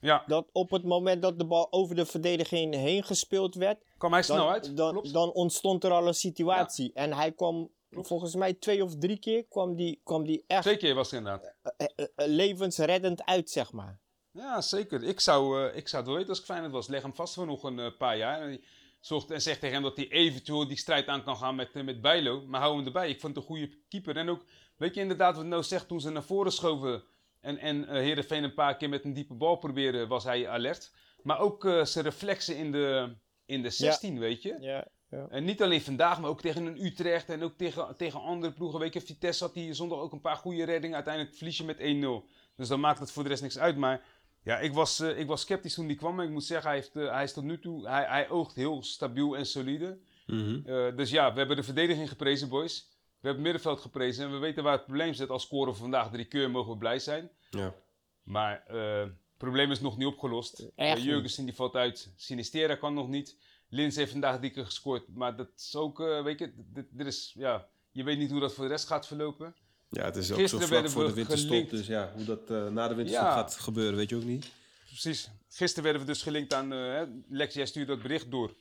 Ja, 0.00 0.24
dat 0.26 0.48
op 0.52 0.70
het 0.70 0.84
moment 0.84 1.22
dat 1.22 1.38
de 1.38 1.46
bal 1.46 1.72
over 1.72 1.96
de 1.96 2.06
verdediging 2.06 2.74
heen 2.74 3.02
gespeeld 3.02 3.54
werd, 3.54 3.82
kwam 3.98 4.12
hij 4.12 4.22
snel 4.22 4.36
dan, 4.36 4.48
uit. 4.48 4.76
dan, 4.76 5.06
dan 5.12 5.32
ontstond 5.32 5.84
er 5.84 5.90
al 5.90 6.06
een 6.06 6.14
situatie. 6.14 6.90
En 6.94 7.12
hij 7.12 7.32
kwam, 7.32 7.70
volgens 7.90 8.34
mij 8.34 8.54
twee 8.54 8.84
of 8.84 8.96
drie 8.96 9.18
keer, 9.18 9.44
kwam 9.44 9.76
die, 9.76 10.00
kwam 10.04 10.24
die 10.26 10.44
echt 10.46 10.62
Twee 10.62 10.76
keer 10.76 10.94
was 10.94 11.10
het 11.10 11.18
inderdaad. 11.20 11.54
eh, 11.76 11.86
eh, 11.96 12.06
eh, 12.16 12.26
levensreddend 12.26 13.24
uit, 13.24 13.50
zeg 13.50 13.72
maar. 13.72 14.00
Ja, 14.30 14.60
zeker. 14.60 15.02
Ik 15.02 15.20
zou, 15.20 15.66
ik 15.66 15.88
zou 15.88 15.96
het 16.02 16.06
wel 16.06 16.14
weten 16.14 16.28
als 16.28 16.38
ik 16.38 16.44
Feyenoord 16.44 16.72
was. 16.72 16.88
Leg 16.88 17.02
hem 17.02 17.14
vast 17.14 17.34
voor 17.34 17.46
nog 17.46 17.62
een 17.62 17.96
paar 17.96 18.16
jaar. 18.16 18.40
En, 18.40 18.60
zorgt, 19.00 19.30
en 19.30 19.42
zeg 19.42 19.58
tegen 19.58 19.74
hem 19.74 19.82
dat 19.82 19.96
hij 19.96 20.08
eventueel 20.08 20.68
die 20.68 20.76
strijd 20.76 21.06
aan 21.06 21.24
kan 21.24 21.36
gaan 21.36 21.54
met, 21.54 21.74
met 21.74 22.00
Bijlo. 22.00 22.44
Maar 22.46 22.60
hou 22.60 22.76
hem 22.76 22.86
erbij. 22.86 23.08
Ik 23.08 23.20
vond 23.20 23.34
het 23.34 23.44
een 23.44 23.50
goede 23.50 23.70
keeper. 23.88 24.16
En 24.16 24.28
ook, 24.28 24.44
weet 24.76 24.94
je 24.94 25.00
inderdaad 25.00 25.36
wat 25.36 25.44
Nou 25.44 25.62
zegt, 25.62 25.88
toen 25.88 26.00
ze 26.00 26.10
naar 26.10 26.22
voren 26.22 26.52
schoven... 26.52 27.02
en, 27.40 27.58
en 27.58 27.88
eh 27.88 27.94
Heerenveen 27.94 28.44
een 28.44 28.54
paar 28.54 28.76
keer 28.76 28.88
met 28.88 29.04
een 29.04 29.14
diepe 29.14 29.34
bal 29.34 29.56
proberen, 29.56 30.08
was 30.08 30.24
hij 30.24 30.48
alert. 30.48 30.92
Maar 31.22 31.38
ook 31.38 31.62
zijn 31.82 32.04
reflexen 32.04 32.56
in 32.56 32.72
de, 32.72 33.16
in 33.46 33.62
de 33.62 33.70
16, 33.70 34.18
weet 34.18 34.42
je. 34.42 34.56
Ja, 34.60 34.86
ja. 35.10 35.26
En 35.30 35.44
niet 35.44 35.62
alleen 35.62 35.80
vandaag, 35.80 36.20
maar 36.20 36.30
ook 36.30 36.40
tegen 36.40 36.66
een 36.66 36.84
Utrecht 36.84 37.28
en 37.28 37.42
ook 37.42 37.56
tegen, 37.56 37.96
tegen 37.96 38.20
andere 38.20 38.52
ploegen. 38.52 38.80
Weet 38.80 38.94
je, 38.94 39.00
Vitesse 39.00 39.44
had 39.44 39.54
die 39.54 39.74
zondag 39.74 39.98
ook 39.98 40.12
een 40.12 40.20
paar 40.20 40.36
goede 40.36 40.64
reddingen. 40.64 40.96
Uiteindelijk 40.96 41.36
verlies 41.36 41.56
je 41.56 41.64
met 41.64 41.78
1-0. 41.78 42.28
Dus 42.56 42.68
dan 42.68 42.80
maakt 42.80 42.98
het 42.98 43.12
voor 43.12 43.22
de 43.22 43.28
rest 43.28 43.42
niks 43.42 43.58
uit. 43.58 43.76
Maar 43.76 44.04
ja, 44.42 44.58
ik 44.58 44.72
was, 44.72 45.00
eh, 45.00 45.18
ik 45.18 45.26
was 45.26 45.40
sceptisch 45.40 45.74
toen 45.74 45.86
die 45.86 45.96
kwam. 45.96 46.14
Maar 46.14 46.24
ik 46.24 46.30
moet 46.30 46.44
zeggen, 46.44 46.70
hij, 46.70 46.78
heeft, 46.78 46.96
eh, 46.96 47.10
hij 47.10 47.24
is 47.24 47.32
tot 47.32 47.44
nu 47.44 47.58
toe, 47.58 47.88
hij, 47.88 48.04
hij 48.04 48.30
oogt 48.30 48.54
heel 48.54 48.82
stabiel 48.82 49.36
en 49.36 49.46
solide. 49.46 49.98
Mhm. 50.28 50.60
Eh, 50.64 50.96
dus 50.96 51.10
ja, 51.10 51.32
we 51.32 51.38
hebben 51.38 51.56
de 51.56 51.62
verdediging 51.62 52.08
geprezen, 52.08 52.48
boys. 52.48 52.86
We 53.20 53.26
hebben 53.26 53.44
het 53.44 53.52
middenveld 53.52 53.80
geprezen. 53.80 54.24
En 54.24 54.32
we 54.32 54.38
weten 54.38 54.62
waar 54.62 54.72
het 54.72 54.84
probleem 54.84 55.14
zit. 55.14 55.30
Als 55.30 55.42
scoren 55.42 55.72
we 55.72 55.78
vandaag 55.78 56.10
drie 56.10 56.24
keer, 56.24 56.50
mogen 56.50 56.72
we 56.72 56.78
blij 56.78 56.98
zijn. 56.98 57.30
Ja. 57.50 57.74
Maar 58.22 58.64
eh, 58.66 59.00
het 59.00 59.16
probleem 59.36 59.70
is 59.70 59.80
nog 59.80 59.96
niet 59.96 60.06
opgelost. 60.06 60.66
Uh. 60.76 60.96
Jurgensen 60.96 61.44
die 61.44 61.54
valt 61.54 61.74
uit. 61.74 62.12
Sinistera 62.16 62.74
kan 62.74 62.94
nog 62.94 63.08
niet. 63.08 63.36
Lins 63.68 63.96
heeft 63.96 64.10
vandaag 64.10 64.38
drie 64.38 64.50
keer 64.50 64.64
gescoord. 64.64 65.08
Maar 65.14 65.36
dat 65.36 65.48
is 65.56 65.74
ook, 65.76 66.00
eh, 66.00 66.22
weet 66.22 66.38
je, 66.38 66.52
dit, 66.56 66.86
dit 66.90 67.06
is, 67.06 67.32
ja, 67.34 67.68
je 67.90 68.02
weet 68.04 68.18
niet 68.18 68.30
hoe 68.30 68.40
dat 68.40 68.54
voor 68.54 68.64
de 68.64 68.70
rest 68.70 68.86
gaat 68.86 69.06
verlopen. 69.06 69.54
ja, 69.90 70.04
het 70.04 70.16
is 70.16 70.30
ook 70.32 70.38
Gisteren 70.38 70.66
zo 70.68 70.74
vlak 70.74 70.90
voor 70.90 71.06
de 71.06 71.12
winterstop. 71.12 71.48
gelinkt. 71.50 71.70
Dus 71.70 71.86
ja, 71.86 72.12
hoe 72.14 72.24
dat 72.24 72.50
eh, 72.50 72.68
na 72.68 72.88
de 72.88 72.94
winterstop 72.94 73.26
Ja. 73.26 73.32
gaat 73.34 73.54
gebeuren, 73.54 73.96
weet 73.96 74.08
je 74.10 74.16
ook 74.16 74.24
niet. 74.24 74.50
Precies. 74.86 75.30
Gisteren 75.48 75.84
werden 75.84 76.02
we 76.02 76.12
dus 76.12 76.22
gelinkt 76.22 76.54
aan, 76.54 76.70
hè, 76.70 77.04
Lex, 77.28 77.54
jij 77.54 77.66
stuurde 77.66 77.92
dat 77.92 78.02
bericht 78.02 78.30
door 78.30 78.54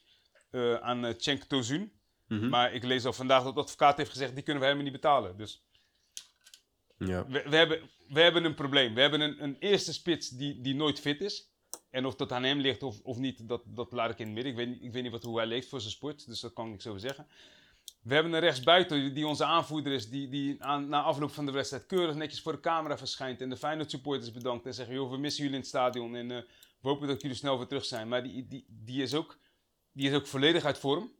aan 0.81 1.05
uh, 1.05 1.13
Cenk 1.17 1.43
Tozun. 1.43 1.91
Mhm. 2.27 2.49
Maar 2.49 2.73
ik 2.73 2.83
lees 2.83 3.05
al 3.05 3.13
vandaag 3.13 3.43
dat 3.43 3.53
de 3.55 3.59
advocaat 3.61 3.97
heeft 3.97 4.09
gezegd, 4.09 4.33
die 4.33 4.43
kunnen 4.43 4.61
we 4.61 4.67
helemaal 4.69 4.91
niet 4.91 5.01
betalen. 5.01 5.37
Dus 5.37 5.65
Ja. 6.97 7.27
we, 7.27 7.43
we, 7.49 7.55
hebben, 7.55 7.89
we 8.09 8.19
hebben 8.21 8.43
een 8.43 8.55
probleem. 8.55 8.93
We 8.93 9.01
hebben 9.01 9.21
een, 9.21 9.43
een 9.43 9.55
eerste 9.59 9.93
spits 9.93 10.29
die, 10.29 10.61
die 10.61 10.75
nooit 10.75 10.99
fit 10.99 11.21
is. 11.21 11.49
En 11.89 12.05
of 12.05 12.15
dat 12.15 12.31
aan 12.31 12.43
hem 12.43 12.59
ligt 12.59 12.83
of, 12.83 12.99
of 13.03 13.17
niet, 13.17 13.47
dat, 13.47 13.61
dat 13.65 13.91
laat 13.91 14.09
ik 14.09 14.19
in 14.19 14.25
het 14.25 14.33
midden. 14.33 14.51
Ik 14.51 14.57
weet, 14.57 14.67
niet- 14.67 14.83
ik 14.83 14.91
weet 14.91 15.03
niet 15.03 15.11
wat, 15.11 15.23
hoe 15.23 15.37
hij 15.37 15.45
leeft 15.47 15.69
voor 15.69 15.79
zijn 15.81 15.91
sport, 15.93 16.27
dus 16.27 16.39
dat 16.39 16.53
kan 16.53 16.73
ik 16.73 16.87
over 16.87 16.99
zeggen. 16.99 17.27
We 18.01 18.13
hebben 18.13 18.33
een 18.33 18.39
rechtsbuiten 18.39 19.13
die 19.13 19.27
onze 19.27 19.45
aanvoerder 19.45 19.93
is, 19.93 20.09
die, 20.09 20.29
die 20.29 20.63
aan, 20.63 20.89
na 20.89 21.01
afloop 21.01 21.31
van 21.31 21.45
de 21.45 21.51
wedstrijd 21.51 21.85
keurig 21.85 22.15
netjes 22.15 22.41
voor 22.41 22.51
de 22.51 22.59
camera 22.59 22.97
verschijnt 22.97 23.41
en 23.41 23.49
de 23.49 23.57
Feyenoord 23.57 23.89
supporters 23.89 24.31
bedankt 24.31 24.65
en 24.65 24.73
zegt, 24.73 24.89
joh, 24.89 25.11
we 25.11 25.17
missen 25.17 25.43
jullie 25.43 25.55
in 25.55 25.61
het 25.61 25.69
stadion 25.69 26.15
en 26.15 26.31
eh, 26.31 26.37
we 26.81 26.87
hopen 26.89 27.07
dat 27.07 27.21
jullie 27.21 27.37
snel 27.37 27.57
weer 27.57 27.67
terug 27.67 27.85
zijn. 27.85 28.07
Maar 28.07 28.23
die, 28.23 28.47
die, 28.47 28.65
die, 28.67 29.01
is, 29.01 29.13
ook, 29.13 29.37
die 29.91 30.09
is 30.09 30.15
ook 30.15 30.27
volledig 30.27 30.65
uit 30.65 30.77
vorm. 30.77 31.11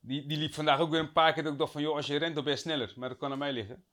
Die, 0.00 0.26
die 0.26 0.38
liep 0.38 0.54
vandaag 0.54 0.80
ook 0.80 0.90
weer 0.90 1.00
een 1.00 1.12
paar 1.12 1.32
keer 1.32 1.42
dat 1.42 1.52
ik 1.52 1.58
dacht 1.58 1.72
van, 1.72 1.82
joh, 1.82 1.96
als 1.96 2.06
je 2.06 2.16
rent 2.16 2.34
dan 2.34 2.44
ben 2.44 2.52
je 2.52 2.58
sneller. 2.58 2.92
Maar 2.96 3.08
dat 3.08 3.18
kan 3.18 3.32
aan 3.32 3.38
mij 3.38 3.52
liggen. 3.52 3.84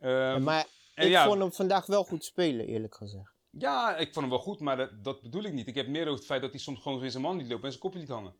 Ehm, 0.00 0.42
maar 0.42 0.66
ik 0.94 1.08
ja. 1.08 1.26
vond 1.26 1.38
hem 1.38 1.52
vandaag 1.52 1.86
wel 1.86 2.04
goed 2.04 2.24
spelen, 2.24 2.66
eerlijk 2.66 2.94
gezegd. 2.94 3.39
Ja, 3.50 3.96
ik 3.96 4.04
vond 4.12 4.14
hem 4.16 4.28
wel 4.28 4.38
goed, 4.38 4.60
maar 4.60 4.76
dat, 4.76 5.04
dat 5.04 5.22
bedoel 5.22 5.42
ik 5.42 5.52
niet. 5.52 5.66
Ik 5.66 5.74
heb 5.74 5.88
meer 5.88 6.02
over 6.02 6.14
het 6.14 6.24
feit 6.26 6.40
dat 6.42 6.50
hij 6.50 6.60
soms 6.60 6.80
gewoon 6.80 7.00
weer 7.00 7.10
zijn 7.10 7.22
man 7.22 7.36
niet 7.36 7.48
loopt 7.48 7.62
en 7.64 7.68
zijn 7.70 7.82
kopje 7.82 7.98
liet 7.98 8.08
hangen. 8.08 8.34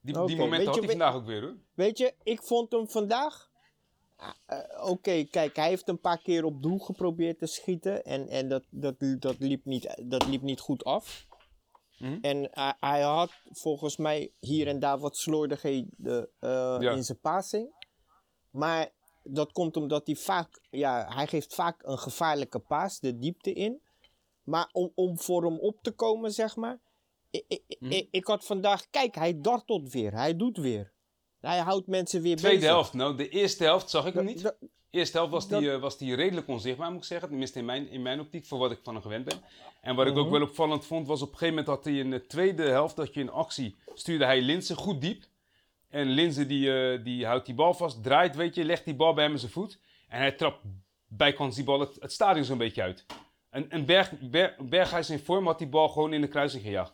Die, 0.00 0.26
die 0.26 0.36
momenten 0.36 0.66
had 0.66 0.74
je, 0.74 0.80
hij 0.80 0.90
vandaag 0.90 1.14
ook 1.14 1.24
weer 1.26 1.42
hoor. 1.42 1.56
Weet 1.74 1.98
je, 1.98 2.14
ik 2.22 2.42
vond 2.42 2.72
hem 2.72 2.88
vandaag. 2.88 3.50
ah, 4.16 4.30
eh, 4.46 4.88
Oké, 4.90 5.24
kijk, 5.24 5.56
hij 5.56 5.68
heeft 5.68 5.88
een 5.88 6.00
paar 6.00 6.18
keer 6.22 6.44
op 6.44 6.62
doel 6.62 6.78
geprobeerd 6.78 7.38
te 7.38 7.46
schieten. 7.46 8.04
En, 8.04 8.28
en 8.28 8.48
dat, 8.48 8.64
dat, 8.70 8.94
dat, 9.18 9.36
liep 9.38 9.64
niet, 9.64 10.02
dat 10.02 10.26
liep 10.26 10.42
niet 10.42 10.60
goed 10.60 10.84
af. 10.84 11.26
Mhm. 11.98 12.18
En 12.20 12.48
hij- 12.50 12.76
hij 12.80 13.02
had 13.02 13.32
volgens 13.50 13.96
mij 13.96 14.32
hier 14.40 14.66
en 14.66 14.78
daar 14.78 14.98
wat 14.98 15.16
slordigheden 15.16 16.28
eh, 16.38 16.76
Ja. 16.80 16.90
in 16.92 17.04
zijn 17.04 17.20
passing. 17.20 17.74
Maar 18.50 18.90
dat 19.22 19.52
komt 19.52 19.76
omdat 19.76 20.06
hij 20.06 20.14
vaak, 20.16 20.60
ja, 20.70 21.06
hij 21.14 21.26
geeft 21.26 21.54
vaak 21.54 21.82
een 21.82 21.98
gevaarlijke 21.98 22.58
paas 22.58 23.00
de 23.00 23.18
diepte 23.18 23.52
in. 23.52 23.80
Maar 24.48 24.68
om, 24.72 24.92
om 24.94 25.18
voor 25.18 25.44
hem 25.44 25.58
op 25.58 25.82
te 25.82 25.90
komen, 25.90 26.32
zeg 26.32 26.56
maar. 26.56 26.78
Ik, 27.30 27.44
ik, 27.48 27.76
Mhm. 27.80 27.92
ik, 27.92 28.08
ik 28.10 28.26
had 28.26 28.44
vandaag, 28.44 28.90
kijk, 28.90 29.14
hij 29.14 29.40
dartelt 29.40 29.92
weer, 29.92 30.12
hij 30.12 30.36
doet 30.36 30.56
weer. 30.58 30.92
Hij 31.40 31.58
houdt 31.58 31.86
mensen 31.86 32.22
weer 32.22 32.36
Tweede 32.36 32.56
bezig. 32.58 32.72
helft, 32.72 32.92
nou, 32.92 33.16
de 33.16 33.28
eerste 33.28 33.64
helft 33.64 33.90
zag 33.90 34.06
ik 34.06 34.14
hem 34.14 34.24
niet. 34.24 34.42
da- 34.42 34.56
eerste 34.90 35.16
helft 35.16 35.32
was 35.32 35.48
die, 35.48 35.72
eh, 35.72 35.80
was 35.80 35.98
die 35.98 36.14
redelijk 36.14 36.48
onzichtbaar, 36.48 36.90
moet 36.90 37.00
ik 37.00 37.06
zeggen. 37.06 37.28
Tenminste 37.28 37.58
in 37.58 37.64
mijn, 37.64 37.88
in 37.88 38.02
mijn 38.02 38.20
optiek, 38.20 38.46
voor 38.46 38.58
wat 38.58 38.70
ik 38.70 38.80
van 38.82 38.94
hem 38.94 39.02
gewend 39.02 39.24
ben. 39.24 39.40
En 39.80 39.94
wat 39.96 40.06
ik 40.06 40.16
ook 40.16 40.24
Mhm. 40.24 40.32
wel 40.32 40.42
opvallend 40.42 40.84
vond, 40.86 41.06
was 41.06 41.22
op 41.22 41.26
een 41.32 41.38
gegeven 41.38 41.54
moment 41.54 41.74
had 41.74 41.84
hij 41.84 41.94
in 41.94 42.10
de 42.10 42.26
tweede 42.26 42.62
helft, 42.62 42.96
dat 42.96 43.14
je 43.14 43.20
in 43.20 43.30
actie, 43.30 43.76
stuurde 43.94 44.24
hij 44.24 44.40
Linzen 44.40 44.76
goed 44.76 45.00
diep. 45.00 45.24
En 45.88 46.06
Linzen 46.06 46.48
die, 46.48 46.72
eh, 46.92 47.04
die 47.04 47.26
houdt 47.26 47.46
die 47.46 47.54
bal 47.54 47.74
vast, 47.74 48.02
draait, 48.02 48.36
weet 48.36 48.54
je, 48.54 48.64
legt 48.64 48.84
die 48.84 48.94
bal 48.96 49.14
bij 49.14 49.24
hem 49.24 49.32
in 49.32 49.38
zijn 49.38 49.52
voet. 49.52 49.78
En 50.08 50.18
hij 50.18 50.32
trapt 50.32 50.60
bijkans 51.06 51.54
die 51.54 51.64
bal 51.64 51.80
het, 51.80 51.96
het 52.00 52.12
stadion 52.12 52.44
zo'n 52.44 52.58
beetje 52.58 52.82
uit. 52.82 53.06
En, 53.50 53.70
en 53.70 53.84
Berg, 53.84 54.12
Ber, 54.20 54.54
Berghuis 54.60 55.10
in 55.10 55.18
vorm 55.18 55.46
had 55.46 55.58
die 55.58 55.68
bal 55.68 55.88
gewoon 55.88 56.12
in 56.12 56.20
de 56.20 56.28
kruising 56.28 56.62
gejaagd. 56.62 56.92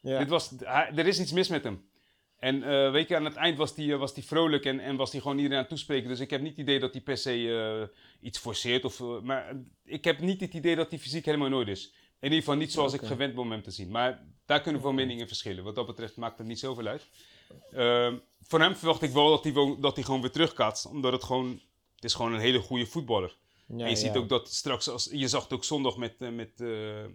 Ja. 0.00 0.18
Dit 0.18 0.28
was, 0.28 0.50
hij- 0.64 0.90
er 0.96 1.06
is 1.06 1.20
iets 1.20 1.32
mis 1.32 1.48
met 1.48 1.64
hem. 1.64 1.88
En 2.38 2.62
eh, 2.62 2.90
weet 2.90 3.08
je, 3.08 3.16
aan 3.16 3.24
het 3.24 3.36
eind 3.36 3.58
was 3.58 3.76
hij 3.76 3.96
was 3.96 4.14
die 4.14 4.24
vrolijk 4.24 4.64
en, 4.64 4.80
en 4.80 4.96
was 4.96 5.12
hij 5.12 5.20
gewoon 5.20 5.36
iedereen 5.36 5.56
aan 5.58 5.62
het 5.64 5.72
toespreken. 5.72 6.08
Dus 6.08 6.20
ik 6.20 6.30
heb 6.30 6.40
niet 6.40 6.50
het 6.50 6.60
idee 6.60 6.78
dat 6.78 6.92
hij 6.92 7.02
per 7.02 7.16
se 7.16 7.30
eh, 7.90 8.26
iets 8.26 8.38
forceert. 8.38 8.84
Of, 8.84 9.00
eh, 9.00 9.20
maar 9.20 9.56
ik 9.84 10.04
heb 10.04 10.20
niet 10.20 10.40
het 10.40 10.54
idee 10.54 10.76
dat 10.76 10.90
hij 10.90 10.98
fysiek 10.98 11.24
helemaal 11.24 11.52
orde 11.52 11.70
is. 11.70 11.86
In 12.20 12.30
ieder 12.30 12.38
geval 12.38 12.54
niet 12.56 12.72
zoals 12.72 12.92
ik 12.92 13.00
gewend 13.08 13.34
ben 13.34 13.42
om 13.42 13.50
hem 13.50 13.62
te 13.62 13.70
zien. 13.70 13.90
Maar 13.90 14.22
daar 14.46 14.60
kunnen 14.60 14.82
wel 14.82 14.92
meningen 14.92 15.20
in 15.20 15.26
verschillen. 15.28 15.64
Wat 15.64 15.74
dat 15.74 15.86
betreft 15.86 16.16
maakt 16.16 16.38
het 16.38 16.46
niet 16.46 16.58
zoveel 16.58 16.86
uit. 16.86 17.08
Ehm, 17.72 18.16
voor 18.40 18.60
hem 18.60 18.74
verwacht 18.76 19.02
ik 19.02 19.10
wel 19.10 19.28
dat 19.28 19.44
hij, 19.44 19.76
dat 19.80 19.94
hij 19.94 20.04
gewoon 20.04 20.20
weer 20.20 20.30
terugkaatst. 20.30 20.86
Omdat 20.86 21.12
het 21.12 21.24
gewoon... 21.24 21.60
Het 21.94 22.04
is 22.04 22.14
gewoon 22.14 22.32
een 22.32 22.40
hele 22.40 22.58
goede 22.58 22.86
voetballer. 22.86 23.36
Ja, 23.66 23.84
en 23.84 23.90
je 23.90 23.96
ziet 23.96 24.16
ook 24.16 24.28
dat 24.28 24.48
straks, 24.48 24.88
als, 24.88 25.08
je 25.12 25.28
zag 25.28 25.42
het 25.42 25.52
ook 25.52 25.64
zondag 25.64 25.96
met, 25.96 26.14
eh, 26.18 26.28
met 26.28 26.60
eh, 26.60 27.04
eh, 27.04 27.10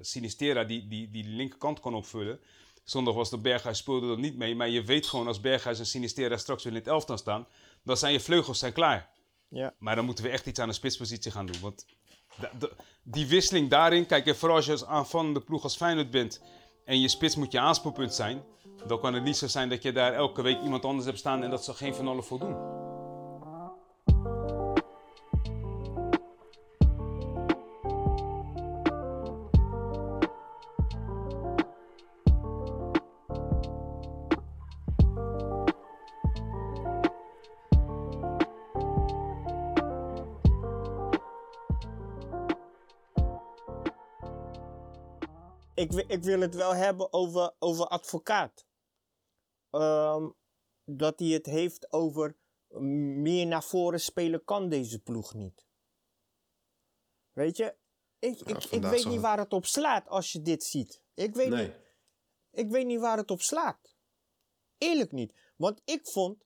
Sinistera, 0.00 0.64
die, 0.64 0.88
die 0.88 1.10
die 1.10 1.24
linkerkant 1.24 1.80
kan 1.80 1.94
opvullen. 1.94 2.40
Zondag 2.84 3.14
was 3.14 3.30
de 3.30 3.38
Berghuis 3.38 3.78
speelde 3.78 4.10
er 4.10 4.18
niet 4.18 4.36
mee, 4.36 4.54
maar 4.54 4.68
je 4.68 4.84
weet 4.84 5.06
gewoon 5.06 5.26
als 5.26 5.40
Berghuis 5.40 5.78
en 5.78 5.86
Sinistera 5.86 6.36
straks 6.36 6.64
weer 6.64 6.72
in 6.72 6.78
het 6.78 6.88
elftal 6.88 7.18
staan, 7.18 7.46
dan 7.82 7.96
zijn 7.96 8.12
je 8.12 8.20
vleugels 8.20 8.58
zijn 8.58 8.72
klaar. 8.72 9.10
Ja. 9.48 9.74
Maar 9.78 9.96
dan 9.96 10.04
moeten 10.04 10.24
we 10.24 10.30
echt 10.30 10.46
iets 10.46 10.60
aan 10.60 10.68
de 10.68 10.74
spitspositie 10.74 11.30
gaan 11.30 11.46
doen. 11.46 11.60
Want 11.60 11.86
die 13.02 13.26
wisseling 13.26 13.70
daarin, 13.70 14.06
kijk, 14.06 14.26
en 14.26 14.36
vooral 14.36 14.56
als 14.56 14.66
je 14.66 14.72
als 14.72 14.84
aanvallende 14.84 15.40
ploeg 15.40 15.62
als 15.62 15.76
Feyenoord 15.76 16.10
bent 16.10 16.42
en 16.84 17.00
je 17.00 17.08
spits 17.08 17.36
moet 17.36 17.52
je 17.52 17.60
aanspoelpunt 17.60 18.14
zijn, 18.14 18.44
dan 18.86 19.00
kan 19.00 19.14
het 19.14 19.24
niet 19.24 19.36
zo 19.36 19.46
zijn 19.46 19.68
dat 19.68 19.82
je 19.82 19.92
daar 19.92 20.12
elke 20.12 20.42
week 20.42 20.62
iemand 20.62 20.84
anders 20.84 21.06
hebt 21.06 21.18
staan 21.18 21.42
en 21.42 21.50
dat 21.50 21.64
ze 21.64 21.74
geen 21.74 21.94
van 21.94 22.08
allen 22.08 22.24
voldoen. 22.24 22.75
Ik, 45.98 46.06
wi- 46.06 46.14
ik 46.14 46.22
wil 46.22 46.40
het 46.40 46.54
wel 46.54 46.74
hebben 46.74 47.12
over, 47.12 47.54
over 47.58 47.86
advocaat. 47.86 48.66
Ehm, 49.70 50.28
dat 50.84 51.18
hij 51.18 51.28
het 51.28 51.46
heeft 51.46 51.92
over 51.92 52.36
meer 53.20 53.46
naar 53.46 53.64
voren 53.64 54.00
spelen 54.00 54.44
kan 54.44 54.68
deze 54.68 54.98
ploeg 55.02 55.34
niet. 55.34 55.66
Weet 57.32 57.56
je, 57.56 57.76
ik, 58.18 58.40
ik, 58.70 58.82
weet 58.82 59.04
niet 59.04 59.20
waar 59.20 59.38
het 59.38 59.52
op 59.52 59.66
slaat 59.66 60.08
als 60.08 60.32
je 60.32 60.42
dit 60.42 60.64
ziet. 60.64 61.02
Ik 61.14 61.34
weet, 61.34 61.48
Nee. 61.48 61.66
niet, 61.66 61.76
ik 62.50 62.70
weet 62.70 62.86
niet 62.86 63.00
waar 63.00 63.16
het 63.16 63.30
op 63.30 63.40
slaat. 63.40 63.94
Eerlijk 64.78 65.12
niet. 65.12 65.34
Want 65.56 65.80
ik 65.84 66.06
vond, 66.06 66.44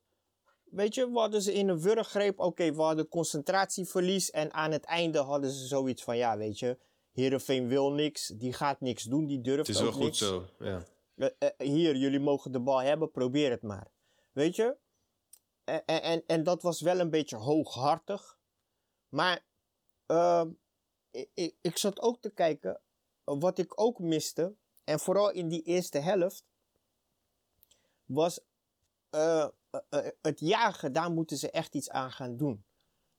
weet 0.63 0.95
je, 0.95 1.11
we 1.11 1.19
hadden 1.19 1.41
ze 1.41 1.53
in 1.53 1.67
een 1.67 1.81
wurggreep. 1.81 2.39
Oké, 2.39 2.73
we 2.73 2.81
hadden 2.81 3.07
concentratieverlies. 3.07 4.29
En 4.29 4.53
aan 4.53 4.71
het 4.71 4.83
einde 4.83 5.19
hadden 5.19 5.51
ze 5.51 5.65
zoiets 5.67 6.03
van, 6.03 6.17
ja, 6.17 6.37
weet 6.37 6.59
je, 6.59 6.79
Heerenveen 7.11 7.67
wil 7.67 7.91
niks. 7.91 8.27
Die 8.27 8.53
gaat 8.53 8.81
niks 8.81 9.03
doen, 9.03 9.25
die 9.25 9.41
durft 9.41 9.67
Het 9.67 9.75
is 9.75 9.81
wel 9.81 9.91
goed 9.91 10.03
niks. 10.03 10.17
zo. 10.17 10.45
Ja. 10.59 10.83
Eh, 11.15 11.29
eh, 11.37 11.49
hier, 11.57 11.95
jullie 11.95 12.19
mogen 12.19 12.51
de 12.51 12.59
bal 12.59 12.81
hebben, 12.81 13.11
probeer 13.11 13.51
het 13.51 13.61
maar. 13.61 13.91
Weet 14.31 14.55
je? 14.55 14.77
En, 15.63 15.85
en, 15.85 16.23
en, 16.27 16.43
dat 16.43 16.61
was 16.61 16.81
wel 16.81 16.99
een 16.99 17.09
beetje 17.09 17.35
hooghartig. 17.37 18.39
Maar 19.09 19.45
ehm, 20.05 20.49
ik, 21.11 21.55
ik, 21.61 21.77
zat 21.77 21.99
ook 22.01 22.21
te 22.21 22.29
kijken, 22.29 22.81
wat 23.23 23.57
ik 23.57 23.81
ook 23.81 23.99
miste, 23.99 24.55
en 24.83 24.99
vooral 24.99 25.31
in 25.31 25.47
die 25.47 25.61
eerste 25.61 25.99
helft, 25.99 26.45
was 28.05 28.39
eh, 29.09 29.47
het 30.21 30.39
jagen, 30.39 30.93
daar 30.93 31.11
moeten 31.11 31.37
ze 31.37 31.51
echt 31.51 31.75
iets 31.75 31.89
aan 31.89 32.11
gaan 32.11 32.37
doen. 32.37 32.65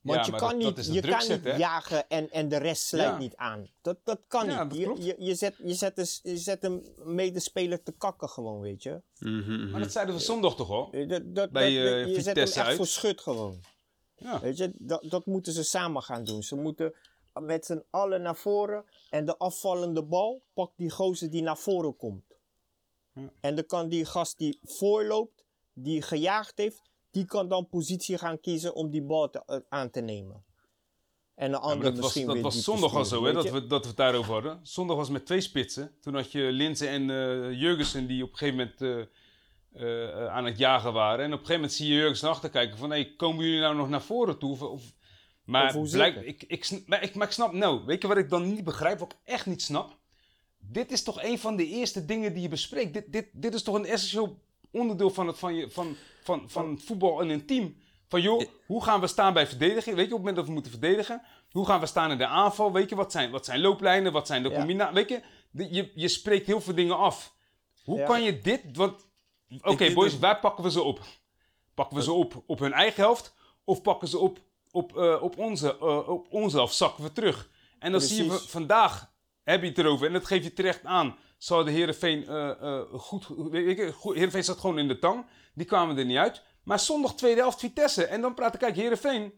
Want 0.03 0.27
Ja, 0.27 0.33
je 0.33 0.39
kan 0.39 0.49
dat- 0.49 0.59
niet, 0.59 0.77
dat 0.77 0.95
je 0.95 1.01
kan 1.01 1.29
niet 1.29 1.57
jagen 1.59 2.09
en, 2.09 2.31
en 2.31 2.49
de 2.49 2.57
rest 2.57 2.83
sluit 2.87 3.09
Ja. 3.13 3.19
niet 3.19 3.37
aan. 3.37 3.71
Dat, 3.83 3.99
dat 4.05 4.21
kan 4.27 4.47
Ja, 4.47 4.65
niet. 4.65 4.85
dat 4.85 4.97
je, 4.99 5.05
je, 5.07 5.15
je, 5.19 5.35
zet, 5.35 5.55
je, 5.65 5.75
zet 5.75 5.99
een, 5.99 6.31
je 6.33 6.37
zet 6.39 6.65
een 6.65 6.87
medespeler 6.97 7.83
te 7.83 7.93
kakken 7.93 8.29
gewoon, 8.29 8.61
weet 8.61 8.83
je. 8.83 9.03
Mhm, 9.19 9.37
mhm. 9.53 9.71
Maar 9.71 9.81
dat 9.81 9.93
zeiden 9.93 10.15
we 10.15 10.21
zondag 10.21 10.57
toch 10.57 10.71
al? 10.71 10.89
Eh, 10.93 11.09
Dat, 11.09 11.35
dat, 11.35 11.51
Bij, 11.51 11.75
dat- 11.75 11.85
eh, 11.93 12.07
je 12.07 12.21
zet 12.21 12.37
hem 12.37 12.45
echt 12.45 12.57
uit. 12.57 12.77
voor 12.77 12.87
schut 12.87 13.21
gewoon. 13.21 13.61
Ja. 14.17 14.41
Weet 14.41 14.57
je, 14.57 14.73
dat, 14.79 15.05
dat 15.09 15.27
moeten 15.27 15.53
ze 15.53 15.63
samen 15.63 16.03
gaan 16.03 16.25
doen. 16.25 16.43
Ze 16.43 16.57
moeten 16.57 16.95
met 17.41 17.67
z'n 17.67 17.83
allen 17.91 18.23
naar 18.23 18.37
voren 18.37 18.85
en 19.11 19.25
de 19.27 19.37
afvallende 19.39 20.03
bal 20.03 20.43
pakt 20.55 20.73
die 20.77 20.91
gozer 20.91 21.31
die 21.31 21.43
naar 21.43 21.59
voren 21.59 21.97
komt. 21.97 22.25
Ja. 23.15 23.33
En 23.41 23.55
dan 23.55 23.67
kan 23.67 23.89
die 23.89 24.05
gast 24.05 24.39
die 24.39 24.59
voorloopt, 24.63 25.45
die 25.73 26.03
gejaagd 26.03 26.59
heeft, 26.59 26.83
die 27.13 27.25
kan 27.25 27.49
dan 27.49 27.69
positie 27.69 28.19
gaan 28.19 28.41
kiezen 28.41 28.75
om 28.75 28.91
die 28.91 29.03
bal 29.03 29.31
te- 29.31 29.43
eh, 29.47 29.57
aan 29.69 29.91
te 29.91 30.01
nemen. 30.01 30.45
En 31.35 31.51
de 31.51 31.57
Ja, 31.57 31.63
andere 31.63 31.83
dat 31.83 31.93
was, 31.93 32.01
misschien 32.03 32.25
dat 32.27 32.35
weer 32.35 32.43
was 32.45 32.63
zondag 32.65 32.95
al 32.95 33.05
zo, 33.05 33.25
hè, 33.25 33.33
dat 33.33 33.51
we, 33.51 33.67
dat 33.67 33.83
we 33.83 33.89
het 33.89 33.97
daarover 33.97 34.33
hadden. 34.33 34.61
Zondag 34.63 34.97
was 34.97 35.09
met 35.11 35.27
twee 35.27 35.41
spitsen. 35.41 35.95
Toen 36.01 36.15
had 36.15 36.33
je 36.33 36.41
Linzen 36.43 36.89
en 36.89 37.11
eh 37.11 37.61
Jurgensen 37.61 38.07
die 38.07 38.23
op 38.23 38.31
een 38.33 38.37
gegeven 38.39 38.73
moment 38.81 39.09
eh, 39.73 40.27
aan 40.27 40.45
het 40.45 40.59
jagen 40.59 40.93
waren. 40.93 41.19
En 41.25 41.33
op 41.33 41.39
een 41.41 41.47
gegeven 41.47 41.55
moment 41.55 41.73
zie 41.73 41.89
je 41.89 41.95
Jurgensen 41.95 42.29
achterkijken 42.29 42.79
van... 42.79 42.91
Hey, 42.91 43.15
komen 43.17 43.45
jullie 43.45 43.61
nou 43.61 43.77
nog 43.77 43.89
naar 43.89 44.03
voren 44.03 44.39
toe? 44.39 44.51
Of, 44.51 44.63
of- 44.63 44.93
maar, 45.45 45.77
Of 45.77 45.91
blijk, 45.91 46.17
ik, 46.17 46.43
ik, 46.43 46.65
sn- 46.65 46.83
maar, 46.87 47.03
ik, 47.03 47.15
maar 47.15 47.27
ik 47.27 47.33
snap... 47.33 47.53
Nou, 47.53 47.85
weet 47.85 48.03
je 48.03 48.09
wat 48.09 48.17
ik 48.17 48.29
dan 48.31 48.53
niet 48.55 48.65
begrijp? 48.65 48.99
Wat 48.99 49.13
ik 49.13 49.19
echt 49.25 49.47
niet 49.47 49.63
snap? 49.63 49.99
Dit 50.59 50.93
is 50.93 51.03
toch 51.03 51.23
een 51.23 51.39
van 51.39 51.57
de 51.57 51.67
eerste 51.67 52.05
dingen 52.05 52.33
die 52.33 52.43
je 52.43 52.49
bespreekt. 52.49 52.93
Dit, 52.93 53.13
dit, 53.13 53.29
dit 53.33 53.55
is 53.55 53.63
toch 53.63 53.75
een 53.75 53.87
essentieel 53.87 54.39
onderdeel 54.73 55.11
van, 55.11 55.27
het, 55.27 55.39
van, 55.39 55.55
je, 55.55 55.71
van, 55.71 55.97
van, 56.23 56.51
van 56.51 56.79
voetbal 56.79 57.21
in 57.21 57.31
een 57.31 57.47
team. 57.47 57.77
Van 58.09 58.21
joh, 58.23 58.43
hoe 58.67 58.85
gaan 58.85 59.01
we 59.01 59.07
staan 59.07 59.33
bij 59.33 59.47
verdediging? 59.47 59.97
Weet 59.97 60.09
je, 60.09 60.15
op 60.15 60.19
het 60.19 60.19
moment 60.19 60.37
dat 60.37 60.47
we 60.47 60.53
moeten 60.53 60.71
verdedigen, 60.73 61.23
hoe 61.51 61.67
gaan 61.67 61.81
we 61.81 61.87
staan 61.87 62.11
in 62.11 62.19
de 62.19 62.27
aanval? 62.27 62.73
Weet 62.73 62.89
je, 62.89 62.95
wat 62.97 63.13
zijn, 63.13 63.31
wat 63.31 63.45
zijn 63.45 63.61
looplijnen? 63.61 64.13
Wat 64.13 64.27
zijn 64.27 64.43
de 64.43 64.49
Ja. 64.49 64.57
combinaties? 64.57 64.95
Weet 64.95 65.09
je, 65.09 65.23
de- 65.51 65.75
je, 65.75 65.93
je 65.95 66.09
spreekt 66.09 66.47
heel 66.47 66.61
veel 66.61 66.75
dingen 66.75 66.97
af. 66.99 67.35
Hoe 67.85 67.99
Ja. 67.99 68.07
kan 68.07 68.23
je 68.23 68.39
dit? 68.39 68.63
Want, 68.77 69.09
oké 69.63 69.93
boys, 69.93 70.11
dat- 70.13 70.21
waar 70.21 70.39
pakken 70.41 70.65
we 70.65 70.71
ze 70.71 70.83
op? 70.83 71.01
Pakken 71.75 71.97
we 71.97 72.03
ze 72.03 72.13
op 72.13 72.43
op 72.47 72.59
hun 72.59 72.73
eigen 72.73 73.03
helft? 73.03 73.35
Of 73.65 73.83
pakken 73.83 74.09
ze 74.09 74.19
op 74.19 74.39
op, 74.71 74.97
eh, 74.97 75.23
op, 75.23 75.39
onze, 75.39 75.79
eh, 75.79 76.09
op 76.09 76.27
onze 76.31 76.57
helft? 76.57 76.75
Zakken 76.75 77.05
we 77.05 77.13
terug? 77.13 77.51
En 77.79 77.93
dan 77.93 78.01
zie 78.01 78.23
je 78.23 78.29
Precies. 78.29 78.51
vandaag, 78.51 79.13
heb 79.43 79.63
je 79.63 79.69
het 79.69 79.79
erover, 79.79 80.07
en 80.07 80.13
dat 80.13 80.27
geef 80.27 80.45
je 80.45 80.53
terecht 80.53 80.85
aan. 80.85 81.17
Zou 81.43 81.65
de 81.65 81.71
Heerenveen 81.71 82.27
eh 82.29 82.51
eh 82.51 82.81
goed, 82.93 83.27
weet 83.51 83.77
je, 83.77 83.93
goed... 83.93 84.15
Heerenveen 84.15 84.45
zat 84.45 84.59
gewoon 84.59 84.79
in 84.79 84.89
de 84.89 84.99
tang. 84.99 85.27
Die 85.55 85.67
kwamen 85.67 85.99
er 85.99 86.05
niet 86.05 86.17
uit. 86.17 86.43
Maar 86.65 86.81
zondag 86.81 87.15
tweede 87.15 87.41
helft 87.41 87.59
Vitesse. 87.59 88.05
En 88.05 88.21
dan 88.21 88.35
praten, 88.35 88.59
kijk, 88.59 88.77
Heerenveen 88.77 89.33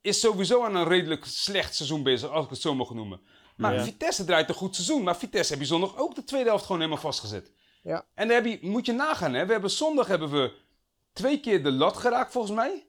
is 0.00 0.20
sowieso 0.20 0.64
aan 0.64 0.74
een 0.76 0.88
redelijk 0.88 1.24
slecht 1.24 1.74
seizoen 1.74 2.02
bezig, 2.02 2.30
als 2.30 2.44
ik 2.44 2.50
het 2.50 2.60
zo 2.60 2.74
mag 2.74 2.90
noemen. 2.94 3.20
Maar 3.56 3.74
Ja. 3.74 3.82
Vitesse 3.84 4.24
draait 4.24 4.48
een 4.48 4.54
goed 4.54 4.74
seizoen. 4.74 5.02
Maar 5.02 5.16
Vitesse 5.16 5.52
heb 5.52 5.60
je 5.62 5.68
zondag 5.68 5.96
ook 5.96 6.14
de 6.14 6.24
tweede 6.24 6.48
helft 6.48 6.64
gewoon 6.64 6.80
helemaal 6.80 7.02
vastgezet. 7.02 7.52
Ja. 7.82 8.06
En 8.14 8.28
dan 8.28 8.36
heb 8.36 8.44
je, 8.46 8.58
moet 8.60 8.86
je 8.86 8.92
nagaan, 8.92 9.34
hè. 9.34 9.46
We 9.46 9.52
hebben 9.52 9.70
zondag 9.70 10.06
hebben 10.06 10.30
we 10.30 10.52
twee 11.12 11.40
keer 11.40 11.62
de 11.62 11.72
lat 11.72 11.96
geraakt, 11.96 12.32
volgens 12.32 12.54
mij. 12.54 12.86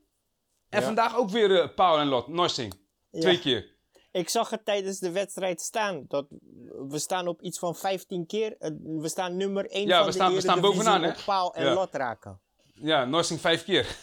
En 0.70 0.80
Ja. 0.80 0.86
vandaag 0.86 1.16
ook 1.18 1.30
weer 1.30 1.70
paal 1.74 2.00
en 2.00 2.08
lat, 2.08 2.28
Norsing. 2.28 2.74
Twee 3.12 3.40
keer. 3.40 3.69
Ik 4.12 4.30
zag 4.30 4.50
het 4.50 4.66
tijdens 4.66 5.00
de 5.00 5.12
wedstrijd 5.12 5.62
staan. 5.62 6.06
Dat 6.08 6.26
we 6.90 7.00
staan 7.00 7.28
op 7.28 7.42
iets 7.42 7.60
van 7.60 7.76
15 7.76 8.26
keer. 8.26 8.56
eh, 8.60 8.72
We 8.84 9.10
staan 9.10 9.38
nummer 9.38 9.66
1 9.72 9.88
Ja, 9.88 9.96
van 9.96 10.00
we 10.06 10.10
de 10.12 10.16
staan- 10.18 10.34
we 10.34 10.42
staan 10.42 10.62
bovenaan, 10.62 11.04
hè? 11.04 11.10
op 11.10 11.22
paal 11.26 11.56
en 11.56 11.66
Ja. 11.66 11.74
lat 11.74 11.94
raken. 11.96 12.40
Ja, 12.74 13.06
Norsing 13.06 13.40
vijf 13.40 13.64
keer. 13.64 13.96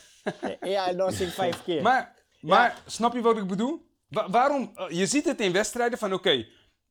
Ja, 0.60 0.92
dat 0.92 1.12
is 1.12 1.20
in 1.20 1.28
vijf 1.28 1.62
keer. 1.64 1.82
Maar, 1.82 2.14
maar 2.40 2.82
snap 2.86 3.12
je 3.14 3.20
wat 3.20 3.36
ik 3.36 3.46
bedoel? 3.46 3.86
Wa- 4.08 4.30
waarom? 4.30 4.72
eh, 4.74 4.84
je 4.88 5.06
ziet 5.06 5.24
het 5.24 5.40
in 5.40 5.52
wedstrijden 5.52 5.98
van 5.98 6.12
oké, 6.12 6.46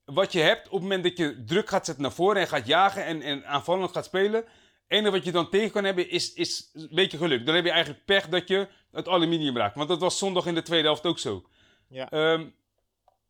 wat 0.06 0.32
je 0.32 0.40
hebt 0.40 0.66
op 0.66 0.72
het 0.74 0.82
moment 0.82 1.04
dat 1.04 1.18
je 1.18 1.44
druk 1.44 1.70
gaat 1.70 1.86
zetten 1.86 2.04
naar 2.04 2.14
voren 2.14 2.42
en 2.42 2.48
gaat 2.48 2.68
jagen 2.68 3.06
en, 3.06 3.22
en 3.22 3.46
aanvallend 3.46 3.92
gaat 3.92 4.06
spelen. 4.06 4.34
Het 4.44 4.46
enige 4.88 5.12
wat 5.12 5.26
je 5.26 5.32
dan 5.32 5.50
tegen 5.50 5.72
kan 5.72 5.84
hebben 5.84 6.10
is, 6.10 6.34
is 6.34 6.70
een 6.74 6.90
beetje 6.92 7.18
geluk. 7.18 7.46
Dan 7.46 7.56
heb 7.56 7.64
je 7.66 7.72
eigenlijk 7.72 8.06
pech 8.06 8.30
dat 8.30 8.48
je 8.48 8.68
het 8.92 9.08
aluminium 9.08 9.58
raakt. 9.58 9.76
Want 9.76 9.90
dat 9.90 10.00
was 10.00 10.18
zondag 10.18 10.46
in 10.46 10.56
de 10.56 10.62
tweede 10.62 10.88
helft 10.88 11.06
ook 11.06 11.20
zo. 11.20 11.44
Ja. 11.90 12.10
Ehm, 12.10 12.48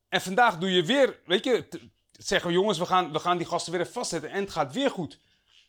en 0.10 0.22
vandaag 0.22 0.58
doe 0.58 0.72
je 0.72 0.84
weer, 0.84 1.20
weet 1.26 1.44
je, 1.44 1.68
zeggen 2.12 2.50
we 2.50 2.56
jongens, 2.56 2.78
we 2.78 2.86
gaan, 2.86 3.12
we 3.12 3.20
gaan 3.20 3.38
die 3.38 3.48
gasten 3.48 3.72
weer 3.72 3.82
even 3.82 3.94
vastzetten 3.94 4.30
en 4.30 4.42
het 4.42 4.52
gaat 4.52 4.74
weer 4.74 4.92
goed. 4.92 5.20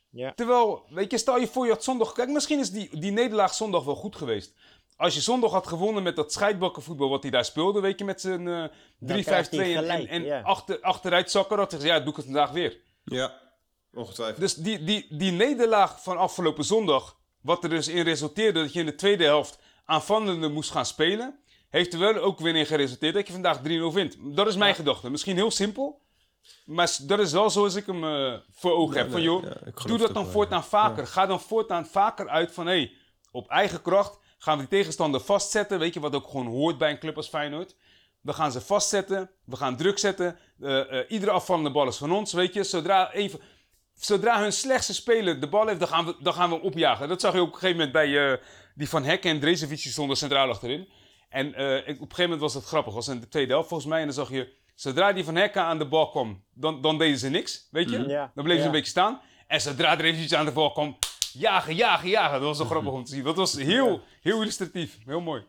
Ja. 0.09 0.33
Terwijl, 0.33 0.85
weet 0.89 1.11
je, 1.11 1.17
stel 1.17 1.39
je 1.39 1.47
voor 1.47 1.65
je 1.65 1.71
had 1.71 1.83
zondag... 1.83 2.11
Kijk, 2.11 2.29
misschien 2.29 2.59
is 2.59 2.71
die, 2.71 2.99
die 2.99 3.11
nederlaag 3.11 3.53
zondag 3.53 3.83
wel 3.83 3.95
goed 3.95 4.15
geweest. 4.15 4.53
Als 4.95 5.13
je 5.13 5.21
zondag 5.21 5.51
had 5.51 5.67
gewonnen 5.67 6.03
met 6.03 6.15
dat 6.15 6.33
scheidbakkenvoetbal 6.33 7.09
wat 7.09 7.21
hij 7.21 7.31
daar 7.31 7.45
speelde, 7.45 7.79
weet 7.79 7.99
je, 7.99 8.05
met 8.05 8.21
zijn 8.21 8.47
eh 8.47 8.65
3-5-2 9.19 9.23
krijgt 9.23 9.51
hij 9.51 9.75
en, 9.75 9.75
en, 9.75 9.77
gelijk, 9.77 10.09
en 10.09 10.23
ja. 10.23 10.41
achter, 10.41 10.81
achteruit 10.81 11.31
zakken, 11.31 11.57
dat 11.57 11.81
ja, 11.81 11.99
doe 11.99 12.09
ik 12.09 12.15
het 12.15 12.25
vandaag 12.25 12.51
weer. 12.51 12.81
Ja, 13.03 13.39
ongetwijfeld. 13.93 14.39
Dus 14.39 14.55
die, 14.55 14.83
die, 14.83 15.07
die 15.09 15.31
nederlaag 15.31 16.03
van 16.03 16.17
afgelopen 16.17 16.63
zondag, 16.63 17.17
wat 17.41 17.63
er 17.63 17.69
dus 17.69 17.87
in 17.87 18.03
resulteerde 18.03 18.61
dat 18.61 18.73
je 18.73 18.79
in 18.79 18.85
de 18.85 18.95
tweede 18.95 19.23
helft 19.23 19.59
aanvallende 19.85 20.49
moest 20.49 20.71
gaan 20.71 20.85
spelen, 20.85 21.39
heeft 21.69 21.93
er 21.93 21.99
wel 21.99 22.15
ook 22.15 22.39
weer 22.39 22.55
in 22.55 22.65
geresulteerd 22.65 23.13
dat 23.13 23.27
je 23.27 23.33
vandaag 23.33 23.59
3-0 23.59 23.61
wint. 23.93 24.17
Dat 24.19 24.47
is 24.47 24.55
mijn 24.55 24.75
gedachte. 24.75 25.09
Misschien 25.09 25.35
heel 25.35 25.51
simpel, 25.51 26.01
maar 26.65 26.97
dat 27.01 27.19
is 27.19 27.31
wel 27.31 27.49
zoals 27.49 27.75
ik 27.75 27.85
hem 27.85 28.03
eh, 28.03 28.33
voor 28.51 28.71
ogen 28.71 28.97
heb. 28.97 29.11
Van 29.11 29.21
joh, 29.21 29.43
doe 29.85 29.97
dat 29.97 30.13
dan 30.13 30.23
wel, 30.23 30.31
voortaan 30.31 30.63
vaker. 30.63 31.07
Ga 31.07 31.25
dan 31.25 31.39
voortaan 31.39 31.85
vaker 31.85 32.29
uit 32.29 32.51
van 32.51 32.65
hé, 32.65 32.73
hey, 32.73 32.91
op 33.31 33.49
eigen 33.49 33.81
kracht 33.81 34.19
gaan 34.37 34.57
we 34.57 34.67
die 34.67 34.79
tegenstander 34.79 35.21
vastzetten. 35.21 35.79
Weet 35.79 35.93
je 35.93 35.99
wat 35.99 36.15
ook 36.15 36.27
gewoon 36.27 36.47
hoort 36.47 36.77
bij 36.77 36.89
een 36.89 36.99
club 36.99 37.17
als 37.17 37.27
Feyenoord? 37.27 37.75
We 38.21 38.33
gaan 38.33 38.51
ze 38.51 38.61
vastzetten, 38.61 39.29
we 39.45 39.55
gaan 39.55 39.77
druk 39.77 39.97
zetten. 39.97 40.37
Eh, 40.61 40.99
eh, 40.99 41.11
iedere 41.11 41.31
afvallende 41.31 41.71
bal 41.71 41.87
is 41.87 41.97
van 41.97 42.11
ons, 42.11 42.33
weet 42.33 42.53
je. 42.53 42.63
Zodra, 42.63 43.11
even, 43.11 43.39
zodra 43.93 44.41
hun 44.41 44.53
slechtste 44.53 44.93
speler 44.93 45.39
de 45.39 45.47
bal 45.47 45.67
heeft, 45.67 45.79
dan 45.79 45.87
gaan 45.87 46.05
we, 46.05 46.15
dan 46.19 46.33
gaan 46.33 46.49
we 46.49 46.55
hem 46.55 46.65
opjagen. 46.65 47.07
Dat 47.07 47.21
zag 47.21 47.33
je 47.33 47.39
ook 47.39 47.47
op 47.47 47.53
een 47.53 47.59
gegeven 47.59 47.77
moment 47.77 47.95
bij 47.95 48.39
die 48.75 48.89
Van 48.89 49.03
Hekken 49.03 49.31
en 49.31 49.39
Drezevic, 49.39 49.81
die 49.81 49.91
stonden 49.91 50.17
centraal 50.17 50.49
achterin. 50.49 50.87
En 51.29 51.53
eh, 51.53 51.75
ik- 51.75 51.81
op 51.83 51.87
een 51.87 51.97
gegeven 51.97 52.23
moment 52.23 52.41
was 52.41 52.53
dat 52.53 52.63
grappig. 52.63 52.93
was 52.93 53.07
in 53.07 53.19
de 53.19 53.27
tweede 53.27 53.51
helft 53.53 53.67
volgens 53.69 53.89
mij. 53.89 53.99
En 53.99 54.05
dan 54.05 54.13
zag 54.15 54.29
je, 54.29 54.53
zodra 54.75 55.13
die 55.13 55.23
Van 55.23 55.35
Hekken 55.35 55.61
aan 55.61 55.77
de 55.77 55.87
bal 55.87 56.09
kwam, 56.09 56.43
dan, 56.53 56.81
dan 56.81 56.97
deden 56.97 57.17
ze 57.17 57.29
niks, 57.29 57.67
weet 57.71 57.89
je. 57.89 57.97
Ja, 58.07 58.31
Dan 58.35 58.43
bleven 58.43 58.51
ze 58.53 58.59
ja. 58.59 58.65
een 58.65 58.71
beetje 58.71 58.89
staan. 58.89 59.21
En 59.47 59.61
zodra 59.61 59.95
Drezevic 59.95 60.33
aan 60.33 60.45
de 60.45 60.51
bal 60.51 60.71
kwam, 60.71 60.97
jagen, 61.33 61.75
jagen, 61.75 62.09
jagen. 62.09 62.31
Dat 62.39 62.47
was 62.47 62.57
zo 62.57 62.65
grappig 62.73 62.91
om 62.91 63.03
te 63.03 63.11
zien. 63.11 63.23
Dat 63.23 63.35
was 63.35 63.53
heel, 63.53 64.01
heel 64.21 64.41
illustratief. 64.41 64.97
Heel 65.05 65.21
mooi. 65.21 65.45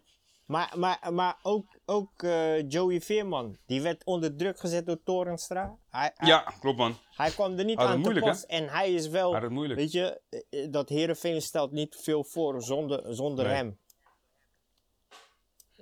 Maar, 0.46 0.72
maar, 0.76 1.08
maar 1.12 1.38
ook, 1.42 1.66
ook 1.86 2.22
eh, 2.22 2.68
Joey 2.70 3.00
Veerman, 3.00 3.56
die 3.66 3.82
werd 3.82 4.04
onder 4.04 4.36
druk 4.36 4.60
gezet 4.60 4.86
door 4.86 5.02
Torenstra. 5.04 5.76
Hij, 5.90 6.10
hij, 6.14 6.28
Ja, 6.28 6.52
klopt 6.60 6.78
man. 6.78 6.96
hij 7.14 7.30
kwam 7.30 7.58
er 7.58 7.64
niet 7.64 7.78
aan 7.78 7.92
te 7.92 7.98
moeilijk, 7.98 8.24
hè? 8.26 8.30
pas. 8.32 8.46
En 8.46 8.68
hij 8.68 8.92
is 8.92 9.08
wel, 9.08 9.32
Had 9.32 9.42
het 9.42 9.50
moeilijk. 9.50 9.80
weet 9.80 9.92
je, 9.92 10.20
eh, 10.50 10.66
dat 10.70 10.88
Heerenveen 10.88 11.42
stelt 11.42 11.72
niet 11.72 11.96
veel 12.00 12.24
voor 12.24 12.62
zonder, 12.62 13.14
zonder 13.14 13.44
Nee. 13.44 13.54
hem. 13.54 13.78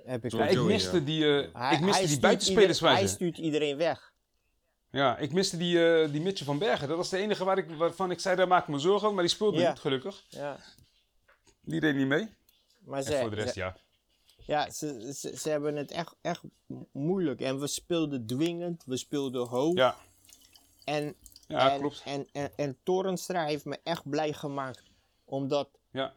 Heb 0.07 0.25
ik 0.25 0.31
Ja, 0.31 0.45
ik 0.47 0.59
miste 0.59 1.03
die, 1.03 1.23
eh, 1.25 1.53
Hij- 1.53 1.73
ik 1.73 1.79
miste 1.79 1.91
hij 1.91 1.99
die 1.99 2.07
stuurt 2.07 2.21
buitenspelers 2.21 2.79
ieder- 2.81 2.95
Hij 2.95 3.07
stuurt 3.07 3.37
iedereen 3.37 3.77
weg. 3.77 4.13
Ja, 4.91 5.17
ik 5.17 5.31
miste 5.33 5.57
die, 5.57 5.85
eh 6.03 6.11
die 6.11 6.21
Mitchell 6.21 6.45
van 6.45 6.57
Bergen. 6.57 6.87
Dat 6.87 6.97
was 6.97 7.09
de 7.09 7.17
enige 7.17 7.43
waar 7.43 7.57
ik, 7.57 7.69
waarvan 7.69 8.11
ik 8.11 8.19
zei, 8.19 8.35
daar 8.35 8.47
maak 8.47 8.61
ik 8.61 8.67
me 8.67 8.79
zorgen 8.79 9.01
over. 9.01 9.13
Maar 9.13 9.23
die 9.23 9.33
speelde 9.33 9.57
Ja. 9.59 9.69
niet, 9.69 9.79
gelukkig. 9.79 10.25
Ja. 10.29 10.57
Die 11.61 11.79
deed 11.79 11.95
niet 11.95 12.07
mee. 12.07 12.27
Maar 12.79 12.97
En 12.97 13.03
ze, 13.03 13.17
voor 13.19 13.29
de 13.29 13.35
rest, 13.35 13.53
ze- 13.53 13.59
ja. 13.59 13.75
ja, 14.45 14.71
ze, 14.71 15.13
ze, 15.17 15.37
ze 15.37 15.49
hebben 15.49 15.75
het 15.75 15.91
echt, 15.91 16.15
echt 16.21 16.41
moeilijk. 16.91 17.41
En 17.41 17.59
we 17.59 17.67
speelden 17.67 18.25
dwingend, 18.25 18.83
we 18.85 18.97
speelden 18.97 19.47
hoog. 19.47 19.75
Ja, 19.75 19.95
En, 20.83 21.15
ja 21.47 21.71
en, 21.73 21.79
klopt. 21.79 22.01
En, 22.05 22.27
en, 22.31 22.51
en 22.55 22.77
Torenstra 22.83 23.45
heeft 23.45 23.65
me 23.65 23.79
echt 23.83 24.09
blij 24.09 24.33
gemaakt. 24.33 24.83
Omdat 25.25 25.69
Ja. 25.91 26.13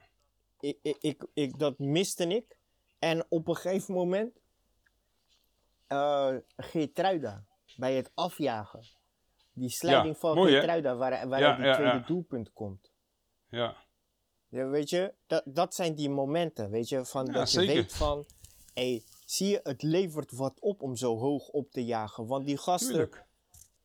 ik, 0.60 0.78
ik, 0.82 0.96
ik, 1.00 1.24
ik, 1.34 1.58
dat 1.58 1.78
miste 1.78 2.26
ik. 2.26 2.58
En 3.00 3.26
op 3.28 3.48
een 3.48 3.56
gegeven 3.56 3.94
moment... 3.94 4.40
eh 5.86 6.34
Geertruida. 6.56 7.44
bij 7.76 7.94
het 7.94 8.10
afjagen. 8.14 8.80
Die 9.52 9.70
sliding 9.70 10.18
van 10.18 10.34
mooi? 10.34 10.52
Geertruida, 10.52 10.96
waar, 10.96 11.28
waar 11.28 11.40
Ja, 11.40 11.56
die 11.56 11.64
ja, 11.64 11.74
tweede 11.74 12.02
doelpunt 12.06 12.52
komt. 12.52 12.92
Ja. 13.48 13.76
Ja, 14.48 14.66
weet 14.66 14.90
je, 14.90 15.14
dat, 15.26 15.42
dat 15.46 15.74
zijn 15.74 15.94
die 15.94 16.10
momenten, 16.10 16.70
weet 16.70 16.88
je, 16.88 17.04
van 17.04 17.24
dat 17.24 17.50
zeker. 17.50 17.68
je 17.74 17.80
weet 17.80 17.92
van, 17.92 18.26
hé, 18.74 19.02
zie 19.24 19.48
je, 19.48 19.60
het 19.62 19.82
levert 19.82 20.32
wat 20.32 20.60
op 20.60 20.82
om 20.82 20.96
zo 20.96 21.18
hoog 21.18 21.48
op 21.48 21.70
te 21.70 21.84
jagen. 21.84 22.26
Want 22.26 22.46
die 22.46 22.56
gasten, 22.56 22.88
Tuurlijk. 22.88 23.24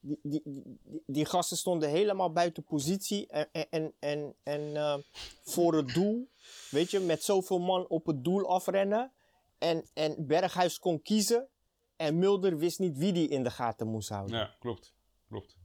Die, 0.05 0.19
die, 0.23 0.41
die, 0.43 1.03
die 1.05 1.25
gasten 1.25 1.57
stonden 1.57 1.89
helemaal 1.89 2.31
buiten 2.31 2.63
positie 2.63 3.27
en, 3.27 3.47
en, 3.69 3.93
en, 3.99 4.35
en, 4.43 4.75
eh, 4.75 4.97
voor 5.43 5.73
het 5.75 5.93
doel, 5.93 6.29
weet 6.69 6.91
je, 6.91 6.99
met 6.99 7.23
zoveel 7.23 7.59
man 7.59 7.87
op 7.87 8.05
het 8.05 8.23
doel 8.23 8.47
afrennen. 8.49 9.11
En, 9.57 9.85
en 9.93 10.27
Berghuis 10.27 10.79
kon 10.79 11.01
kiezen 11.01 11.47
en 11.95 12.19
Mulder 12.19 12.57
wist 12.57 12.79
niet 12.79 12.97
wie 12.97 13.13
die 13.13 13.27
in 13.27 13.43
de 13.43 13.51
gaten 13.51 13.87
moest 13.87 14.09
houden. 14.09 14.37
Ja, 14.37 14.55
klopt. 14.59 14.93
Klopt. 15.29 15.57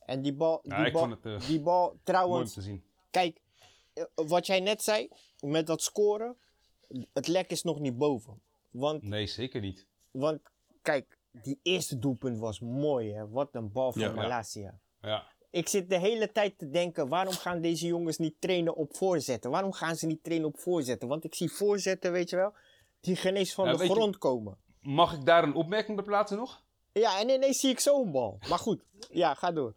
En 0.00 0.22
die 0.22 0.34
bal, 0.34 0.60
die, 0.62 0.86
ik 0.86 0.92
bal 0.92 1.10
het, 1.10 1.26
eh, 1.26 1.46
die 1.46 1.60
bal 1.60 1.98
trouwens, 2.02 2.52
te 2.52 2.62
zien. 2.62 2.84
Kijk, 3.10 3.40
eh, 3.92 4.04
wat 4.14 4.46
jij 4.46 4.60
net 4.60 4.82
zei 4.82 5.08
met 5.40 5.66
dat 5.66 5.82
scoren, 5.82 6.36
het 7.12 7.26
lek 7.26 7.50
is 7.50 7.62
nog 7.62 7.80
niet 7.80 7.98
boven. 7.98 8.42
Want, 8.70 9.02
Nee, 9.02 9.26
zeker 9.26 9.60
niet. 9.60 9.86
want 10.10 10.40
kijk, 10.82 11.13
die 11.42 11.58
eerste 11.62 11.98
doelpunt 11.98 12.38
was 12.38 12.60
mooi, 12.60 13.12
hè? 13.14 13.28
Wat 13.28 13.48
een 13.52 13.72
bal 13.72 13.92
van 13.92 14.00
Ja, 14.02 14.08
ja. 14.08 14.14
Malasia. 14.14 14.78
Ja. 15.00 15.26
Ik 15.50 15.68
zit 15.68 15.88
de 15.90 15.98
hele 15.98 16.32
tijd 16.32 16.58
te 16.58 16.70
denken, 16.70 17.08
waarom 17.08 17.32
gaan 17.34 17.60
deze 17.60 17.86
jongens 17.86 18.18
niet 18.18 18.34
trainen 18.38 18.74
op 18.76 18.96
voorzetten? 18.96 19.50
Waarom 19.50 19.72
gaan 19.72 19.96
ze 19.96 20.06
niet 20.06 20.24
trainen 20.24 20.48
op 20.48 20.58
voorzetten? 20.58 21.08
Want 21.08 21.24
ik 21.24 21.34
zie 21.34 21.50
voorzetten, 21.52 22.12
weet 22.12 22.30
je 22.30 22.36
wel, 22.36 22.52
die 23.00 23.16
geen 23.16 23.36
eens 23.36 23.54
van 23.54 23.76
de 23.76 23.84
je- 23.84 23.90
grond 23.90 24.18
komen. 24.18 24.56
Mag 24.80 25.12
ik 25.14 25.24
daar 25.24 25.42
een 25.42 25.54
opmerking 25.54 25.96
bij 25.96 26.04
plaatsen 26.06 26.36
nog? 26.38 26.62
Ja, 26.92 27.20
en 27.20 27.28
ineens 27.28 27.60
zie 27.60 27.70
ik 27.70 27.80
zo'n 27.80 28.12
bal. 28.12 28.38
Maar 28.48 28.58
goed, 28.58 28.82
ja, 29.10 29.34
ga 29.34 29.52
door. 29.52 29.74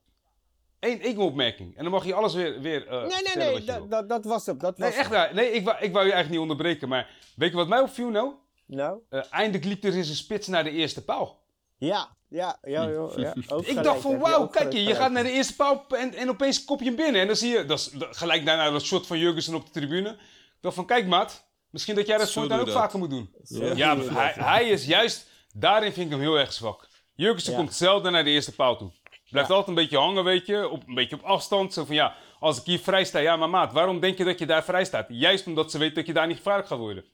Eén, 0.80 1.02
één 1.02 1.17
opmerking. 1.17 1.76
En 1.78 1.84
dan 1.84 1.91
mag 1.91 2.06
je 2.06 2.13
alles 2.13 2.34
weer, 2.34 2.62
weer 2.62 2.88
eh 2.88 3.02
Nee, 3.08 3.22
nee, 3.24 3.36
nee, 3.36 3.65
dat, 3.65 3.78
wil. 3.78 3.88
dat, 3.88 4.10
dat 4.10 4.26
was 4.26 4.46
het. 4.46 4.60
Dat 4.60 4.78
was 4.78 4.89
Nee, 4.89 5.00
echt 5.00 5.10
waar. 5.10 5.34
Nee, 5.34 5.52
ik 5.52 5.65
wou, 5.65 5.78
ik 5.78 5.91
wou 5.93 6.06
je 6.06 6.12
eigenlijk 6.12 6.30
niet 6.30 6.39
onderbreken. 6.39 6.89
Maar 6.89 7.32
weet 7.36 7.50
je 7.50 7.56
wat 7.56 7.67
mij 7.67 7.80
opviel 7.82 8.10
nou? 8.10 8.34
Nou, 8.65 9.02
Eh, 9.10 9.24
eindelijk 9.30 9.65
liep 9.65 9.84
er 9.84 9.96
in 9.96 10.04
zijn 10.04 10.15
spits 10.17 10.48
naar 10.48 10.63
de 10.63 10.70
eerste 10.72 11.04
paal. 11.04 11.39
Ja, 11.78 12.16
ja, 12.30 12.58
ja, 12.62 12.90
joh, 12.90 13.18
ja. 13.18 13.34
Ook 13.56 13.66
Ik 13.66 13.84
dacht 13.84 14.02
van 14.02 14.18
wauw, 14.20 14.48
kijk 14.48 14.74
je, 14.74 14.84
je 14.84 14.96
gaat 14.96 15.12
naar 15.12 15.24
de 15.24 15.32
eerste 15.32 15.56
paal 15.56 15.86
en, 15.90 16.13
en 16.13 16.30
opeens 16.30 16.63
kop 16.66 16.80
je 16.80 16.86
hem 16.86 16.96
binnen. 16.96 17.22
En 17.22 17.28
dan 17.28 17.36
zie 17.36 17.50
je, 17.58 17.66
dat 17.66 17.80
is 17.80 17.90
dat- 17.90 18.18
gelijk 18.18 18.46
daarna 18.46 18.70
dat 18.70 18.82
shot 18.84 19.08
van 19.08 19.20
Jurgensen 19.20 19.56
op 19.56 19.66
de 19.66 19.72
tribune. 19.72 20.10
Ik 20.10 20.18
dacht 20.62 20.76
van 20.76 20.86
kijk 20.86 21.08
maat, 21.08 21.48
misschien 21.70 21.96
dat 21.96 22.08
jij 22.08 22.18
dat 22.18 22.32
voortaan 22.32 22.60
ook 22.60 22.66
dat. 22.66 22.76
vaker 22.76 23.00
moet 23.00 23.10
doen. 23.10 23.34
Ja. 23.44 23.74
Ja, 23.76 23.96
doe 23.96 24.04
je 24.04 24.12
hij, 24.12 24.34
hij 24.36 24.70
is 24.70 24.86
juist, 24.86 25.30
daarin 25.54 25.94
vind 25.94 26.06
ik 26.06 26.12
hem 26.12 26.22
heel 26.22 26.38
erg 26.40 26.54
zwak. 26.54 26.88
Jurgensen 27.16 27.52
Ja. 27.52 27.58
komt 27.58 27.74
zelden 27.74 28.12
naar 28.12 28.24
de 28.24 28.30
eerste 28.30 28.56
paal 28.56 28.78
toe. 28.78 28.92
Blijft 29.30 29.50
Ja. 29.50 29.56
altijd 29.56 29.78
een 29.78 29.84
beetje 29.84 29.98
hangen, 29.98 30.24
weet 30.24 30.46
je, 30.46 30.70
op, 30.70 30.88
een 30.88 30.94
beetje 30.94 31.16
op 31.16 31.22
afstand. 31.24 31.74
Zo 31.74 31.86
van 31.86 31.96
ja, 31.96 32.16
als 32.40 32.60
ik 32.60 32.66
hier 32.66 32.80
vrij 32.80 33.04
sta, 33.06 33.20
ja 33.20 33.36
maar 33.36 33.50
maat, 33.50 33.74
waarom 33.74 34.00
denk 34.00 34.18
je 34.18 34.24
dat 34.24 34.40
je 34.40 34.46
daar 34.46 34.63
vrij 34.63 34.86
staat? 34.86 35.06
Juist 35.10 35.48
omdat 35.48 35.72
ze 35.72 35.78
weten 35.78 35.96
dat 35.96 36.06
je 36.06 36.13
daar 36.13 36.28
niet 36.28 36.38
gevaarlijk 36.38 36.68
gaat 36.68 36.78
worden. 36.78 37.06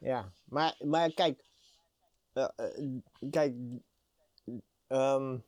Ja, 0.00 0.32
maar, 0.44 0.74
maar 0.78 1.10
kijk. 1.12 1.44
eh, 2.32 2.44
eh, 2.56 2.66
kijk. 3.30 3.52
Ehm 4.90 5.38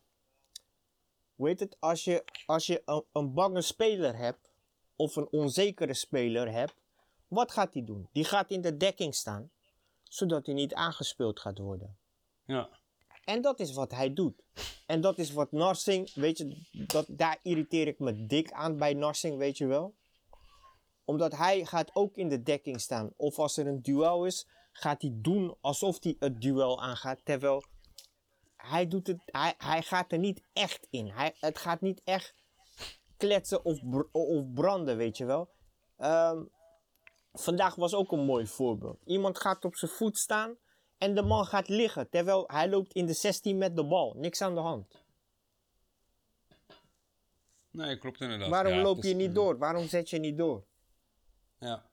hoe 1.42 1.48
heet 1.50 1.60
het? 1.60 1.76
Als 1.80 2.04
je, 2.04 2.24
als 2.46 2.66
je 2.66 2.82
een, 2.84 3.04
een 3.12 3.34
bange 3.34 3.62
speler 3.62 4.16
hebt. 4.16 4.50
Of 4.96 5.16
een 5.16 5.28
onzekere 5.30 5.94
speler 5.94 6.52
hebt. 6.52 6.74
Wat 7.28 7.52
gaat 7.52 7.74
hij 7.74 7.84
doen? 7.84 8.08
Die 8.12 8.24
gaat 8.24 8.50
in 8.50 8.60
de 8.60 8.76
dekking 8.76 9.14
staan. 9.14 9.50
Zodat 10.02 10.46
hij 10.46 10.54
niet 10.54 10.74
aangespeeld 10.74 11.40
gaat 11.40 11.58
worden. 11.58 11.96
Ja, 12.44 12.68
En 13.24 13.42
dat 13.42 13.60
is 13.60 13.72
wat 13.72 13.90
hij 13.90 14.12
doet. 14.12 14.42
En 14.86 15.00
dat 15.00 15.18
is 15.18 15.32
wat 15.32 15.52
Narsing, 15.52 16.14
weet 16.14 16.38
je, 16.38 16.66
dat, 16.86 17.06
daar 17.08 17.38
irriteer 17.42 17.86
ik 17.86 17.98
me 17.98 18.26
dik 18.26 18.52
aan 18.52 18.76
bij 18.76 18.94
Narsing, 18.94 19.38
weet 19.38 19.58
je 19.58 19.66
wel. 19.66 19.94
Omdat 21.04 21.36
hij 21.36 21.64
gaat 21.64 21.94
ook 21.94 22.16
in 22.16 22.28
de 22.28 22.42
dekking 22.42 22.80
staan. 22.80 23.12
Of 23.16 23.38
als 23.38 23.56
er 23.56 23.66
een 23.66 23.82
duel 23.82 24.26
is, 24.26 24.48
gaat 24.72 25.02
hij 25.02 25.12
doen 25.14 25.56
alsof 25.60 26.02
hij 26.02 26.16
het 26.18 26.40
duel 26.40 26.82
aangaat. 26.82 27.24
Terwijl 27.24 27.64
hij, 28.66 28.88
doet 28.88 29.06
het, 29.06 29.22
hij, 29.26 29.54
hij 29.58 29.82
gaat 29.82 30.12
er 30.12 30.18
niet 30.18 30.42
echt 30.52 30.86
in. 30.90 31.06
Hij, 31.08 31.34
het 31.40 31.58
gaat 31.58 31.80
niet 31.80 32.00
echt 32.04 32.34
kletsen 33.16 33.64
of, 33.64 33.80
of 34.12 34.52
branden, 34.52 34.96
weet 34.96 35.16
je 35.16 35.24
wel. 35.24 35.50
Ehm, 35.96 36.42
vandaag 37.32 37.74
was 37.74 37.94
ook 37.94 38.12
een 38.12 38.24
mooi 38.24 38.46
voorbeeld. 38.46 39.00
Iemand 39.04 39.38
gaat 39.40 39.64
op 39.64 39.76
zijn 39.76 39.90
voet 39.90 40.18
staan 40.18 40.56
en 40.98 41.14
de 41.14 41.22
man 41.22 41.46
gaat 41.46 41.68
liggen. 41.68 42.08
Terwijl 42.10 42.44
hij 42.46 42.68
loopt 42.68 42.92
in 42.92 43.06
de 43.06 43.12
16 43.12 43.58
met 43.58 43.76
de 43.76 43.84
bal. 43.86 44.14
Niks 44.16 44.40
aan 44.40 44.54
de 44.54 44.60
hand. 44.60 45.04
nee, 47.70 47.98
klopt 47.98 48.20
inderdaad. 48.20 48.48
Waarom 48.48 48.72
Ja, 48.72 48.82
loop 48.82 49.02
je 49.02 49.08
is- 49.08 49.14
niet 49.14 49.34
door? 49.34 49.58
Waarom 49.58 49.88
zet 49.88 50.10
je 50.10 50.18
niet 50.18 50.36
door? 50.38 50.64
Ja. 51.58 51.90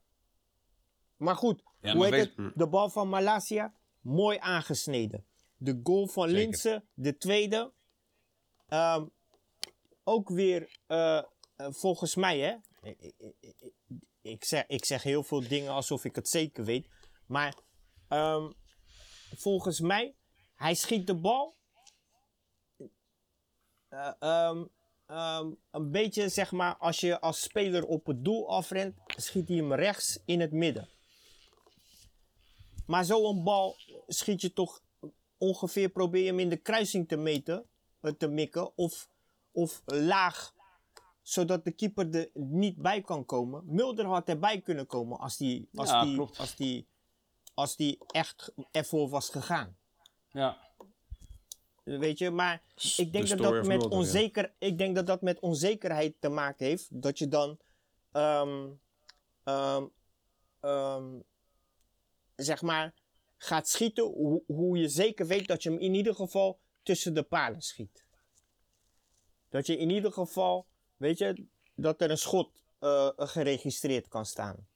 Maar 1.17 1.35
goed, 1.35 1.63
Ja, 1.81 1.93
hoe 1.93 2.03
heet 2.05 2.11
wees- 2.13 2.45
het? 2.45 2.55
De 2.55 2.67
bal 2.67 2.89
van 2.89 3.09
Malasia, 3.09 3.73
mooi 4.01 4.37
aangesneden. 4.41 5.25
De 5.61 5.79
goal 5.83 6.07
van 6.07 6.29
Zeker. 6.29 6.41
Linse, 6.43 6.85
de 6.93 7.17
tweede. 7.17 7.73
ehm, 8.67 9.05
ook 10.03 10.29
weer, 10.29 10.77
eh, 10.87 11.17
eh, 11.17 11.23
volgens 11.69 12.15
mij, 12.15 12.39
hè. 12.39 12.55
Ik, 12.89 12.99
ik- 13.19 13.35
ik- 13.39 13.73
ik 14.21 14.43
zeg, 14.43 14.65
ik 14.67 14.85
zeg 14.85 15.03
heel 15.03 15.23
veel 15.23 15.47
dingen 15.47 15.71
alsof 15.71 16.05
ik 16.05 16.15
het 16.15 16.29
zeker 16.29 16.63
weet. 16.63 16.87
Maar 17.27 17.55
ehm, 18.07 18.51
volgens 19.35 19.79
mij, 19.79 20.15
hij 20.55 20.73
schiet 20.73 21.07
de 21.07 21.15
bal. 21.15 21.57
eh, 23.87 24.11
ehm, 24.19 24.65
een 25.71 25.91
beetje, 25.91 26.29
zeg 26.29 26.51
maar, 26.51 26.77
als 26.77 26.99
je 26.99 27.19
als 27.19 27.41
speler 27.41 27.85
op 27.85 28.05
het 28.05 28.23
doel 28.23 28.49
afrent, 28.49 28.95
schiet 29.07 29.47
hij 29.47 29.57
hem 29.57 29.73
rechts 29.73 30.19
in 30.25 30.39
het 30.39 30.51
midden. 30.51 30.89
Maar 32.85 33.05
zo'n 33.05 33.43
bal 33.43 33.75
schiet 34.07 34.41
je 34.41 34.53
toch 34.53 34.81
ongeveer, 35.39 35.89
probeer 35.89 36.21
je 36.21 36.27
hem 36.27 36.39
in 36.39 36.49
de 36.49 36.57
kruising 36.57 37.07
te 37.07 37.17
meten, 37.17 37.65
eh, 38.01 38.11
te 38.11 38.27
mikken, 38.27 38.77
of, 38.77 39.09
of 39.51 39.81
laag, 39.85 40.53
zodat 41.21 41.63
de 41.63 41.71
keeper 41.71 42.15
er 42.15 42.29
niet 42.33 42.75
bij 42.77 43.01
kan 43.01 43.25
komen. 43.25 43.63
Mulder 43.65 44.05
had 44.05 44.29
erbij 44.29 44.61
kunnen 44.61 44.85
komen 44.87 45.19
als 45.19 45.37
die, 45.37 45.69
als 45.75 45.89
Ja, 45.89 46.03
die, 46.03 46.15
klopt. 46.15 46.39
als 46.39 46.55
die, 46.55 46.87
als 47.53 47.75
die 47.75 47.97
echt 48.07 48.53
ervoor 48.71 49.09
was 49.09 49.29
gegaan. 49.29 49.77
Ja. 50.31 50.57
Weet 51.83 52.17
je, 52.17 52.29
maar 52.29 52.61
ik 52.97 53.11
denk 53.11 53.27
de 53.27 53.35
dat 53.35 53.37
dat 53.37 53.53
met 53.53 53.67
Mulder, 53.67 53.89
ja. 53.89 53.97
onzeker, 53.97 54.53
ik 54.57 54.77
denk 54.77 54.95
dat 54.95 55.07
dat 55.07 55.21
met 55.21 55.39
onzekerheid 55.39 56.15
te 56.19 56.29
maken 56.29 56.65
heeft. 56.65 57.01
Dat 57.01 57.17
je 57.17 57.27
dan, 57.27 57.57
ehm, 58.11 58.67
ehm, 59.43 59.85
ehm, 60.59 61.19
zeg 62.35 62.61
maar, 62.61 62.93
gaat 63.41 63.67
schieten 63.67 64.03
hoe, 64.03 64.43
hoe 64.47 64.77
je 64.77 64.87
zeker 64.89 65.27
weet 65.27 65.47
dat 65.47 65.63
je 65.63 65.69
hem 65.69 65.79
in 65.79 65.93
ieder 65.93 66.15
geval 66.15 66.59
tussen 66.83 67.13
de 67.13 67.23
palen 67.23 67.61
schiet. 67.61 68.05
Dat 69.49 69.65
je 69.67 69.77
in 69.77 69.89
ieder 69.89 70.11
geval, 70.11 70.67
weet 70.97 71.17
je, 71.17 71.45
dat 71.75 72.01
er 72.01 72.11
een 72.11 72.17
schot 72.17 72.63
eh, 72.79 73.09
geregistreerd 73.15 74.07
kan 74.07 74.25
staan. 74.25 74.67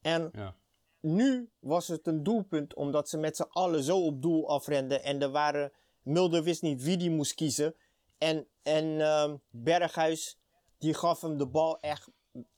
En 0.00 0.28
Ja. 0.32 0.56
nu 1.00 1.50
was 1.58 1.88
het 1.88 2.06
een 2.06 2.22
doelpunt 2.22 2.74
omdat 2.74 3.08
ze 3.08 3.18
met 3.18 3.36
z'n 3.36 3.46
allen 3.48 3.82
zo 3.82 4.04
op 4.04 4.22
doel 4.22 4.48
afrenden. 4.48 5.02
En 5.02 5.22
er 5.22 5.30
waren, 5.30 5.72
Mulder 6.02 6.42
wist 6.42 6.62
niet 6.62 6.82
wie 6.82 6.96
die 6.96 7.10
moest 7.10 7.34
kiezen. 7.34 7.74
En, 8.18 8.46
en 8.62 9.00
ehm, 9.00 9.36
Berghuis, 9.50 10.38
die 10.78 10.94
gaf 10.94 11.20
hem 11.20 11.38
de 11.38 11.46
bal 11.46 11.80
echt 11.80 12.08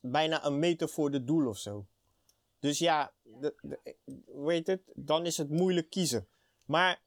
bijna 0.00 0.44
een 0.44 0.58
meter 0.58 0.88
voor 0.88 1.10
de 1.10 1.24
doel 1.24 1.48
of 1.48 1.58
zo. 1.58 1.86
Dus 2.60 2.78
ja, 2.78 3.12
de, 3.22 3.54
de- 3.60 3.96
weet 4.26 4.66
het, 4.66 4.82
dan 4.94 5.26
is 5.26 5.36
het 5.36 5.50
moeilijk 5.50 5.90
kiezen. 5.90 6.28
Maar 6.64 7.00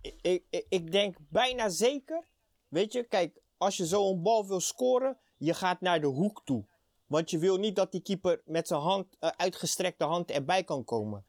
ik, 0.00 0.14
ik, 0.50 0.64
ik 0.68 0.92
denk 0.92 1.16
bijna 1.28 1.68
zeker, 1.68 2.24
weet 2.68 2.92
je, 2.92 3.04
kijk, 3.04 3.40
als 3.56 3.76
je 3.76 3.86
zo 3.86 4.10
een 4.10 4.22
bal 4.22 4.46
wil 4.46 4.60
scoren, 4.60 5.18
je 5.36 5.54
gaat 5.54 5.80
naar 5.80 6.00
de 6.00 6.06
hoek 6.06 6.44
toe. 6.44 6.66
Want 7.06 7.30
je 7.30 7.38
wil 7.38 7.56
niet 7.56 7.76
dat 7.76 7.92
die 7.92 8.02
keeper 8.02 8.42
met 8.44 8.66
zijn 8.68 8.80
hand, 8.80 9.16
eh, 9.18 9.30
uitgestrekte 9.36 10.04
hand 10.04 10.30
erbij 10.30 10.64
kan 10.64 10.84
komen. 10.84 11.24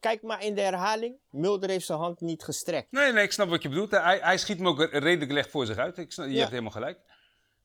Kijk 0.00 0.22
maar 0.22 0.42
in 0.44 0.54
de 0.54 0.60
herhaling. 0.60 1.16
Mulder 1.30 1.70
heeft 1.70 1.86
zijn 1.86 1.98
hand 1.98 2.20
niet 2.20 2.42
gestrekt. 2.42 2.90
Nee, 2.92 3.12
nee, 3.12 3.24
ik 3.24 3.32
snap 3.32 3.48
wat 3.48 3.62
je 3.62 3.68
bedoelt. 3.68 3.90
Hij, 3.90 4.18
hij 4.18 4.38
schiet 4.38 4.56
hem 4.56 4.66
ook 4.66 4.80
redelijk 4.80 5.32
licht 5.32 5.50
voor 5.50 5.66
zich 5.66 5.76
uit. 5.76 5.98
Ik 5.98 6.12
snap, 6.12 6.26
je 6.26 6.32
Ja. 6.32 6.38
hebt 6.38 6.50
helemaal 6.50 6.72
gelijk. 6.72 7.00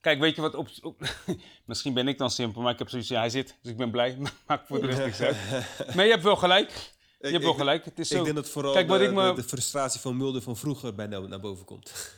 Kijk, 0.04 0.20
weet 0.20 0.36
je 0.36 0.42
wat 0.42 0.56
op, 0.56 0.68
op- 0.82 1.02
Misschien 1.66 1.94
ben 1.94 2.08
ik 2.08 2.18
dan 2.18 2.30
simpel, 2.32 2.62
maar 2.62 2.72
ik 2.74 2.80
heb 2.80 2.90
zoiets 2.90 3.08
van, 3.08 3.18
hij 3.18 3.30
zit, 3.30 3.58
dus 3.62 3.72
ik 3.72 3.78
ben 3.78 3.92
blij. 3.92 4.18
Maakt 4.48 4.68
voor 4.68 4.82
de 4.82 4.88
rest 4.88 5.00
niks 5.00 5.22
uit. 5.22 5.38
Maar 5.96 6.06
je 6.06 6.12
hebt 6.12 6.24
wel 6.24 6.36
gelijk. 6.36 6.92
Je 7.20 7.30
hebt 7.30 7.44
wel 7.44 7.54
gelijk. 7.54 7.86
Het 7.86 8.00
is 8.00 8.08
zo... 8.08 8.18
Ik 8.18 8.24
denk 8.24 8.36
dat 8.36 8.50
vooral 8.50 8.74
Kijk, 8.74 8.88
wat 8.88 9.00
de, 9.00 9.06
ik 9.06 9.12
me- 9.14 9.28
de, 9.30 9.34
de 9.42 9.44
frustratie 9.48 10.00
van 10.00 10.18
Mulder 10.18 10.42
van 10.42 10.58
vroeger 10.58 10.96
bij 10.96 11.08
nou 11.08 11.28
naar 11.28 11.40
boven 11.40 11.66
komt. 11.66 11.92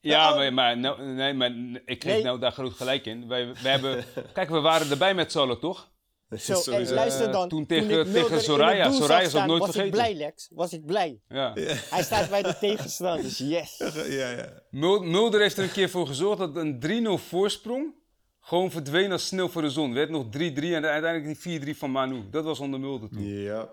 Ja, 0.00 0.30
Oh. 0.30 0.36
maar, 0.36 0.52
maar, 0.52 0.78
nou, 0.78 1.02
nee, 1.02 1.34
maar 1.34 1.50
ik 1.84 2.04
Nee. 2.04 2.22
nou 2.22 2.38
daar 2.38 2.52
groot 2.52 2.72
gelijk 2.72 3.06
in. 3.06 3.28
Wij, 3.28 3.52
wij 3.62 3.72
hebben, 3.72 4.04
kijk, 4.32 4.48
we 4.50 4.60
waren 4.60 4.90
erbij 4.90 5.14
met 5.14 5.36
allen, 5.36 5.60
toch? 5.60 5.88
Zo, 6.36 6.70
en 6.70 6.92
luister 6.92 7.30
Eh, 7.30 7.42
toen 7.46 7.62
ik 7.62 7.68
tegen- 7.68 7.86
Mulder 7.86 8.12
tegen 8.12 8.40
Soraya. 8.40 8.90
Soraya 8.92 9.20
is 9.20 9.34
ook 9.34 9.46
nooit 9.46 9.58
was 9.60 9.70
vergeten. 9.70 9.86
ik 9.86 9.90
blij, 10.08 10.14
Lex. 10.14 10.48
Was 10.52 10.72
ik 10.72 10.86
blij. 10.86 11.20
Ja. 11.28 11.52
Hij 11.94 12.02
staat 12.02 12.30
bij 12.30 12.42
de 12.42 12.56
tegenstanders, 12.58 13.38
yes. 13.38 13.76
ja, 14.18 14.30
ja. 14.30 14.62
Mul- 14.70 15.00
Mulder 15.02 15.40
heeft 15.40 15.56
er 15.58 15.64
een 15.64 15.70
keer 15.72 15.90
voor 15.90 16.06
gezorgd 16.06 16.38
dat 16.38 16.56
een 16.56 16.78
3-0 16.78 17.18
voorsprong 17.18 17.94
gewoon 18.40 18.70
verdween 18.70 19.12
als 19.12 19.26
sneeuw 19.26 19.48
voor 19.48 19.62
de 19.62 19.70
zon. 19.70 19.94
werd 19.94 20.10
nog 20.10 20.24
3-3 20.30 20.74
en 20.74 20.84
uiteindelijk 20.84 21.42
die 21.42 21.60
4-3 21.74 21.78
van 21.78 21.90
Manu. 21.90 22.28
Dat 22.30 22.44
was 22.44 22.60
onder 22.60 22.80
Mulder 22.80 23.08
toen. 23.08 23.26
Ja. 23.26 23.70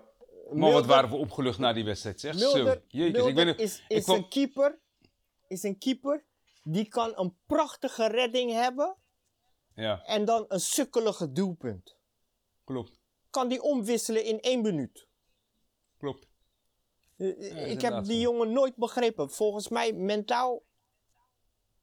Maar 0.53 0.71
wat 0.71 0.85
waren 0.85 1.09
we 1.09 1.15
opgelucht 1.15 1.59
na 1.59 1.73
die 1.73 1.83
wedstrijd, 1.85 2.19
zeg. 2.19 2.37
Zo, 2.39 2.53
Mulder, 2.53 2.81
jezus. 2.87 3.11
Mulder 3.11 3.29
Ik 3.29 3.35
ben 3.35 3.47
er- 3.47 3.59
is, 3.59 3.83
ik 3.87 3.97
is 3.97 4.03
kwam- 4.03 4.17
een 4.17 4.27
keeper. 4.29 4.79
Is 5.47 5.63
een 5.63 5.77
keeper 5.77 6.23
die 6.63 6.87
kan 6.87 7.11
een 7.15 7.33
prachtige 7.47 8.07
redding 8.07 8.51
hebben 8.51 8.95
Ja, 9.75 10.01
en 10.05 10.25
dan 10.25 10.45
een 10.47 10.59
sukkelige 10.59 11.31
doelpunt. 11.31 11.95
Klopt. 12.65 12.99
Kan 13.29 13.47
die 13.47 13.61
omwisselen 13.61 14.23
in 14.25 14.39
één 14.39 14.61
minuut. 14.61 15.07
Klopt. 15.97 16.27
Eh, 17.17 17.71
ik 17.71 17.81
heb 17.81 18.03
die 18.03 18.19
jongen 18.19 18.51
nooit 18.51 18.75
begrepen. 18.75 19.29
Volgens 19.29 19.69
mij 19.69 19.93
mentaal 19.93 20.63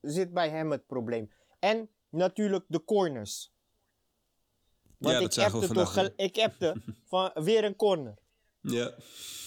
zit 0.01 0.33
bij 0.33 0.49
hem 0.51 0.71
het 0.71 0.87
probleem. 0.87 1.33
En 1.59 1.91
natuurlijk 2.09 2.65
de 2.69 2.85
corners. 2.85 3.53
Want 4.99 5.15
Ja, 5.15 5.21
dat 5.21 5.37
ik 5.37 5.69
we 5.69 5.75
toch, 5.75 5.93
gel- 5.93 6.11
ik 6.17 6.37
hebde 6.37 6.83
van 7.11 7.31
weer 7.35 7.65
een 7.65 7.77
corner. 7.77 8.19
Ja. 8.61 8.95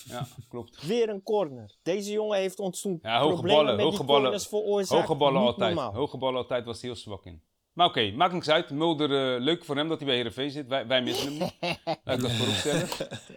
Ja, 0.06 0.28
klopt. 0.50 0.82
Weer 0.88 1.10
een 1.10 1.24
corner. 1.24 1.76
Deze 1.82 2.12
jongen 2.12 2.38
heeft 2.38 2.60
ons 2.60 2.82
toen 2.82 3.00
Ja, 3.02 3.20
hoge 3.20 3.34
problemen 3.34 3.56
ballen, 3.58 3.76
met 3.76 3.86
hoge 3.86 3.98
die 3.98 4.06
ballen. 4.06 4.22
corners 4.22 4.48
veroorzaakt. 4.48 5.08
Hoge 5.08 5.20
ballen 5.20 5.40
Niet 5.42 5.50
altijd. 5.52 5.74
normaal. 5.76 5.94
Hoge 5.94 6.18
ballen 6.18 6.38
altijd 6.42 6.66
was 6.66 6.82
hij 6.82 6.90
heel 6.90 7.00
zwak 7.00 7.26
in. 7.26 7.44
Maar 7.76 7.88
oké, 7.88 8.12
maakt 8.12 8.34
niks 8.34 8.50
uit. 8.50 8.70
Mulder, 8.70 9.36
eh, 9.36 9.42
leuk 9.42 9.66
voor 9.66 9.76
hem 9.76 9.88
dat 9.88 9.98
hij 9.98 10.08
bij 10.08 10.16
Heerenveen 10.16 10.52
zit. 10.52 10.68
Wij, 10.68 10.88
wij 10.88 11.02
missen 11.02 11.28
hem 11.28 11.40
niet. 11.40 11.80
Laat 12.04 12.16
ik 12.16 12.22
dat 12.22 12.32
vooropstellen. 12.32 12.88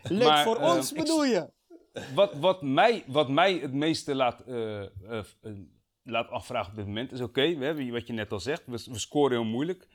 Leuk 0.03 0.29
Maar, 0.29 0.45
voor 0.45 0.57
ons 0.57 0.93
bedoel 0.93 1.25
je? 1.25 1.51
wat, 2.15 2.35
wat, 2.35 2.63
mij, 2.63 3.05
wat 3.07 3.29
mij 3.29 3.55
het 3.55 3.73
meeste 3.73 4.15
laat, 4.15 4.41
eh, 4.41 4.83
eh, 4.83 5.25
laat 6.03 6.29
afvragen 6.29 6.71
op 6.71 6.77
dit 6.77 6.87
moment 6.87 7.13
is: 7.13 7.21
oké, 7.21 7.57
we 7.57 7.65
hebben 7.65 7.91
wat 7.91 8.07
je 8.07 8.13
net 8.13 8.33
al 8.33 8.41
zegt, 8.41 8.63
we, 8.67 8.85
we 8.91 8.99
scoren 8.99 9.31
heel 9.31 9.51
moeilijk. 9.51 9.89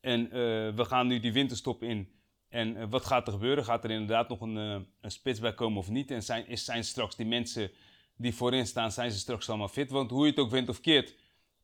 En 0.00 0.24
eh, 0.24 0.30
we 0.74 0.84
gaan 0.84 1.06
nu 1.06 1.20
die 1.20 1.32
winterstop 1.32 1.82
in. 1.82 2.12
En 2.48 2.90
wat 2.90 3.04
gaat 3.04 3.26
er 3.26 3.32
gebeuren? 3.32 3.64
Gaat 3.64 3.84
er 3.84 3.90
inderdaad 3.90 4.28
nog 4.28 4.40
een, 4.40 4.56
een 5.00 5.10
spits 5.10 5.40
bij 5.40 5.54
komen 5.54 5.78
of 5.78 5.88
niet? 5.88 6.10
En 6.10 6.22
zijn, 6.22 6.46
is, 6.46 6.64
zijn 6.64 6.84
straks 6.84 7.16
die 7.16 7.26
mensen 7.26 7.70
die 8.16 8.34
voorin 8.34 8.66
staan, 8.66 8.92
zijn 8.92 9.10
ze 9.10 9.18
straks 9.18 9.48
allemaal 9.48 9.68
fit? 9.68 9.90
Want 9.90 10.10
hoe 10.10 10.24
je 10.24 10.30
het 10.30 10.40
ook 10.40 10.50
wint 10.50 10.68
of 10.68 10.80
keert, 10.80 11.14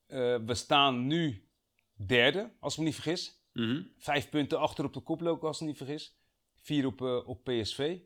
eh, 0.07 0.37
we 0.47 0.55
staan 0.55 1.07
nu 1.07 1.45
derde, 2.07 2.51
als 2.61 2.73
ik 2.73 2.79
me 2.79 2.85
niet 2.85 2.95
vergis. 2.95 3.41
Mhm. 3.53 3.83
Vijf 3.99 4.29
punten 4.29 4.59
achter 4.59 4.85
op 4.85 4.93
de 4.93 5.01
koploper, 5.01 5.47
als 5.47 5.57
ik 5.57 5.63
me 5.63 5.69
niet 5.69 5.77
vergis. 5.77 6.17
Vier 6.61 6.87
op, 6.87 7.03
eh, 7.03 7.29
op 7.29 7.45
PSV. 7.45 7.99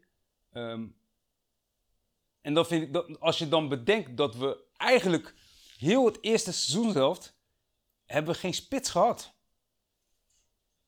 Ehm, 0.53 0.87
en 2.41 2.55
dan 2.55 2.67
vind 2.67 2.83
ik, 2.83 2.93
dat, 2.93 3.21
als 3.21 3.39
je 3.39 3.49
dan 3.49 3.69
bedenkt 3.69 4.17
dat 4.17 4.37
we 4.37 4.59
eigenlijk 4.77 5.35
heel 5.79 6.05
het 6.05 6.19
eerste 6.21 6.53
seizoenshelft 6.53 7.37
hebben 8.07 8.33
we 8.33 8.41
geen 8.41 8.55
spits 8.55 8.91
gehad. 8.91 9.35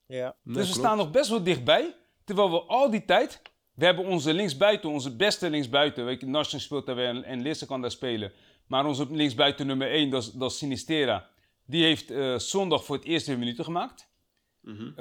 Ja. 0.06 0.36
Dus 0.42 0.54
we 0.54 0.62
klopt. 0.62 0.78
staan 0.78 0.96
nog 0.96 1.10
best 1.10 1.30
wel 1.30 1.42
dichtbij. 1.42 1.96
Terwijl 2.24 2.50
we 2.50 2.60
al 2.60 2.90
die 2.90 3.04
tijd, 3.04 3.42
we 3.74 3.84
hebben 3.84 4.04
onze 4.04 4.34
linksbuiten, 4.34 4.90
onze 4.90 5.16
beste 5.16 5.50
linksbuiten. 5.50 6.04
Weet 6.04 6.20
je, 6.20 6.26
Narsing 6.26 6.62
speelt 6.62 6.86
daar 6.86 6.94
weer 6.94 7.08
en, 7.08 7.24
en 7.24 7.42
Lisse 7.42 7.66
kan 7.66 7.80
daar 7.80 7.90
spelen. 7.90 8.32
Maar 8.66 8.86
onze 8.86 9.06
linksbuiten 9.10 9.66
nummer 9.66 9.90
1, 9.90 10.10
dat 10.10 10.22
is, 10.22 10.30
dat 10.30 10.50
is 10.50 10.58
Sinistera. 10.58 11.28
Die 11.66 11.84
heeft 11.84 12.10
eh, 12.10 12.38
zondag 12.38 12.84
voor 12.84 12.96
het 12.96 13.04
eerst 13.04 13.26
weer 13.26 13.38
minuten 13.38 13.64
gemaakt. 13.64 14.08
Mhm. 14.60 14.88
Eh, 14.88 14.94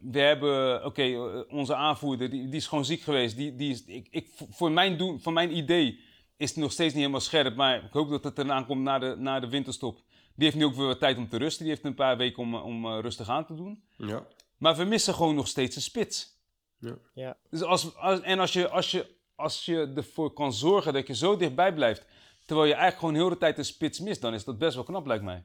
we 0.00 0.20
hebben, 0.20 0.84
oké, 0.84 1.02
eh, 1.02 1.40
onze 1.48 1.74
aanvoerder, 1.74 2.30
die, 2.30 2.44
die 2.44 2.56
is 2.56 2.66
gewoon 2.66 2.84
ziek 2.84 3.00
geweest. 3.00 3.36
Die, 3.36 3.54
die 3.54 3.70
is, 3.70 3.84
ik, 3.84 4.08
ik, 4.10 4.28
voor, 4.50 4.70
mijn 4.70 4.96
doen, 4.96 5.20
voor 5.20 5.32
mijn 5.32 5.56
idee 5.56 6.00
is 6.36 6.48
het 6.48 6.58
nog 6.58 6.72
steeds 6.72 6.92
niet 6.92 7.00
helemaal 7.00 7.20
scherp. 7.20 7.56
Maar 7.56 7.84
ik 7.84 7.92
hoop 7.92 8.10
dat 8.10 8.24
het 8.24 8.38
eraan 8.38 8.66
komt 8.66 8.82
na 8.82 8.98
de, 8.98 9.14
na 9.18 9.40
de 9.40 9.48
winterstop. 9.48 10.02
Die 10.34 10.44
heeft 10.44 10.56
nu 10.56 10.64
ook 10.64 10.74
weer 10.74 10.86
wat 10.86 10.98
tijd 10.98 11.16
om 11.16 11.28
te 11.28 11.36
rusten. 11.36 11.64
Die 11.64 11.72
heeft 11.72 11.84
een 11.84 11.94
paar 11.94 12.16
weken 12.16 12.42
om, 12.42 12.54
om 12.54 12.86
rustig 12.86 13.28
aan 13.28 13.46
te 13.46 13.54
doen. 13.54 13.84
Ja. 13.96 14.26
Maar 14.58 14.76
we 14.76 14.84
missen 14.84 15.14
gewoon 15.14 15.34
nog 15.34 15.48
steeds 15.48 15.76
een 15.76 15.82
spits. 15.82 16.34
Ja. 16.78 16.98
Ja. 17.14 17.36
Dus 17.50 17.62
als, 17.62 17.96
als, 17.96 18.20
en 18.20 18.38
als 18.38 18.52
je, 18.52 18.68
als, 18.68 18.90
je, 18.90 19.06
als 19.34 19.64
je 19.64 19.92
ervoor 19.96 20.32
kan 20.32 20.52
zorgen 20.52 20.92
dat 20.92 21.06
je 21.06 21.14
zo 21.14 21.36
dichtbij 21.36 21.74
blijft, 21.74 22.06
terwijl 22.46 22.68
je 22.68 22.74
eigenlijk 22.74 23.00
gewoon 23.00 23.14
heel 23.14 23.28
de 23.28 23.38
tijd 23.38 23.58
een 23.58 23.64
spits 23.64 24.00
mist, 24.00 24.20
dan 24.20 24.34
is 24.34 24.44
dat 24.44 24.58
best 24.58 24.74
wel 24.74 24.84
knap, 24.84 25.06
lijkt 25.06 25.24
mij. 25.24 25.44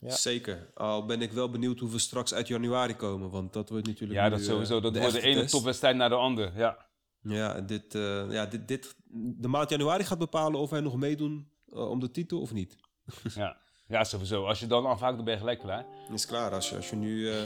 Ja. 0.00 0.10
Zeker. 0.10 0.70
Al 0.74 1.06
ben 1.06 1.22
ik 1.22 1.32
wel 1.32 1.50
benieuwd 1.50 1.78
hoe 1.80 1.90
we 1.90 1.98
straks 1.98 2.34
uit 2.34 2.48
januari 2.48 2.96
komen. 2.96 3.30
Want 3.30 3.52
dat 3.52 3.68
wordt 3.68 3.86
natuurlijk 3.86 4.20
Ja, 4.20 4.24
nu, 4.24 4.30
dat 4.30 4.40
eh, 4.40 4.46
sowieso. 4.46 4.80
Dat 4.80 4.96
wordt 4.96 5.12
de 5.12 5.20
ene 5.20 5.40
test. 5.40 5.52
topwedstrijd 5.52 5.96
naar 5.96 6.08
de 6.08 6.14
andere. 6.14 6.50
Ja. 6.54 6.88
Ja, 7.22 7.60
dit, 7.60 7.94
eh, 7.94 8.32
ja 8.32 8.46
dit, 8.46 8.68
dit, 8.68 8.94
de 9.12 9.48
maand 9.48 9.70
januari 9.70 10.04
gaat 10.04 10.18
bepalen 10.18 10.60
of 10.60 10.70
wij 10.70 10.80
nog 10.80 10.96
meedoen 10.96 11.50
eh, 11.72 11.90
om 11.90 12.00
de 12.00 12.10
titel 12.10 12.40
of 12.40 12.52
niet. 12.52 12.76
Ja. 13.34 13.56
ja, 13.86 14.04
sowieso. 14.04 14.46
Als 14.46 14.60
je 14.60 14.66
dan 14.66 14.86
afhaakt, 14.86 15.16
dan 15.16 15.24
ben 15.24 15.34
je 15.34 15.40
gelijk 15.40 15.58
klaar. 15.58 15.86
Is 16.12 16.26
klaar. 16.26 16.52
Als 16.52 16.70
je, 16.70 16.76
als 16.76 16.90
je 16.90 16.96
nu 16.96 17.30
eh, 17.30 17.36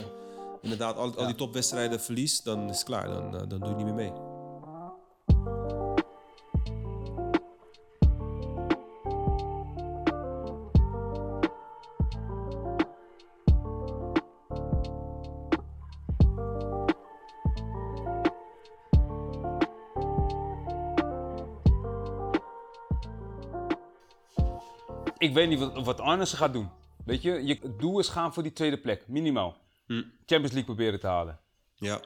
inderdaad 0.61 0.95
al, 0.95 1.15
al 1.15 1.25
die 1.25 1.35
topwedstrijden 1.35 2.01
verliest, 2.01 2.43
dan 2.43 2.69
is 2.69 2.75
het 2.77 2.85
klaar. 2.85 3.07
Dan, 3.07 3.31
dan 3.31 3.59
doe 3.59 3.69
je 3.69 3.75
niet 3.75 3.85
meer 3.85 3.93
mee. 3.93 4.24
Weet 25.35 25.49
niet 25.49 25.59
wat, 25.59 25.85
wat 25.85 25.99
Arnissen 25.99 26.37
gaat 26.37 26.53
doen. 26.53 26.69
Weet 27.05 27.21
je, 27.21 27.45
je, 27.45 27.57
het 27.61 27.79
doel 27.79 27.99
is 27.99 28.07
gaan 28.07 28.33
voor 28.33 28.43
die 28.43 28.53
tweede 28.53 28.77
plek, 28.77 29.07
minimaal. 29.07 29.57
Hm. 29.85 29.93
Champions 30.25 30.51
League 30.51 30.63
proberen 30.63 30.99
te 30.99 31.07
halen. 31.07 31.39
Ja. 31.75 31.99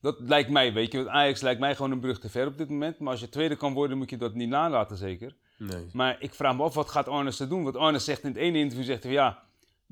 Dat 0.00 0.16
lijkt 0.20 0.50
mij, 0.50 0.72
weet 0.72 0.92
je. 0.92 0.98
Want 0.98 1.08
Ajax 1.10 1.40
lijkt 1.40 1.60
mij 1.60 1.76
gewoon 1.76 1.90
een 1.90 2.00
brug 2.00 2.18
te 2.20 2.28
ver 2.28 2.46
op 2.46 2.58
dit 2.58 2.68
moment. 2.68 2.98
Maar 2.98 3.10
als 3.12 3.20
je 3.20 3.28
tweede 3.28 3.56
kan 3.56 3.72
worden, 3.72 3.98
moet 3.98 4.10
je 4.10 4.16
dat 4.16 4.34
niet 4.34 4.48
nalaten, 4.48 4.96
zeker. 4.96 5.36
Nee. 5.58 5.86
Maar 5.92 6.16
ik 6.20 6.34
vraag 6.34 6.56
me 6.56 6.62
af, 6.62 6.74
wat 6.74 6.88
gaat 6.88 7.08
Arnissen 7.08 7.48
doen? 7.48 7.62
Want 7.64 7.76
Arnissen 7.76 8.12
zegt 8.14 8.24
in 8.24 8.30
het 8.32 8.38
ene 8.42 8.58
interview, 8.58 8.86
zegt 8.86 9.02
hij, 9.02 9.12
ja, 9.12 9.42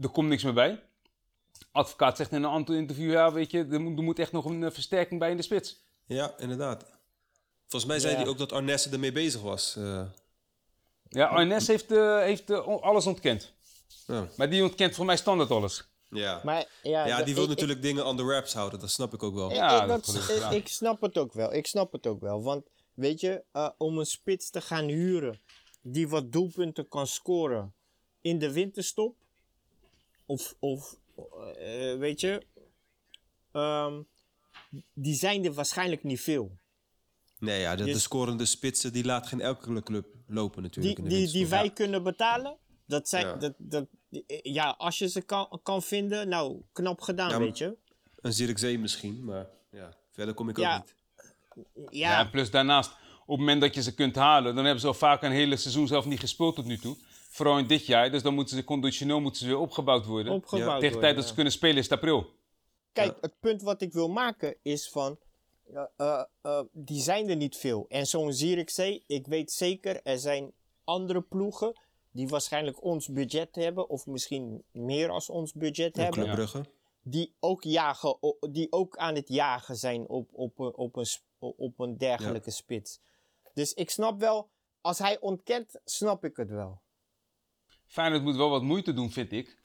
er 0.01 0.09
komt 0.09 0.29
niks 0.29 0.43
meer 0.43 0.53
bij. 0.53 0.83
Advocaat 1.73 2.17
zegt 2.17 2.31
in 2.31 2.37
een 2.37 2.51
ander 2.51 2.77
interview, 2.77 3.11
ja, 3.11 3.33
weet 3.33 3.51
je, 3.51 3.67
er 3.71 3.81
moet, 3.81 3.99
er 3.99 4.05
moet 4.05 4.19
echt 4.19 4.33
nog 4.33 4.45
een 4.45 4.65
eh, 4.65 4.71
versterking 4.71 5.21
bij 5.21 5.31
in 5.31 5.37
de 5.37 5.43
spits. 5.43 5.83
Ja, 6.07 6.35
inderdaad. 6.39 6.85
Volgens 7.67 7.91
mij 7.91 7.99
zei 8.01 8.13
Ja. 8.13 8.19
hij 8.19 8.29
ook 8.29 8.39
dat 8.39 8.53
Arnesse 8.53 8.91
ermee 8.91 9.13
bezig 9.13 9.41
was. 9.41 9.77
eh. 9.77 10.03
Ja, 11.09 11.27
Arnes 11.27 11.66
heeft, 11.66 11.92
eh, 11.92 12.18
heeft 12.18 12.51
eh, 12.51 12.66
alles 12.66 13.07
ontkend. 13.07 13.53
ja. 14.07 14.29
Maar 14.37 14.51
die 14.51 14.62
ontkent 14.62 14.94
voor 14.94 15.05
mij 15.05 15.16
standaard 15.16 15.51
alles. 15.51 15.88
Ja. 16.11 16.40
Maar 16.44 16.66
ja, 16.83 17.07
ja, 17.07 17.23
die 17.23 17.35
wil 17.35 17.42
ik- 17.42 17.49
natuurlijk 17.49 17.83
dingen 17.83 18.07
on 18.07 18.16
the 18.16 18.25
wraps 18.25 18.53
houden. 18.53 18.81
Dat 18.81 18.90
snap 18.90 19.14
ik 19.14 19.23
ook 19.23 19.35
wel. 19.35 19.51
Ik, 19.51 19.57
Ja, 19.57 19.83
ik, 19.83 19.88
dat 19.88 20.05
dat- 20.05 20.14
geloof 20.16 20.53
ik 20.53 20.68
snap 20.68 21.01
het 21.01 21.18
ook 21.18 21.33
wel. 21.33 21.55
Ik 21.55 21.66
snap 21.66 21.92
het 21.92 22.07
ook 22.07 22.21
wel. 22.21 22.42
Want 22.42 22.66
weet 22.94 23.21
je, 23.21 23.42
eh, 23.53 23.68
om 23.79 23.99
een 23.99 24.07
spits 24.07 24.51
te 24.51 24.61
gaan 24.61 24.85
huren 24.88 25.40
die 25.83 26.09
wat 26.09 26.33
doelpunten 26.33 26.88
kan 26.88 27.07
scoren 27.07 27.75
in 28.21 28.38
de 28.38 28.53
winterstop. 28.53 29.16
Of, 30.27 30.55
of 30.59 30.97
eh, 31.59 31.97
weet 31.99 32.21
je, 32.21 32.42
ehm, 33.53 34.03
die 34.94 35.14
zijn 35.14 35.44
er 35.44 35.53
waarschijnlijk 35.53 36.03
niet 36.03 36.21
veel. 36.21 36.57
Nee, 37.38 37.61
ja, 37.61 37.77
de, 37.77 37.85
Je- 37.85 37.92
de 37.92 37.99
scorende 37.99 38.44
spitsen 38.44 38.92
die 38.92 39.05
laat 39.05 39.27
geen 39.27 39.40
enkele 39.40 39.83
club 39.83 40.07
lopen 40.29 40.62
natuurlijk. 40.62 40.97
Die, 40.97 41.05
in 41.05 41.11
de 41.11 41.17
die, 41.17 41.33
die 41.33 41.47
wij 41.49 41.71
kunnen 41.71 42.03
betalen. 42.03 42.57
Dat 42.87 43.09
zijn, 43.09 43.27
Ja. 43.27 43.35
dat, 43.37 43.55
dat, 43.57 43.87
ja, 44.43 44.75
als 44.79 44.99
je 44.99 45.09
ze 45.09 45.21
kan, 45.23 45.61
kan 45.62 45.83
vinden, 45.83 46.29
nou, 46.29 46.61
knap 46.73 47.01
gedaan, 47.01 47.29
Ja, 47.31 47.37
maar- 47.37 47.47
weet 47.47 47.59
je. 47.59 47.77
Een 48.21 48.33
Zirkzee 48.33 48.79
misschien, 48.79 49.25
maar 49.25 49.47
ja, 49.71 49.97
verder 50.12 50.35
kom 50.35 50.49
ik 50.49 50.57
Ja. 50.59 50.77
ook 50.77 50.85
niet. 50.85 50.95
Ja. 51.91 52.25
Plus 52.25 52.51
daarnaast, 52.51 52.91
op 52.91 53.29
het 53.29 53.38
moment 53.38 53.61
dat 53.61 53.75
je 53.75 53.83
ze 53.83 53.95
kunt 53.95 54.14
halen, 54.17 54.55
dan 54.55 54.64
hebben 54.64 54.81
ze 54.81 54.87
al 54.87 54.95
vaak 54.95 55.23
een 55.23 55.31
hele 55.33 55.57
seizoen 55.57 55.87
zelf 55.87 56.05
niet 56.07 56.21
gespeeld 56.21 56.55
tot 56.55 56.64
nu 56.64 56.79
toe. 56.79 56.97
Vooral 57.31 57.59
in 57.59 57.67
dit 57.67 57.87
jaar, 57.87 58.11
dus 58.11 58.23
dan 58.23 58.35
moeten 58.35 58.57
ze 58.57 58.64
conditioneel 58.64 59.21
moeten 59.21 59.41
ze 59.41 59.47
weer 59.47 59.59
opgebouwd 59.59 60.07
worden. 60.07 60.33
opgebouwd 60.33 60.81
Tegen 60.81 60.95
de 60.95 61.01
tijd 61.03 61.17
dat 61.17 61.27
ze 61.27 61.35
kunnen 61.35 61.53
spelen 61.53 61.77
is 61.77 61.83
het 61.88 61.93
april. 61.93 62.37
Kijk, 62.93 63.17
het 63.21 63.35
punt 63.41 63.62
wat 63.62 63.83
ik 63.83 63.93
wil 63.93 64.09
maken 64.09 64.57
is 64.62 64.88
van. 64.88 65.19
Ja, 65.72 65.90
eh, 65.96 66.22
eh, 66.42 66.60
die 66.73 67.00
zijn 67.00 67.29
er 67.29 67.37
niet 67.37 67.56
veel. 67.56 67.87
En 67.88 68.06
zo'n 68.06 68.33
Zierikzee, 68.33 69.04
ik 69.06 69.27
weet 69.27 69.52
zeker, 69.52 70.02
er 70.02 70.19
zijn 70.19 70.52
andere 70.85 71.21
ploegen 71.23 71.81
die 72.10 72.29
waarschijnlijk 72.29 72.83
ons 72.85 73.08
budget 73.08 73.54
hebben, 73.54 73.88
of 73.88 74.06
misschien 74.06 74.62
meer 74.71 75.10
als 75.10 75.29
ons 75.29 75.52
budget 75.52 75.96
En 75.96 76.02
hebben, 76.02 76.23
Club 76.23 76.35
Brugge. 76.35 76.64
die 77.02 77.35
ook, 77.40 77.62
jagen, 77.62 78.19
die 78.50 78.73
ook 78.73 78.96
aan 78.96 79.14
het 79.14 79.29
jagen 79.29 79.77
zijn 79.77 80.08
op, 80.08 80.29
op, 80.33 80.58
een- 80.58 80.75
op, 80.77 80.96
een, 80.96 81.06
sp- 81.06 81.23
op 81.38 81.79
een 81.79 81.96
dergelijke 81.98 82.50
spits. 82.50 83.00
Dus 83.54 83.73
ik 83.75 83.90
snap 83.90 84.21
wel, 84.21 84.48
als 84.81 84.98
hij 84.98 85.21
ontkent, 85.21 85.81
snap 85.85 86.25
ik 86.25 86.37
het 86.37 86.50
wel. 86.50 86.81
Feyenoord 87.87 88.23
moet 88.23 88.37
wel 88.37 88.50
wat 88.50 88.62
moeite 88.62 88.92
doen, 88.94 89.10
vind 89.10 89.33
ik. 89.33 89.58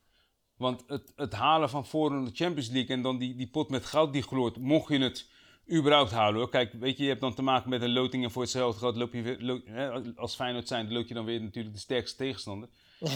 Want 0.57 0.83
het, 0.87 1.11
het 1.15 1.33
halen 1.33 1.69
van 1.69 1.85
voor 1.85 2.09
de 2.09 2.29
Champions 2.33 2.69
League 2.69 2.95
en 2.95 3.01
dan 3.01 3.17
die, 3.17 3.35
die 3.35 3.49
pot 3.49 3.69
met 3.69 3.85
goud 3.85 4.13
die 4.13 4.21
gloort, 4.21 4.57
mocht 4.57 4.89
je 4.89 4.99
het 4.99 5.29
überhaupt 5.71 6.11
halen 6.11 6.35
hoor. 6.39 6.49
Kijk, 6.49 6.73
weet 6.73 6.97
je, 6.97 7.03
je 7.03 7.09
hebt 7.09 7.21
dan 7.21 7.33
te 7.33 7.41
maken 7.41 7.69
met 7.69 7.81
een 7.81 7.93
loting 7.93 8.23
en 8.23 8.31
voor 8.31 8.41
hetzelfde 8.41 8.79
geld 8.79 8.95
loop 8.95 9.13
je 9.13 9.21
weer, 9.21 9.37
lo- 9.39 9.61
hè, 9.65 9.91
als 10.15 10.35
Feyenoord 10.35 10.67
zijn, 10.67 10.91
loop 10.93 11.07
je 11.07 11.13
dan 11.13 11.25
weer 11.25 11.41
natuurlijk 11.41 11.73
de 11.75 11.81
sterkste 11.81 12.17
tegenstander. 12.17 12.69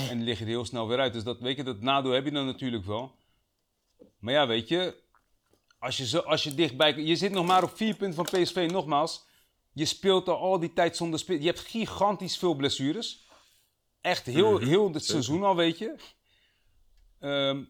En 0.10 0.24
lig 0.24 0.38
je 0.38 0.44
er 0.44 0.50
heel 0.50 0.66
snel 0.66 0.88
weer 0.88 1.00
uit. 1.00 1.14
Dus 1.14 1.24
dat, 1.24 1.40
weet 1.40 1.58
je, 1.58 1.64
dat 1.64 1.82
nadeel 1.82 2.12
heb 2.12 2.26
je 2.26 2.32
dan 2.32 2.46
natuurlijk 2.46 2.86
wel. 2.86 3.16
Maar 4.20 4.34
ja, 4.34 4.48
weet 4.48 4.68
je, 4.68 4.96
als 5.80 5.98
je, 5.98 6.06
zo, 6.08 6.20
als 6.20 6.44
je 6.44 6.56
dichtbij... 6.56 6.96
Je 6.96 7.16
zit 7.16 7.32
nog 7.32 7.46
maar 7.46 7.64
op 7.64 7.76
vier 7.78 7.96
punten 7.96 8.26
van 8.26 8.42
PSV, 8.42 8.68
nogmaals. 8.72 9.26
Je 9.74 9.86
speelt 9.86 10.30
al 10.30 10.38
al 10.38 10.60
die 10.60 10.74
tijd 10.74 10.98
zonder 10.98 11.20
spits. 11.20 11.40
Je 11.40 11.48
hebt 11.48 11.60
gigantisch 11.60 12.38
veel 12.38 12.56
blessures. 12.56 13.26
Echt 14.02 14.26
heel, 14.26 14.58
heel 14.58 14.94
het 14.94 15.06
seizoen 15.06 15.44
al, 15.44 15.56
weet 15.56 15.78
je. 15.78 15.96
Ehm, 17.20 17.64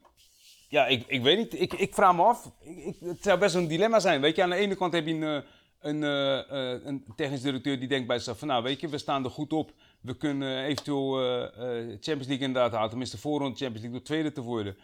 ja, 0.67 0.87
ik, 0.87 1.03
ik 1.07 1.21
weet 1.21 1.37
niet. 1.37 1.61
Ik, 1.61 1.73
ik 1.73 1.93
vraag 1.93 2.15
me 2.15 2.21
af. 2.23 2.51
Ik, 2.61 2.77
ik- 2.85 2.99
het 2.99 3.21
zou 3.23 3.39
best 3.39 3.55
een 3.55 3.67
dilemma 3.67 3.99
zijn. 3.99 4.21
Weet 4.21 4.35
je, 4.35 4.43
aan 4.43 4.49
de 4.49 4.55
ene 4.55 4.75
kant 4.75 4.93
heb 4.93 5.07
je 5.07 5.13
een, 5.13 5.23
eh, 5.23 5.41
een, 5.79 6.03
eh, 6.03 6.73
eh, 6.73 6.81
een 6.85 7.05
technisch 7.15 7.41
directeur 7.41 7.79
die 7.79 7.87
denkt 7.87 8.07
bij 8.07 8.15
zichzelf 8.15 8.39
van... 8.39 8.47
Nou, 8.47 8.63
weet 8.63 8.79
je, 8.79 8.87
we 8.87 8.97
staan 8.97 9.23
er 9.23 9.29
goed 9.29 9.53
op. 9.53 9.71
We 10.01 10.17
kunnen 10.17 10.63
eventueel 10.63 11.21
eh, 11.21 11.41
Champions 11.87 12.27
League 12.27 12.45
inderdaad 12.47 12.71
halen. 12.71 12.89
Tenminste, 12.89 13.17
voorronde 13.17 13.55
Champions 13.57 13.81
League 13.81 13.91
door 13.97 14.07
tweede 14.07 14.31
te 14.31 14.41
worden. 14.41 14.77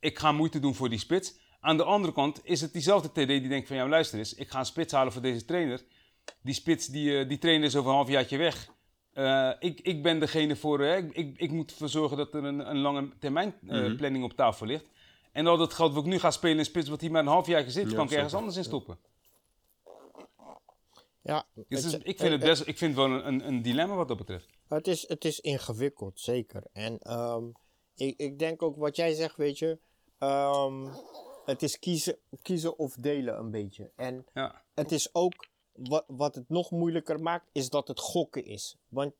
Ik 0.00 0.18
ga 0.18 0.32
moeite 0.32 0.60
doen 0.60 0.74
voor 0.74 0.88
die 0.88 0.98
spits. 0.98 1.38
Aan 1.60 1.76
de 1.76 1.84
andere 1.84 2.12
kant 2.12 2.40
is 2.44 2.60
het 2.60 2.72
diezelfde 2.72 3.08
TD 3.08 3.26
die 3.28 3.48
denkt 3.48 3.66
van... 3.68 3.76
Ja, 3.76 3.88
luister 3.88 4.18
eens, 4.18 4.34
ik 4.34 4.48
ga 4.50 4.58
een 4.58 4.64
spits 4.66 4.92
halen 4.92 5.12
voor 5.12 5.22
deze 5.22 5.44
trainer. 5.44 5.80
Die 6.42 6.54
spits, 6.54 6.86
die, 6.86 7.26
die 7.26 7.38
trainer 7.38 7.66
is 7.66 7.76
over 7.76 7.90
een 7.90 7.96
halfjaartje 7.96 8.36
weg. 8.36 8.68
Ik, 9.60 9.80
ik 9.80 10.02
ben 10.02 10.18
degene 10.20 10.56
voor... 10.56 10.80
ik, 10.84 11.12
ik, 11.12 11.38
ik 11.38 11.50
moet 11.50 11.70
ervoor 11.70 11.88
zorgen 11.88 12.16
dat 12.16 12.34
er 12.34 12.44
een, 12.44 12.70
een 12.70 12.78
lange 12.78 13.08
termijn 13.18 13.54
Mhm. 13.60 13.96
planning 13.96 14.24
op 14.24 14.32
tafel 14.32 14.66
ligt. 14.66 14.90
En 15.32 15.46
al 15.46 15.56
dat 15.56 15.72
geld 15.74 15.94
wat 15.94 16.04
ik 16.04 16.10
nu 16.10 16.18
ga 16.18 16.30
spelen 16.30 16.58
in 16.58 16.64
spits, 16.64 16.88
wat 16.88 17.00
hij 17.00 17.10
maar 17.10 17.22
een 17.22 17.28
half 17.28 17.46
jaar 17.46 17.70
zit, 17.70 17.90
Ja, 17.90 17.96
kan 17.96 18.04
ik 18.06 18.10
ergens 18.12 18.34
anders 18.34 18.56
in 18.56 18.64
stoppen. 18.64 18.98
Ja, 21.22 21.46
Dus 21.68 21.82
het- 21.82 21.92
het- 21.92 22.06
ik 22.06 22.18
vind 22.18 22.30
het 22.32 22.40
best, 22.40 22.66
ik 22.66 22.78
vind 22.78 22.96
het 22.96 23.06
wel 23.06 23.24
een, 23.24 23.46
een, 23.48 23.62
dilemma 23.62 23.94
wat 23.94 24.08
dat 24.08 24.16
betreft. 24.16 24.46
Het 24.68 24.86
is, 24.86 25.08
het 25.08 25.24
is 25.24 25.40
ingewikkeld, 25.40 26.20
zeker. 26.20 26.62
En 26.72 26.98
ehm, 26.98 27.44
ik, 27.94 28.18
ik 28.18 28.38
denk 28.38 28.62
ook 28.62 28.76
wat 28.76 28.96
jij 28.96 29.12
zegt, 29.14 29.36
weet 29.36 29.58
je. 29.58 29.78
ehm, 30.18 30.88
het 31.44 31.62
is 31.62 31.78
kiezen, 31.78 32.18
kiezen 32.42 32.78
of 32.78 32.94
delen 32.94 33.38
een 33.38 33.50
beetje. 33.50 33.90
En 33.96 34.26
Ja, 34.34 34.62
het 34.74 34.92
is 34.92 35.14
ook, 35.14 35.46
wat, 35.72 36.04
wat 36.06 36.34
het 36.34 36.48
nog 36.48 36.70
moeilijker 36.70 37.20
maakt, 37.20 37.48
is 37.52 37.70
dat 37.70 37.88
het 37.88 37.98
gokken 38.00 38.44
is. 38.44 38.76
Want, 38.88 39.14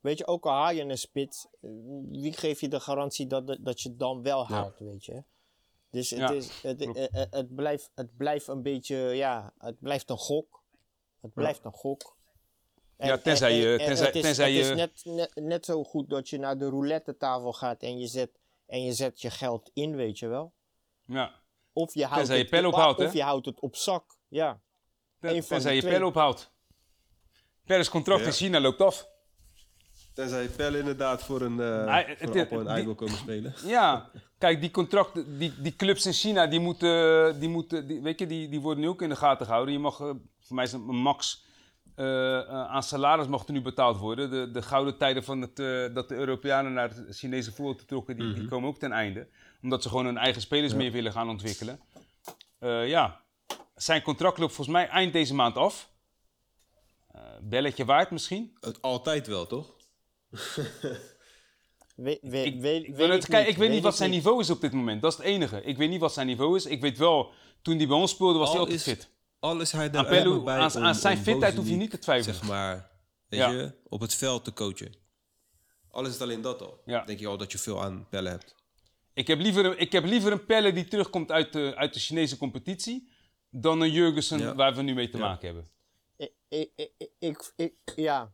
weet 0.00 0.18
je, 0.18 0.26
ook 0.26 0.46
al 0.46 0.52
haal 0.52 0.72
je 0.72 0.82
een 0.82 0.98
spits, 0.98 1.46
eh, 1.60 1.70
wie 2.10 2.32
geeft 2.32 2.60
je 2.60 2.68
de 2.68 2.80
garantie 2.80 3.26
dat, 3.26 3.58
dat 3.60 3.80
je 3.80 3.88
het 3.88 3.98
dan 3.98 4.22
wel 4.22 4.46
haalt, 4.46 4.78
weet 4.78 5.04
je. 5.04 5.22
Dus 5.90 6.10
het, 6.10 6.18
Ja, 6.18 6.30
is, 6.30 6.62
het, 6.62 6.80
eh, 6.80 7.04
eh, 7.22 7.26
het, 7.30 7.54
blijft, 7.54 7.90
het 7.94 8.16
blijft 8.16 8.46
een 8.48 8.62
beetje, 8.62 8.96
ja, 8.96 9.52
het 9.58 9.80
blijft 9.80 10.10
een 10.10 10.18
gok. 10.18 10.62
Het 11.20 11.32
blijft 11.34 11.64
een 11.64 11.72
gok. 11.72 12.16
Ja, 12.96 13.18
tenzij 13.18 13.52
je- 13.56 13.78
tenzij- 13.78 14.06
het 14.06 14.14
is, 14.14 14.22
tenzij 14.22 14.52
het 14.52 14.60
is 14.60 14.68
je- 14.68 14.74
net, 14.74 15.00
net, 15.04 15.34
net 15.34 15.64
zo 15.64 15.84
goed 15.84 16.10
dat 16.10 16.28
je 16.28 16.38
naar 16.38 16.58
de 16.58 16.68
roulette 16.68 17.16
tafel 17.16 17.52
gaat 17.52 17.82
en 17.82 17.98
je 17.98 18.06
zet, 18.06 18.30
en 18.66 18.82
je 18.82 18.92
zet 18.92 19.20
je 19.20 19.30
geld 19.30 19.70
in, 19.74 19.96
weet 19.96 20.18
je 20.18 20.26
wel. 20.28 20.52
ja. 21.04 21.46
Of 21.72 21.94
je 21.94 22.00
houdt, 22.04 22.16
Tenzij 22.16 22.38
je 22.38 22.44
het, 22.56 22.64
op- 22.66 22.72
ophoudt, 22.72 23.00
of 23.00 23.12
je 23.12 23.22
houdt 23.22 23.46
het 23.46 23.60
op 23.60 23.76
zak. 23.76 24.16
Ja. 24.28 24.60
Ten- 25.20 25.44
Tenzij 25.46 25.74
je 25.74 25.82
pijl 25.82 26.06
ophoudt. 26.06 26.52
Peres 27.64 27.88
contract 27.88 28.20
Ja. 28.20 28.26
in 28.26 28.32
China 28.32 28.60
loopt 28.60 28.80
af. 28.80 29.08
Tenzij 30.18 30.48
Pelle 30.48 30.78
inderdaad 30.78 31.22
voor 31.24 31.40
een, 31.40 31.56
Hij- 31.58 32.04
voor 32.04 32.26
het- 32.26 32.34
een 32.34 32.40
appel 32.42 32.60
en 32.60 32.66
ei 32.66 32.84
wil 32.84 32.94
komen 32.94 33.16
spelen. 33.16 33.54
Ja, 33.76 34.10
kijk, 34.38 34.60
die 34.60 34.70
contracten, 34.70 35.38
die, 35.38 35.52
die 35.60 35.76
clubs 35.76 36.06
in 36.06 36.12
China, 36.12 36.46
die 36.46 36.60
moeten, 36.60 37.40
die 37.40 37.48
moeten 37.48 37.86
die, 37.86 38.00
weet 38.02 38.18
je, 38.18 38.26
die, 38.26 38.48
die 38.48 38.60
worden 38.60 38.82
nu 38.82 38.88
ook 38.88 39.02
in 39.02 39.08
de 39.08 39.16
gaten 39.16 39.46
gehouden. 39.46 39.72
Je 39.74 39.80
mag, 39.80 40.00
eh, 40.00 40.06
voor 40.40 40.54
mij 40.56 40.64
is 40.64 40.72
het 40.72 40.80
een 40.80 40.96
max 40.96 41.44
eh, 41.94 42.38
aan 42.48 42.82
salaris 42.82 43.26
mag 43.26 43.46
er 43.46 43.52
nu 43.52 43.62
betaald 43.62 43.98
worden. 43.98 44.30
De, 44.30 44.50
de 44.50 44.62
gouden 44.62 44.96
tijden 44.98 45.24
van 45.24 45.40
het, 45.40 45.56
dat 45.94 46.08
de 46.08 46.14
Europeanen 46.14 46.72
naar 46.72 46.88
het 46.88 47.16
Chinese 47.16 47.52
voetbal 47.52 47.84
trokken, 47.86 48.16
die, 48.16 48.32
die 48.32 48.48
komen 48.48 48.68
ook 48.68 48.78
ten 48.78 48.92
einde. 48.92 49.26
Omdat 49.62 49.82
ze 49.82 49.88
gewoon 49.88 50.04
hun 50.04 50.18
eigen 50.18 50.40
spelers 50.42 50.74
meer 50.74 50.92
willen 50.92 51.12
gaan 51.12 51.28
ontwikkelen. 51.28 51.80
Ja, 52.86 53.20
zijn 53.76 54.02
contract 54.02 54.38
loopt 54.38 54.54
volgens 54.54 54.76
mij 54.76 54.88
eind 54.88 55.12
deze 55.12 55.34
maand 55.34 55.56
af. 55.56 55.90
Belletje 57.42 57.84
waard 57.84 58.10
misschien. 58.10 58.56
Het 58.60 58.82
altijd 58.82 59.26
wel, 59.26 59.46
toch? 59.46 59.76
We, 61.94 62.18
we, 62.22 62.42
Ik, 62.44 62.60
weet, 62.60 62.84
ik, 62.86 62.94
weet 62.96 63.08
het- 63.10 63.28
niet, 63.28 63.46
ik 63.48 63.56
weet 63.56 63.70
niet 63.70 63.82
wat 63.82 63.96
zijn 63.96 64.10
niveau 64.10 64.40
is 64.40 64.50
op 64.50 64.60
dit 64.60 64.72
moment. 64.72 65.02
Dat 65.02 65.12
is 65.12 65.18
het 65.18 65.26
enige. 65.26 65.62
Ik 65.62 65.76
weet 65.76 65.88
niet 65.88 66.00
wat 66.00 66.12
zijn 66.12 66.26
niveau 66.26 66.56
is. 66.56 66.66
Ik 66.66 66.80
weet 66.80 66.98
wel, 66.98 67.30
toen 67.62 67.76
hij 67.76 67.86
bij 67.86 67.96
ons 67.96 68.10
speelde, 68.10 68.38
was 68.38 68.48
hij 68.48 68.58
Al 68.58 68.64
altijd 68.64 68.86
is- 68.86 68.92
fit. 68.94 69.10
Al 69.40 69.60
is 69.60 69.72
hij 69.72 69.90
daar 69.90 70.04
Aan 70.04 70.10
bij 70.10 70.20
aan- 70.24 70.72
om- 70.76 70.84
aan 70.84 70.94
zijn 70.94 71.18
fitheid 71.18 71.54
hoef 71.56 71.68
je 71.68 71.76
niet 71.76 71.90
te 71.90 71.98
twijfelen. 71.98 72.34
Zeg 72.36 72.48
maar, 72.48 72.90
weet 73.28 73.40
Ja. 73.40 73.50
je, 73.50 73.72
op 73.88 74.00
het 74.00 74.14
veld 74.14 74.44
te 74.44 74.52
coachen. 74.52 74.94
Al 75.90 76.04
is 76.06 76.12
het 76.12 76.22
alleen 76.22 76.40
dat 76.42 76.62
al. 76.62 76.82
Ja. 76.84 77.04
Denk 77.04 77.18
je 77.18 77.26
al 77.26 77.36
dat 77.36 77.52
je 77.52 77.58
veel 77.58 77.82
aan 77.82 78.06
Pelle 78.10 78.28
hebt. 78.28 78.54
Ik 79.14 79.26
heb 79.26 79.38
liever, 79.40 79.64
een- 79.64 79.78
ik 79.78 79.92
heb 79.92 80.04
liever 80.04 80.32
een 80.32 80.44
Pelle 80.46 80.72
die 80.72 80.84
terugkomt 80.84 81.30
uit 81.30 81.52
de, 81.52 81.72
uit 81.76 81.94
de 81.94 82.00
Chinese 82.00 82.36
competitie... 82.36 83.08
dan 83.50 83.80
een 83.80 83.90
Jurgensen 83.90 84.38
Ja. 84.38 84.54
waar 84.54 84.74
we 84.74 84.82
nu 84.82 84.94
mee 84.94 85.08
te 85.08 85.16
Ja. 85.16 85.22
maken 85.22 85.46
hebben. 85.46 85.68
Ik, 86.16 86.32
ik, 86.48 86.70
ik, 86.76 87.10
ik, 87.18 87.52
ik- 87.56 87.92
ja, 87.96 88.32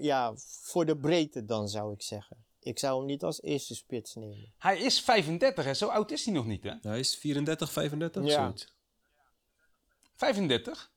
ja, 0.00 0.32
voor 0.36 0.86
de 0.86 0.96
breedte 0.96 1.44
dan 1.44 1.68
zou 1.68 1.92
ik 1.92 2.02
zeggen. 2.02 2.36
Ik 2.60 2.78
zou 2.78 2.98
hem 2.98 3.06
niet 3.06 3.22
als 3.22 3.42
eerste 3.42 3.74
spits 3.74 4.14
nemen. 4.14 4.52
Hij 4.58 4.78
is 4.78 5.00
35, 5.00 5.64
hè? 5.64 5.74
Zo 5.74 5.88
oud 5.88 6.10
is 6.10 6.24
hij 6.24 6.34
nog 6.34 6.46
niet, 6.46 6.62
hè? 6.62 6.72
Hij 6.82 6.98
is 6.98 7.16
34, 7.16 7.72
35, 7.72 8.24
Ja. 8.24 8.30
zoiets. 8.42 8.72
35? 10.16 10.92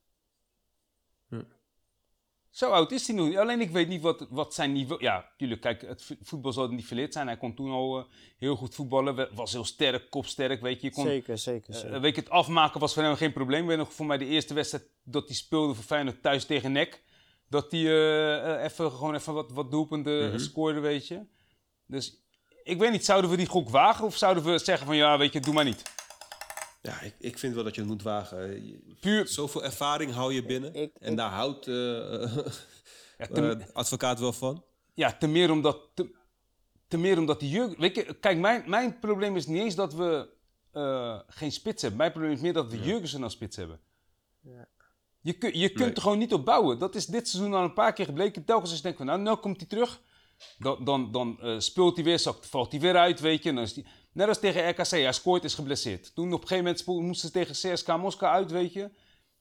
Hm. 1.29 1.43
Zo 2.49 2.69
oud 2.71 2.91
is 2.91 3.07
hij 3.07 3.15
nog 3.15 3.27
niet. 3.27 3.37
Alleen 3.37 3.61
ik 3.61 3.69
weet 3.69 3.87
niet 3.87 4.01
wat, 4.01 4.27
wat 4.29 4.53
zijn 4.53 4.71
niveau... 4.71 5.01
Ja, 5.03 5.31
tuurlijk, 5.37 5.61
kijk, 5.61 5.81
het 5.81 6.03
vo- 6.03 6.15
voetbal 6.21 6.53
zal 6.53 6.67
niet 6.67 6.85
verleerd 6.85 7.13
zijn. 7.13 7.27
Hij 7.27 7.37
kon 7.37 7.55
toen 7.55 7.71
al 7.71 7.99
eh, 7.99 8.05
heel 8.37 8.55
goed 8.55 8.75
voetballen. 8.75 9.35
Was 9.35 9.51
heel 9.51 9.65
sterk, 9.65 10.09
kopsterk, 10.09 10.61
weet 10.61 10.81
je. 10.81 10.87
Je 10.87 10.93
kon, 10.93 11.05
zeker, 11.05 11.37
zeker, 11.37 11.73
eh, 11.73 11.79
zeker. 11.79 12.01
weet 12.01 12.15
je, 12.15 12.21
het 12.21 12.29
afmaken 12.29 12.79
was 12.79 12.93
voor 12.93 13.03
hem 13.03 13.15
geen 13.15 13.33
probleem. 13.33 13.61
Ik 13.61 13.67
weet 13.67 13.77
nog 13.77 13.93
voor 13.93 14.05
mij 14.05 14.17
de 14.17 14.25
eerste 14.25 14.53
wedstrijd 14.53 14.85
dat 15.03 15.27
hij 15.27 15.35
speelde 15.35 15.73
voor 15.73 15.83
Feyenoord 15.83 16.21
thuis 16.21 16.45
tegen 16.45 16.71
NEC. 16.71 17.03
Dat 17.49 17.71
hij 17.71 17.79
eh, 17.85 18.53
eh, 18.55 18.63
even, 18.63 18.91
gewoon 18.91 19.15
even 19.15 19.33
wat, 19.33 19.51
wat 19.51 19.71
doelpunten 19.71 20.27
Mhm. 20.29 20.37
scoorde, 20.39 20.79
weet 20.79 21.07
je. 21.07 21.21
Dus 21.85 22.21
ik 22.63 22.77
weet 22.79 22.91
niet, 22.91 23.05
zouden 23.05 23.29
we 23.29 23.37
die 23.37 23.45
gok 23.47 23.69
wagen? 23.69 24.05
Of 24.05 24.17
zouden 24.17 24.43
we 24.43 24.57
zeggen 24.57 24.85
van, 24.87 24.95
ja, 24.95 25.17
weet 25.17 25.33
je, 25.33 25.39
doe 25.39 25.53
maar 25.53 25.63
niet. 25.63 25.81
Ja, 26.81 27.01
ik, 27.01 27.15
ik 27.19 27.37
vind 27.37 27.55
wel 27.55 27.63
dat 27.63 27.75
je 27.75 27.81
het 27.81 27.89
moet 27.89 28.01
wagen. 28.03 28.65
Je- 28.67 28.95
Puur, 28.99 29.27
Zoveel 29.27 29.63
ervaring 29.63 30.11
hou 30.13 30.33
je 30.33 30.45
binnen. 30.45 30.73
Ik- 30.73 30.95
en 30.99 31.15
daar 31.15 31.29
houdt 31.31 31.67
eh, 31.67 31.73
ja, 33.17 33.25
te, 33.33 33.57
eh, 33.59 33.65
advocaat 33.73 34.19
wel 34.19 34.33
van. 34.33 34.63
ja, 34.93 35.11
te 35.17 35.27
meer 35.27 35.51
omdat... 35.51 35.79
Te, 35.93 36.15
te 36.87 36.97
meer 36.97 37.17
omdat 37.17 37.39
die 37.39 37.49
Jurgen... 37.49 37.79
Weet 37.79 37.95
je, 37.95 38.13
kijk, 38.19 38.37
mijn, 38.37 38.63
mijn 38.69 38.99
probleem 38.99 39.35
is 39.35 39.45
niet 39.47 39.61
eens 39.61 39.75
dat 39.75 39.93
we 39.93 40.29
eh, 40.71 41.19
geen 41.27 41.51
spits 41.51 41.81
hebben. 41.81 41.99
Mijn 41.99 42.11
probleem 42.11 42.31
is 42.31 42.39
meer 42.41 42.53
dat 42.53 42.69
we 42.71 42.79
Jurgensen 42.79 43.23
als 43.23 43.33
spits 43.33 43.55
hebben. 43.55 43.79
Ja. 44.41 44.67
Je, 45.27 45.33
kun- 45.33 45.59
je 45.59 45.67
kunt 45.69 45.85
Nee. 45.85 45.93
er 45.93 46.01
gewoon 46.01 46.17
niet 46.17 46.33
op 46.33 46.45
bouwen. 46.45 46.79
Dat 46.79 46.95
is 46.95 47.05
dit 47.05 47.27
seizoen 47.29 47.53
al 47.53 47.63
een 47.63 47.73
paar 47.73 47.93
keer 47.93 48.05
gebleken. 48.05 48.45
Telkens 48.45 48.67
als 48.69 48.77
je 48.77 48.83
denkt 48.83 48.97
van, 48.97 49.07
nou, 49.07 49.19
nou 49.21 49.37
komt 49.37 49.57
hij 49.57 49.67
terug. 49.67 50.01
Dan, 50.57 50.83
dan, 50.83 51.11
dan 51.11 51.37
eh, 51.41 51.55
speelt 51.59 51.95
hij 51.95 52.03
weer, 52.05 52.21
valt 52.41 52.71
hij 52.71 52.81
weer 52.81 52.95
uit, 52.97 53.19
weet 53.19 53.43
je. 53.43 53.53
Dan 53.53 53.63
is 53.63 53.73
die, 53.73 53.85
net 54.11 54.27
als 54.27 54.39
tegen 54.39 54.69
RKC, 54.69 54.89
hij 54.89 55.11
scoort, 55.13 55.43
is 55.43 55.53
geblesseerd. 55.53 56.15
Toen 56.15 56.33
op 56.33 56.41
een 56.41 56.47
gegeven 56.47 56.63
moment 56.87 57.07
moesten 57.07 57.27
ze 57.29 57.33
tegen 57.33 57.73
CSK 57.73 57.97
Moskou 57.97 58.33
uit, 58.33 58.51
weet 58.51 58.73
je. 58.73 58.89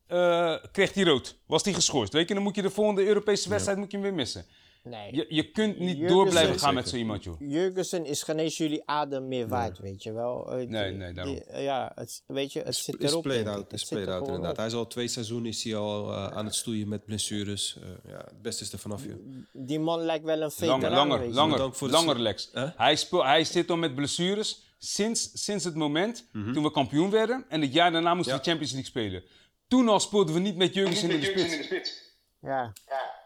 Eh, 0.06 0.56
kreeg 0.72 0.94
hij 0.94 1.04
rood. 1.04 1.36
Was 1.46 1.64
hij 1.64 1.72
geschorst, 1.72 2.12
weet 2.12 2.28
je. 2.28 2.34
Dan 2.34 2.42
moet 2.42 2.54
je 2.54 2.62
de 2.62 2.70
volgende 2.70 3.06
Europese 3.06 3.48
wedstrijd 3.48 3.78
moet 3.78 3.90
je 3.90 3.96
hem 3.96 4.06
weer 4.06 4.14
missen. 4.14 4.46
Nee. 4.88 5.14
Je, 5.14 5.26
je 5.28 5.50
kunt 5.50 5.78
niet 5.78 5.88
Jurgensen- 5.88 6.16
door 6.16 6.28
blijven 6.28 6.58
gaan 6.58 6.74
met 6.74 6.88
zo 6.88 6.96
iemand, 6.96 7.24
joh. 7.24 7.34
Jurgensen 7.38 8.04
is 8.04 8.22
geen 8.22 8.38
eens 8.38 8.56
jullie 8.56 8.82
adem 8.84 9.28
meer 9.28 9.48
waard, 9.48 9.78
weet 9.78 10.02
je 10.02 10.12
wel. 10.12 10.44
Nee, 10.50 10.66
die- 10.66 10.76
nee, 10.98 11.12
daarom. 11.12 11.34
die- 11.34 11.44
eh, 11.44 11.62
ja, 11.64 11.92
het, 11.94 12.22
weet 12.26 12.52
je, 12.52 12.60
het 12.62 12.76
zit 12.76 13.00
Is 13.00 13.10
erop. 13.10 13.22
played 13.22 13.44
denk 13.44 13.50
ik. 13.56 13.62
out, 13.62 13.70
Het 13.70 13.80
is 13.80 13.88
zit 13.88 13.98
played 13.98 14.08
out 14.08 14.26
inderdaad. 14.26 14.50
op. 14.50 14.56
Hij 14.56 14.66
is 14.66 14.72
al 14.74 14.86
twee 14.86 15.08
seizoenen 15.08 15.48
is 15.48 15.62
hij 15.64 15.76
al 15.76 16.12
eh, 16.12 16.26
aan 16.26 16.44
het 16.44 16.54
stoeien 16.54 16.88
met 16.88 17.04
blessures. 17.04 17.78
Eh, 17.82 18.10
ja, 18.12 18.16
het 18.18 18.42
beste 18.42 18.64
is 18.64 18.72
er 18.72 18.78
vanaf, 18.78 19.04
joh. 19.04 19.14
Die 19.52 19.80
man 19.80 20.00
lijkt 20.00 20.24
wel 20.24 20.40
een 20.42 20.50
veteraan, 20.50 20.80
Langer, 20.80 20.96
langer, 20.96 21.18
weet 21.18 21.28
je. 21.28 21.34
langer, 21.34 21.74
voor 21.74 21.88
langer 21.88 22.20
Lex. 22.20 22.48
Hè? 22.52 22.66
Hij, 22.76 22.96
speel, 22.96 23.24
hij 23.24 23.44
zit 23.44 23.70
al 23.70 23.76
met 23.76 23.94
blessures 23.94 24.74
sinds, 24.78 25.30
sinds 25.44 25.64
het 25.64 25.74
moment 25.74 26.28
Mhm. 26.32 26.52
toen 26.52 26.62
we 26.62 26.70
kampioen 26.70 27.10
werden. 27.10 27.44
En 27.48 27.60
het 27.60 27.72
jaar 27.72 27.92
daarna 27.92 28.14
moesten 28.14 28.32
Ja. 28.34 28.38
we 28.38 28.44
Champions 28.44 28.72
League 28.72 28.90
spelen. 28.90 29.22
Toen 29.68 29.88
al 29.88 30.00
speelden 30.00 30.34
we 30.34 30.40
niet 30.40 30.56
met 30.56 30.74
Jurgensen 30.74 31.10
in 31.10 31.20
de 31.20 31.62
spits. 31.64 32.04
Ja, 32.40 32.72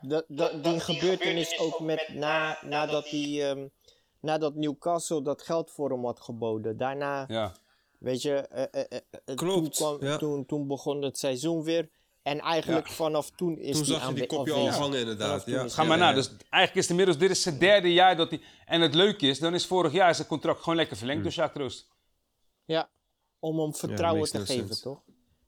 dat, 0.01 0.25
dat, 0.29 0.65
die 0.65 0.81
gebeurtenis 0.81 1.59
ook 1.59 1.81
met 1.81 2.09
na, 2.15 2.59
nadat, 2.65 3.05
die, 3.11 3.43
ehm, 3.45 3.67
nadat 4.21 4.55
Newcastle 4.55 5.23
dat 5.23 5.43
geld 5.43 5.71
voor 5.71 5.91
hem 5.91 6.05
had 6.05 6.21
geboden. 6.21 6.77
Daarna, 6.77 7.25
Ja. 7.29 7.53
weet 7.99 8.23
je, 8.23 8.35
eh, 8.35 8.83
eh, 8.83 9.01
eh, 9.25 9.37
Klopt, 9.37 9.77
Toen, 9.77 9.99
kwam, 9.99 10.09
ja. 10.09 10.17
toen, 10.17 10.47
toen 10.47 10.67
begon 10.67 11.03
het 11.03 11.19
seizoen 11.19 11.63
weer. 11.63 11.89
En 12.23 12.41
eigenlijk 12.41 12.89
vanaf 12.89 13.31
toen 13.31 13.59
is 13.59 13.77
Toen 13.77 13.85
die 13.85 13.95
zag 13.95 14.09
je 14.09 14.15
die 14.15 14.27
kopje 14.27 14.53
al 14.53 14.65
ja, 14.65 14.71
hangen 14.71 14.99
inderdaad. 14.99 15.47
Ja. 15.47 15.69
Ga 15.69 15.81
die 15.81 15.89
maar 15.89 15.99
Ja, 15.99 16.05
na. 16.05 16.13
Dus 16.13 16.27
eigenlijk 16.29 16.75
is 16.75 16.81
het 16.83 16.91
inmiddels, 16.91 17.19
dit 17.19 17.31
is 17.31 17.43
zijn 17.43 17.59
derde 17.59 17.93
jaar 17.93 18.17
dat 18.17 18.31
hij... 18.31 18.41
En 18.67 18.81
het 18.81 18.95
leuke 18.95 19.27
is, 19.27 19.39
dan 19.39 19.55
is 19.55 19.67
vorig 19.67 19.93
jaar 19.93 20.15
zijn 20.15 20.27
contract 20.29 20.59
gewoon 20.61 20.77
lekker 20.77 20.97
verlengd 20.97 21.21
Hmm. 21.23 21.31
door 21.31 21.39
Sjaak 21.39 21.55
Troost. 21.55 21.89
Ja, 22.65 22.91
om 23.39 23.59
hem 23.61 23.75
vertrouwen 23.75 24.31
te 24.31 24.39
geven, 24.39 24.67
sense. 24.67 24.83
toch? 24.83 25.01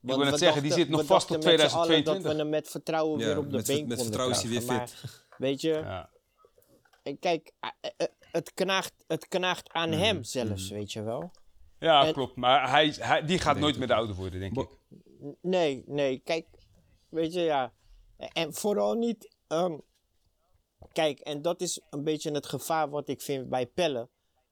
Wil 0.03 0.17
Want 0.17 0.31
net 0.31 0.39
we 0.39 0.45
zeggen, 0.45 0.63
die 0.63 0.73
zit 0.73 0.89
nog 0.89 1.05
vast 1.05 1.29
allen 1.29 1.41
2022. 1.41 2.23
Dat 2.23 2.33
we 2.33 2.39
hem 2.39 2.49
met 2.49 2.69
vertrouwen 2.69 3.19
Ja, 3.21 3.27
weer 3.27 3.39
op 3.39 3.51
de 3.51 3.57
met- 3.57 3.67
been 3.67 3.77
met 3.77 3.87
konden 3.87 4.05
vertrouwen 4.05 4.37
is 4.37 4.43
hij 4.43 4.51
weer 4.51 4.61
fit. 4.61 4.69
Maar, 4.69 5.25
weet 5.39 5.61
je, 5.61 5.69
Ja. 5.69 6.11
en 7.03 7.19
kijk, 7.19 7.53
eh, 7.61 7.71
eh, 7.97 8.07
het 8.21 8.53
knaagt, 8.55 8.93
het 9.07 9.29
knaagt 9.29 9.73
aan 9.73 9.89
Mhm. 9.91 9.99
hem 9.99 10.23
zelfs, 10.25 10.69
weet 10.71 10.93
je 10.93 11.03
wel. 11.03 11.31
Ja, 11.79 12.07
En- 12.07 12.13
klopt. 12.13 12.37
Maar 12.37 12.71
hij, 12.71 12.95
hij, 12.99 13.25
die 13.25 13.39
gaat 13.39 13.57
nooit 13.59 13.69
het 13.71 13.79
meer 13.79 13.89
de 13.89 13.95
oude 13.95 14.15
worden, 14.15 14.41
denk 14.41 14.55
Bo- 14.55 14.61
ik. 14.61 15.37
Nee, 15.41 15.85
nee, 15.87 16.19
kijk, 16.19 16.47
weet 17.09 17.33
je, 17.33 17.41
ja. 17.41 17.73
En 18.17 18.55
vooral 18.55 18.95
niet, 18.95 19.37
ehm, 19.49 19.79
kijk, 20.93 21.19
en 21.19 21.43
dat 21.43 21.61
is 21.61 21.81
een 21.91 22.05
beetje 22.05 22.31
het 22.31 22.47
gevaar 22.47 22.91
wat 22.91 23.09
ik 23.09 23.21
vind 23.21 23.49
bij 23.49 23.67
Pelle. 23.67 24.09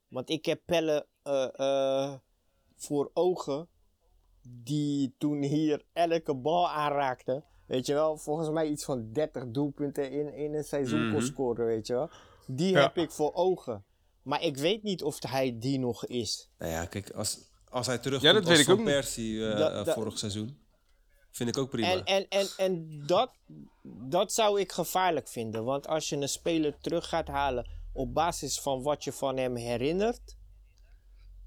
Want 0.09 0.31
ik 0.31 0.45
heb 0.47 0.61
Pelle 0.65 1.07
eh, 1.23 1.49
eh, 1.59 2.15
voor 2.77 3.11
ogen, 3.15 3.69
die 4.43 5.15
toen 5.19 5.43
hier 5.43 5.83
elke 5.93 6.35
bal 6.35 6.69
aanraakte. 6.71 7.45
Weet 7.67 7.87
je 7.87 7.93
wel, 7.95 8.17
volgens 8.17 8.51
mij 8.51 8.69
iets 8.69 8.85
van 8.85 9.13
30 9.13 9.45
doelpunten 9.47 10.11
in, 10.11 10.35
in 10.35 10.55
een 10.55 10.65
seizoen 10.65 11.01
kon 11.11 11.19
Mhm. 11.19 11.27
scoren, 11.27 11.67
weet 11.67 11.87
je 11.87 11.93
wel. 11.93 12.11
Die 12.47 12.71
Ja. 12.73 12.81
heb 12.81 12.97
ik 12.97 13.11
voor 13.11 13.35
ogen. 13.35 13.85
Maar 14.23 14.43
ik 14.43 14.57
weet 14.57 14.83
niet 14.83 15.03
of 15.03 15.23
hij 15.29 15.59
die 15.59 15.79
nog 15.79 16.07
is. 16.07 16.51
Nou 16.59 16.73
ja, 16.73 16.85
kijk, 16.87 17.11
als, 17.11 17.39
als 17.69 17.87
hij 17.87 17.95
Ja, 17.95 18.01
terugkomt 18.03 18.33
dat 18.35 18.43
weet 18.43 18.51
als 18.51 18.61
ik 18.61 18.67
Van 18.67 18.79
ook. 18.79 18.85
Persie 18.85 19.53
eh, 19.53 19.87
vorig 19.87 20.19
seizoen, 20.19 20.59
vind 21.31 21.49
ik 21.49 21.57
ook 21.59 21.71
prima. 21.71 21.89
En, 21.93 22.05
en, 22.05 22.27
en, 22.29 22.47
en 22.57 23.03
dat, 23.07 23.31
dat 24.09 24.33
zou 24.33 24.61
ik 24.61 24.73
gevaarlijk 24.73 25.29
vinden. 25.29 25.65
Want 25.65 25.87
als 25.87 26.09
je 26.09 26.17
een 26.17 26.29
speler 26.29 26.79
terug 26.81 27.09
gaat 27.09 27.29
halen 27.29 27.69
op 27.93 28.15
basis 28.15 28.61
van 28.61 28.83
wat 28.83 29.05
je 29.05 29.13
van 29.13 29.37
hem 29.37 29.57
herinnert. 29.57 30.37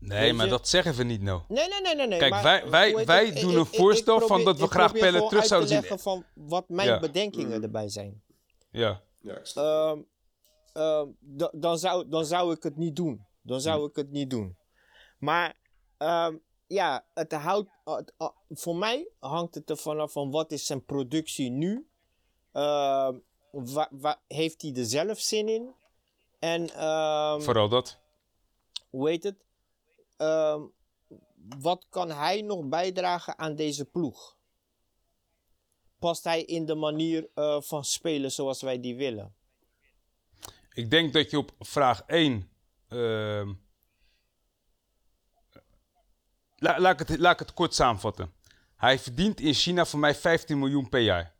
Nee, 0.08 0.34
maar 0.34 0.48
dat 0.50 0.68
zeggen 0.68 0.94
we 0.96 1.04
niet, 1.04 1.22
nou. 1.22 1.42
Nee, 1.48 1.68
nee, 1.68 1.82
nee, 1.82 1.96
nee. 1.96 2.08
nee 2.08 2.20
Kijk, 2.20 2.32
maar, 2.32 2.44
wij- 2.44 2.70
wij- 2.70 3.06
wij 3.06 3.26
het? 3.26 3.40
doen 3.40 3.50
Ik- 3.52 3.56
een 3.58 3.62
ik- 3.66 3.72
ik 3.72 3.80
voorstel 3.80 4.20
van 4.28 4.44
dat 4.44 4.58
we 4.58 4.64
ik 4.66 4.72
graag 4.72 4.84
probeer 4.86 5.02
Pelle 5.02 5.14
gewoon 5.16 5.30
terug 5.30 5.46
zouden 5.46 5.70
zien. 5.70 5.80
leggen 5.80 6.00
van 6.00 6.26
wat 6.34 6.70
mijn 6.70 6.88
Ja. 6.88 7.00
bedenkingen 7.00 7.64
erbij 7.64 7.90
zijn. 7.90 8.22
Ja. 8.72 9.02
ja, 9.22 9.36
ik 9.38 9.52
Ehm, 9.56 10.00
ehm, 10.74 11.08
da- 11.20 11.52
dan, 11.54 11.78
zou, 11.78 12.10
dan 12.10 12.26
zou 12.26 12.54
ik 12.54 12.64
het 12.64 12.78
niet 12.78 12.96
doen. 12.96 13.26
Dan 13.42 13.62
zou 13.62 13.88
ik 13.90 13.96
het 13.96 14.12
niet 14.12 14.30
doen. 14.30 14.58
Maar 15.20 15.58
ehm, 15.98 16.36
ja, 16.68 17.06
het 17.14 17.32
houdt, 17.34 17.70
ah, 18.18 18.30
voor 18.50 18.76
mij 18.76 19.08
hangt 19.20 19.56
het 19.56 19.70
er 19.70 19.78
vanaf 19.78 20.12
van 20.12 20.32
wat 20.32 20.52
is 20.52 20.66
zijn 20.66 20.86
productie 20.86 21.50
nu. 21.52 21.88
Ehm 22.52 23.16
wa- 23.52 23.90
wa- 23.92 24.22
heeft 24.28 24.62
hij 24.62 24.74
er 24.76 24.86
zelf 24.86 25.20
zin 25.20 25.48
in? 25.50 25.74
En 26.40 26.70
ehm, 26.70 27.42
Vooral 27.42 27.70
dat. 27.70 28.00
hoe 28.90 29.10
heet 29.10 29.24
het? 29.24 29.36
Ehm, 30.24 30.62
wat 31.60 31.86
kan 31.90 32.12
hij 32.12 32.42
nog 32.42 32.66
bijdragen 32.66 33.38
aan 33.38 33.56
deze 33.56 33.86
ploeg? 33.86 34.38
Past 36.00 36.24
hij 36.24 36.44
in 36.44 36.66
de 36.66 36.76
manier 36.76 37.30
eh, 37.34 37.62
van 37.62 37.84
spelen 37.86 38.32
zoals 38.32 38.62
wij 38.62 38.80
die 38.80 38.96
willen? 38.96 39.34
Ik 40.74 40.90
denk 40.90 41.14
dat 41.14 41.30
je 41.32 41.38
op 41.38 41.52
vraag 41.60 42.04
1. 42.08 42.50
ehm, 42.88 43.54
la- 46.58 46.80
laat, 46.80 47.00
ik 47.02 47.08
het, 47.08 47.20
laat 47.20 47.34
ik 47.34 47.40
het 47.40 47.54
kort 47.54 47.74
samenvatten. 47.74 48.34
Hij 48.76 49.00
verdient 49.00 49.40
in 49.40 49.54
China 49.54 49.86
voor 49.86 50.00
mij 50.00 50.16
15 50.16 50.60
miljoen 50.60 50.90
per 50.90 51.00
jaar. 51.02 51.36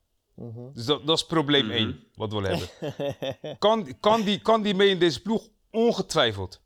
Dus 0.74 0.86
dat, 0.86 1.06
dat 1.06 1.18
is 1.18 1.26
probleem 1.26 1.72
1 1.72 2.04
wat 2.16 2.34
we 2.34 2.42
willen 2.42 2.58
hebben. 2.60 3.58
Kan, 3.60 4.00
kan, 4.00 4.22
die, 4.22 4.42
kan 4.42 4.62
die 4.62 4.74
mee 4.76 4.90
in 4.90 5.00
deze 5.00 5.22
ploeg? 5.22 5.50
Ongetwijfeld. 5.72 6.62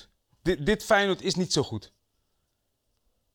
100%. 0.00 0.13
Dit, 0.44 0.66
dit 0.66 0.84
Feyenoord 0.84 1.22
is 1.22 1.34
niet 1.34 1.52
zo 1.52 1.62
goed. 1.62 1.92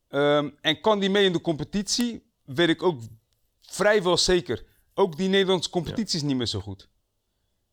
Ehm, 0.07 0.49
en 0.61 0.81
kan 0.81 0.99
die 0.99 1.09
mee 1.09 1.25
in 1.25 1.31
de 1.33 1.41
competitie? 1.41 2.31
Weet 2.45 2.69
ik 2.69 2.83
ook 2.83 3.01
vrijwel 3.61 4.17
zeker. 4.17 4.65
Ook 4.93 5.17
die 5.17 5.29
Nederlandse 5.29 5.69
competitie 5.69 6.15
is 6.19 6.23
niet 6.25 6.35
meer 6.37 6.45
zo 6.47 6.59
goed. 6.59 6.89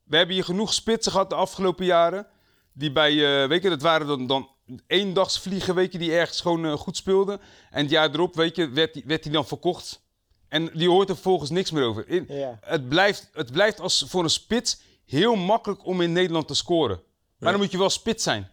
We 0.04 0.16
hebben 0.16 0.34
hier 0.34 0.44
genoeg 0.44 0.72
spitsen 0.74 1.12
gehad 1.12 1.28
de 1.30 1.34
afgelopen 1.36 1.84
jaren. 1.84 2.26
Die 2.72 2.92
bij, 2.92 3.42
eh, 3.42 3.48
weet 3.48 3.62
je, 3.62 3.68
dat 3.68 3.82
waren 3.82 4.06
dan, 4.06 4.26
dan 4.26 4.50
eendagsvliegen, 4.86 5.74
weet 5.74 5.92
je, 5.92 5.98
die 5.98 6.12
ergens 6.12 6.40
gewoon 6.40 6.64
eh, 6.66 6.72
goed 6.72 6.96
speelden. 6.96 7.40
En 7.70 7.82
het 7.82 7.90
jaar 7.90 8.10
erop, 8.10 8.34
weet 8.34 8.56
je, 8.56 8.68
werd 8.68 8.94
die, 8.94 9.02
werd 9.06 9.22
die 9.22 9.32
dan 9.32 9.46
verkocht. 9.46 10.04
En 10.48 10.70
die 10.74 10.88
hoort 10.88 11.08
er 11.08 11.14
vervolgens 11.14 11.50
niks 11.50 11.70
meer 11.70 11.84
over. 11.84 12.08
In- 12.08 12.26
Ja. 12.28 12.58
het, 12.60 12.88
blijft, 12.88 13.28
het 13.32 13.52
blijft 13.52 13.80
als 13.80 14.04
voor 14.08 14.22
een 14.24 14.30
spits 14.30 14.80
heel 15.06 15.34
makkelijk 15.34 15.86
om 15.86 16.00
in 16.00 16.12
Nederland 16.12 16.48
te 16.48 16.54
scoren. 16.54 17.02
Maar 17.38 17.52
dan 17.52 17.60
moet 17.60 17.70
je 17.70 17.78
wel 17.78 17.90
spits 17.90 18.22
zijn. 18.22 18.50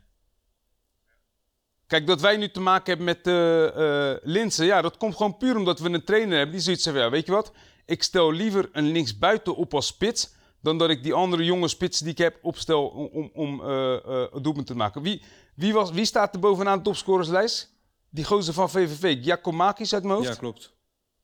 Kijk, 1.87 2.07
dat 2.07 2.21
wij 2.21 2.37
nu 2.37 2.49
te 2.49 2.59
maken 2.59 2.87
hebben 2.87 3.05
met 3.05 3.27
eh 3.27 4.11
eh 4.11 4.17
Linsen, 4.23 4.65
ja, 4.65 4.81
dat 4.81 4.97
komt 4.97 5.15
gewoon 5.15 5.37
puur 5.37 5.57
omdat 5.57 5.79
we 5.79 5.89
een 5.89 6.03
trainer 6.03 6.35
hebben 6.37 6.55
die 6.55 6.63
zoiets 6.63 6.83
zegt, 6.83 6.97
ja, 6.97 7.09
weet 7.09 7.25
je 7.25 7.31
wat, 7.31 7.51
ik 7.85 8.03
stel 8.03 8.31
liever 8.31 8.69
een 8.71 8.91
linksbuiten 8.91 9.55
op 9.55 9.73
als 9.73 9.87
spits, 9.87 10.33
dan 10.61 10.77
dat 10.77 10.89
ik 10.89 11.03
die 11.03 11.13
andere 11.13 11.43
jonge 11.43 11.67
spitsen 11.67 12.05
die 12.05 12.13
ik 12.13 12.19
heb 12.19 12.39
opstel 12.41 12.87
om, 12.87 13.09
om, 13.13 13.29
om 13.33 13.61
eh, 13.63 13.93
eh, 13.93 14.27
een 14.31 14.41
doelpunt 14.41 14.67
te 14.67 14.75
maken. 14.75 15.01
Wie, 15.01 15.21
wie, 15.55 15.73
was, 15.73 15.91
wie 15.91 16.05
staat 16.05 16.33
er 16.33 16.39
bovenaan 16.39 16.77
de 16.77 16.83
topscorerslijst? 16.83 17.71
Die 18.09 18.25
gozer 18.25 18.53
van 18.53 18.69
VVV, 18.69 19.23
Giacomakis 19.23 19.93
uit 19.93 20.03
mijn 20.03 20.15
hoofd. 20.15 20.27
ja, 20.27 20.35
klopt. 20.35 20.73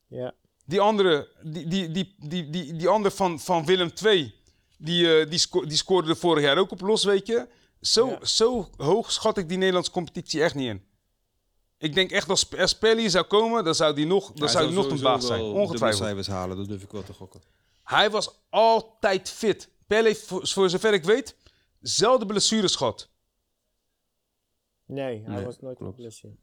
Ja. 0.08 0.34
Die 0.66 0.80
andere, 0.80 1.28
die, 1.44 1.68
die, 1.68 1.92
die, 1.92 2.16
die, 2.18 2.50
die, 2.50 2.76
die 2.76 2.88
andere 2.88 3.16
van, 3.16 3.40
van 3.40 3.66
Willem 3.66 3.92
II, 4.04 4.34
die, 4.78 5.20
eh, 5.20 5.30
die, 5.30 5.40
sco 5.40 5.66
die 5.66 5.78
scoorde 5.78 6.10
er 6.10 6.16
vorig 6.18 6.44
jaar 6.44 6.58
ook 6.58 6.72
op 6.72 6.82
los, 6.82 7.04
weet 7.04 7.28
je. 7.28 7.48
Zo, 7.82 8.08
Ja. 8.08 8.26
zo 8.26 8.70
hoog 8.78 9.12
schat 9.12 9.38
ik 9.38 9.48
die 9.50 9.58
Nederlandse 9.58 9.92
competitie 9.92 10.44
echt 10.44 10.56
niet 10.56 10.68
in. 10.68 10.88
Ik 11.78 11.94
denk 11.94 12.12
echt 12.12 12.30
als, 12.30 12.58
als 12.58 12.78
Pelly 12.78 13.10
zou 13.10 13.26
komen, 13.26 13.64
dan 13.64 13.76
zou 13.76 13.96
die 13.96 14.06
nog, 14.06 14.28
dan 14.28 14.38
Hij 14.44 14.48
zou 14.48 14.66
die 14.68 14.76
nog 14.76 14.90
een 14.90 15.02
baas 15.02 15.26
zijn. 15.28 15.42
Ongetwijfeld. 15.42 16.04
cijfers 16.04 16.28
halen, 16.28 16.58
dat 16.58 16.68
durf 16.68 16.84
ik 16.84 16.92
wel 16.92 17.04
te 17.04 17.14
gokken. 17.14 17.42
Hij 17.84 18.10
was 18.10 18.40
altijd 18.50 19.30
fit. 19.30 19.70
Heeft, 19.88 20.22
voor, 20.26 20.48
voor 20.48 20.70
zover 20.70 20.94
ik 20.94 21.04
weet, 21.04 21.36
zelden 21.82 22.28
blessures 22.28 22.76
gehad. 22.76 23.10
Nee, 24.86 25.22
hij 25.24 25.36
Nee, 25.36 25.46
was 25.46 25.60
nooit 25.60 25.78
klopt. 25.78 25.96
geblesseerd. 25.96 26.38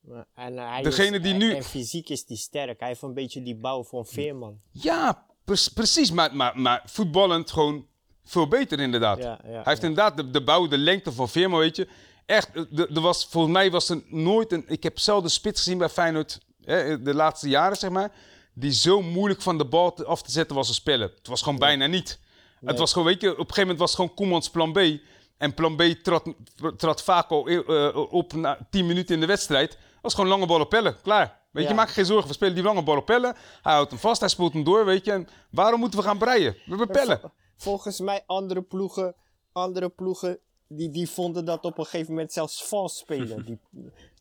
Maar- 0.00 0.26
En, 0.34 0.58
eh, 0.58 0.68
hij 0.70 0.82
Degene 0.82 1.16
is, 1.16 1.22
die 1.22 1.34
nu- 1.34 1.54
En 1.54 1.62
fysiek 1.64 2.08
is 2.08 2.24
hij 2.26 2.36
sterk. 2.36 2.78
Hij 2.78 2.88
heeft 2.88 3.02
een 3.02 3.14
beetje 3.14 3.42
die 3.42 3.56
bouw 3.56 3.84
van 3.84 4.06
Veerman. 4.06 4.60
Ja, 4.70 5.26
pre- 5.44 5.70
precies. 5.74 6.10
Maar, 6.10 6.36
maar, 6.36 6.60
maar 6.60 6.82
voetballend 6.86 7.50
gewoon 7.50 7.86
veel 8.24 8.48
beter 8.48 8.80
inderdaad. 8.80 9.18
Ja, 9.18 9.38
ja, 9.44 9.50
Hij 9.50 9.62
heeft 9.64 9.82
inderdaad 9.82 10.16
de, 10.16 10.30
de 10.30 10.42
bouw, 10.42 10.68
de 10.68 10.78
lengte 10.78 11.12
van 11.12 11.28
Veerman, 11.28 11.58
weet 11.58 11.76
je. 11.76 11.88
Echt, 12.26 12.50
eh, 12.54 12.62
de- 12.70 12.88
er 12.94 13.00
was, 13.00 13.26
volgens 13.30 13.52
mij 13.52 13.70
was 13.70 13.88
er 13.88 14.02
nooit 14.08 14.52
een... 14.52 14.64
Ik 14.66 14.82
heb 14.82 14.98
zelden 14.98 15.30
spits 15.30 15.62
gezien 15.62 15.78
bij 15.78 15.88
Feyenoord 15.88 16.38
hè, 16.64 17.02
de 17.02 17.14
laatste 17.14 17.48
jaren, 17.48 17.76
zeg 17.76 17.90
maar. 17.90 18.12
Die 18.54 18.72
zo 18.72 19.02
moeilijk 19.02 19.42
van 19.42 19.58
de 19.58 19.64
bal 19.64 19.92
te- 19.92 20.04
af 20.04 20.22
te 20.22 20.30
zetten 20.30 20.56
was 20.56 20.66
als 20.68 20.76
spellen. 20.76 21.10
Het 21.18 21.26
was 21.26 21.42
gewoon 21.42 21.58
bijna 21.58 21.86
niet. 21.86 22.18
Het 22.64 22.78
was 22.78 22.92
gewoon, 22.92 23.06
weet 23.08 23.20
je, 23.20 23.28
op 23.30 23.38
een 23.38 23.40
gegeven 23.44 23.60
moment 23.62 23.78
was 23.78 23.88
het 23.90 23.98
gewoon 24.00 24.14
Koemans 24.14 24.50
plan 24.50 24.72
B. 24.72 24.78
En 25.38 25.54
plan 25.54 25.76
B 25.76 25.82
trad, 26.02 26.22
trad 26.76 27.02
vaak 27.02 27.30
al 27.30 27.46
eh, 27.48 27.96
op 28.12 28.32
na 28.32 28.58
10 28.70 28.86
minuten 28.86 29.14
in 29.14 29.20
de 29.20 29.26
wedstrijd. 29.26 29.78
was 30.02 30.14
gewoon 30.14 30.30
lange 30.30 30.46
ballen 30.46 30.68
pellen, 30.68 30.96
klaar. 31.02 31.38
Weet 31.50 31.62
Ja. 31.62 31.68
je, 31.70 31.74
maak 31.76 31.90
geen 31.90 32.04
zorgen. 32.04 32.28
We 32.28 32.34
spelen 32.34 32.54
die 32.54 32.62
lange 32.64 32.82
ballen 32.82 33.04
pellen. 33.04 33.34
Hij 33.62 33.72
houdt 33.72 33.90
hem 33.90 33.98
vast, 33.98 34.20
hij 34.20 34.28
spoelt 34.28 34.52
hem 34.52 34.64
door, 34.64 34.84
weet 34.84 35.04
je. 35.04 35.12
En 35.12 35.28
waarom 35.50 35.80
moeten 35.80 35.98
we 35.98 36.04
gaan 36.04 36.18
breien? 36.18 36.52
We 36.52 36.60
hebben 36.76 36.86
pellen. 36.88 37.20
Volgens 37.60 38.00
mij 38.00 38.22
andere 38.26 38.62
ploegen, 38.62 39.14
andere 39.52 39.88
ploegen 39.88 40.38
die, 40.66 40.90
die 40.90 41.08
vonden 41.10 41.44
dat 41.44 41.64
op 41.64 41.78
een 41.78 41.84
gegeven 41.84 42.12
moment 42.12 42.32
zelfs 42.32 42.64
vals 42.64 42.98
spelen. 42.98 43.44
Die, 43.46 43.58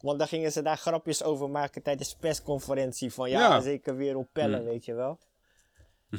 want 0.01 0.19
dan 0.19 0.27
gingen 0.27 0.51
ze 0.51 0.61
daar 0.61 0.77
grapjes 0.77 1.23
over 1.23 1.49
maken 1.49 1.81
tijdens 1.81 2.15
persconferentie. 2.15 3.13
Van 3.13 3.29
ja, 3.29 3.39
Ja. 3.39 3.61
zeker 3.61 3.95
weer 3.95 4.17
op 4.17 4.27
pellen, 4.33 4.63
weet 4.65 4.85
je 4.85 4.93
wel. 4.93 5.17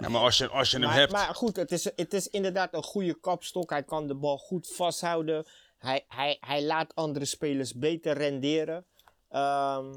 Ja, 0.00 0.08
maar 0.08 0.20
als 0.20 0.38
je, 0.38 0.48
als 0.48 0.70
je 0.70 0.78
hem 0.78 0.88
hebt... 0.88 1.12
maar 1.12 1.34
goed, 1.34 1.56
het 1.56 1.72
is, 1.72 1.84
het 1.84 2.12
is 2.14 2.28
inderdaad 2.28 2.74
een 2.74 2.82
goede 2.82 3.20
kapstok. 3.20 3.70
Hij 3.70 3.82
kan 3.82 4.06
de 4.06 4.14
bal 4.14 4.38
goed 4.38 4.68
vasthouden. 4.68 5.46
Hij, 5.78 6.04
hij, 6.08 6.36
hij 6.40 6.62
laat 6.64 6.94
andere 6.94 7.24
spelers 7.24 7.74
beter 7.74 8.16
renderen. 8.16 8.84
Ehm, 9.28 9.94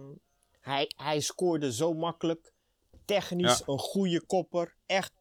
hij, 0.62 0.92
hij 0.96 1.20
scoorde 1.20 1.74
zo 1.74 1.94
makkelijk. 1.94 2.54
Technisch 3.06 3.58
Ja. 3.58 3.64
een 3.74 3.80
goede 3.80 4.22
kopper. 4.26 4.76
Echt 4.86 5.12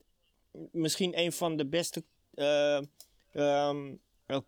misschien 0.72 1.18
een 1.18 1.32
van 1.32 1.56
de 1.56 1.66
beste 1.66 2.04
eh, 2.34 2.80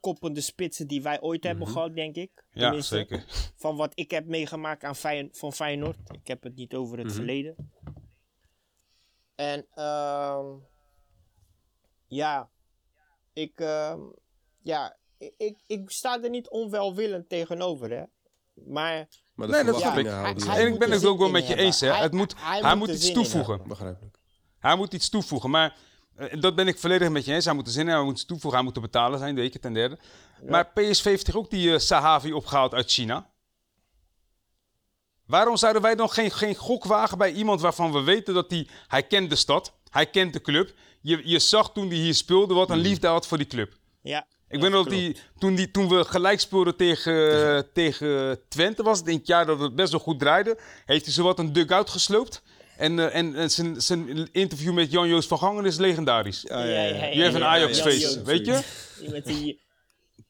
koppende 0.00 0.40
spitsen 0.40 0.86
die 0.86 1.02
wij 1.02 1.20
ooit 1.20 1.44
hebben 1.44 1.68
gehad, 1.68 1.94
denk 1.94 2.16
ik. 2.16 2.30
ja, 2.52 2.60
Tenminste, 2.60 2.94
zeker. 2.96 3.24
Van 3.56 3.76
wat 3.76 3.92
ik 3.94 4.10
heb 4.10 4.26
meegemaakt 4.26 4.84
aan 4.84 4.96
Fey 4.96 5.28
van 5.32 5.52
Feyenoord. 5.52 5.96
Ik 6.12 6.26
heb 6.26 6.42
het 6.42 6.54
niet 6.54 6.74
over 6.74 6.98
het 6.98 7.12
verleden. 7.12 7.70
En 9.34 9.66
ehm 9.74 10.46
ja, 12.06 12.50
ik, 13.32 13.60
ehm, 13.60 14.00
ja 14.62 14.96
ik, 15.18 15.34
ik, 15.36 15.58
ik 15.66 15.90
sta 15.90 16.22
er 16.22 16.30
niet 16.30 16.48
onwelwillend 16.48 17.28
tegenover, 17.28 17.90
hè. 17.90 18.02
Maar 18.54 19.08
Nee, 19.34 19.64
dat 19.64 19.80
snap 19.80 19.96
ik. 19.96 20.06
Hij- 20.06 20.66
en 20.66 20.72
ik 20.72 20.78
ben 20.78 20.88
er 20.88 20.94
het 20.94 21.04
ook 21.04 21.18
wel 21.18 21.30
met 21.30 21.42
je 21.42 21.48
hebben. 21.48 21.64
eens. 21.66 21.80
Hè. 21.80 21.88
Hij- 21.92 22.02
het 22.02 22.12
moet, 22.12 22.34
hij 22.36 22.60
hij, 22.60 22.76
moet 22.76 22.86
moet 22.86 22.96
iets 22.96 23.12
toevoegen. 23.12 23.68
Begrijpelijk. 23.68 24.18
Hij 24.58 24.76
moet 24.76 24.92
iets 24.92 25.08
toevoegen. 25.08 25.50
Maar 25.50 25.76
eh, 26.16 26.40
dat 26.40 26.54
ben 26.54 26.68
ik 26.68 26.78
volledig 26.78 27.08
met 27.08 27.24
je 27.24 27.32
eens. 27.32 27.44
Hij 27.44 27.54
moet 27.54 27.66
er 27.66 27.72
zin 27.72 27.88
in 27.88 27.94
hij 27.94 28.02
moet 28.02 28.26
toevoegen. 28.26 28.52
Hij 28.52 28.62
moet 28.62 28.74
te 28.74 28.80
betalen 28.80 29.18
zijn, 29.18 29.34
weet 29.34 29.52
je, 29.52 29.58
ten 29.58 29.72
derde. 29.72 29.98
Maar 30.48 30.66
PSV 30.66 31.04
heeft 31.04 31.24
toch 31.24 31.36
ook 31.36 31.50
die 31.50 31.72
eh, 31.72 31.78
Sahavi 31.78 32.32
opgehaald 32.32 32.74
uit 32.74 32.90
China? 32.90 33.32
Waarom 35.26 35.56
zouden 35.56 35.82
wij 35.82 35.94
dan 35.94 36.10
geen, 36.10 36.30
geen 36.30 36.54
gok 36.54 36.84
wagen 36.84 37.18
bij 37.18 37.32
iemand 37.32 37.60
waarvan 37.60 37.92
we 37.92 38.02
weten 38.02 38.34
dat 38.34 38.50
hij... 38.50 38.68
Hij 38.86 39.02
kent 39.02 39.30
de 39.30 39.36
stad, 39.36 39.72
hij 39.90 40.06
kent 40.06 40.32
de 40.32 40.40
club. 40.40 40.74
Je, 41.00 41.20
je 41.24 41.38
zag 41.38 41.72
toen 41.72 41.88
hij 41.88 41.96
hier 41.96 42.14
speelde 42.14 42.54
wat 42.54 42.70
een 42.70 42.78
liefde 42.78 43.06
had 43.06 43.26
voor 43.26 43.38
die 43.38 43.46
club. 43.46 43.72
Ja. 44.02 44.26
Ik 44.48 44.60
weet 44.60 44.70
nog 44.70 44.84
dat 44.84 44.92
die, 44.92 45.16
toen, 45.38 45.54
die, 45.54 45.70
toen 45.70 45.88
we 45.88 46.04
gelijk 46.04 46.40
speelden 46.40 46.76
tegen, 46.76 47.72
tegen 47.72 48.40
Twente, 48.48 48.82
was 48.82 48.98
het 48.98 49.08
in 49.08 49.16
het 49.16 49.26
jaar 49.26 49.46
dat 49.46 49.60
het 49.60 49.74
best 49.74 49.90
wel 49.90 50.00
goed 50.00 50.18
draaide, 50.18 50.58
heeft 50.84 51.04
hij 51.04 51.14
zowat 51.14 51.38
een 51.38 51.52
dugout 51.52 51.90
gesloopt. 51.90 52.42
En, 52.76 52.98
eh, 52.98 53.14
en, 53.14 53.34
en 53.34 53.50
zijn, 53.50 53.82
zijn 53.82 54.32
interview 54.32 54.72
met 54.72 54.90
Jan-Joos 54.90 55.26
van 55.26 55.38
Gangen 55.38 55.64
is 55.64 55.76
legendarisch. 55.76 56.44
Ja, 56.48 56.64
ja, 56.64 56.82
ja. 56.82 57.04
Je 57.04 57.22
hebt 57.22 57.34
een 57.34 57.40
ja, 57.40 58.22
weet 58.22 58.46
je? 58.46 58.60
Met 59.10 59.24
die, 59.24 59.62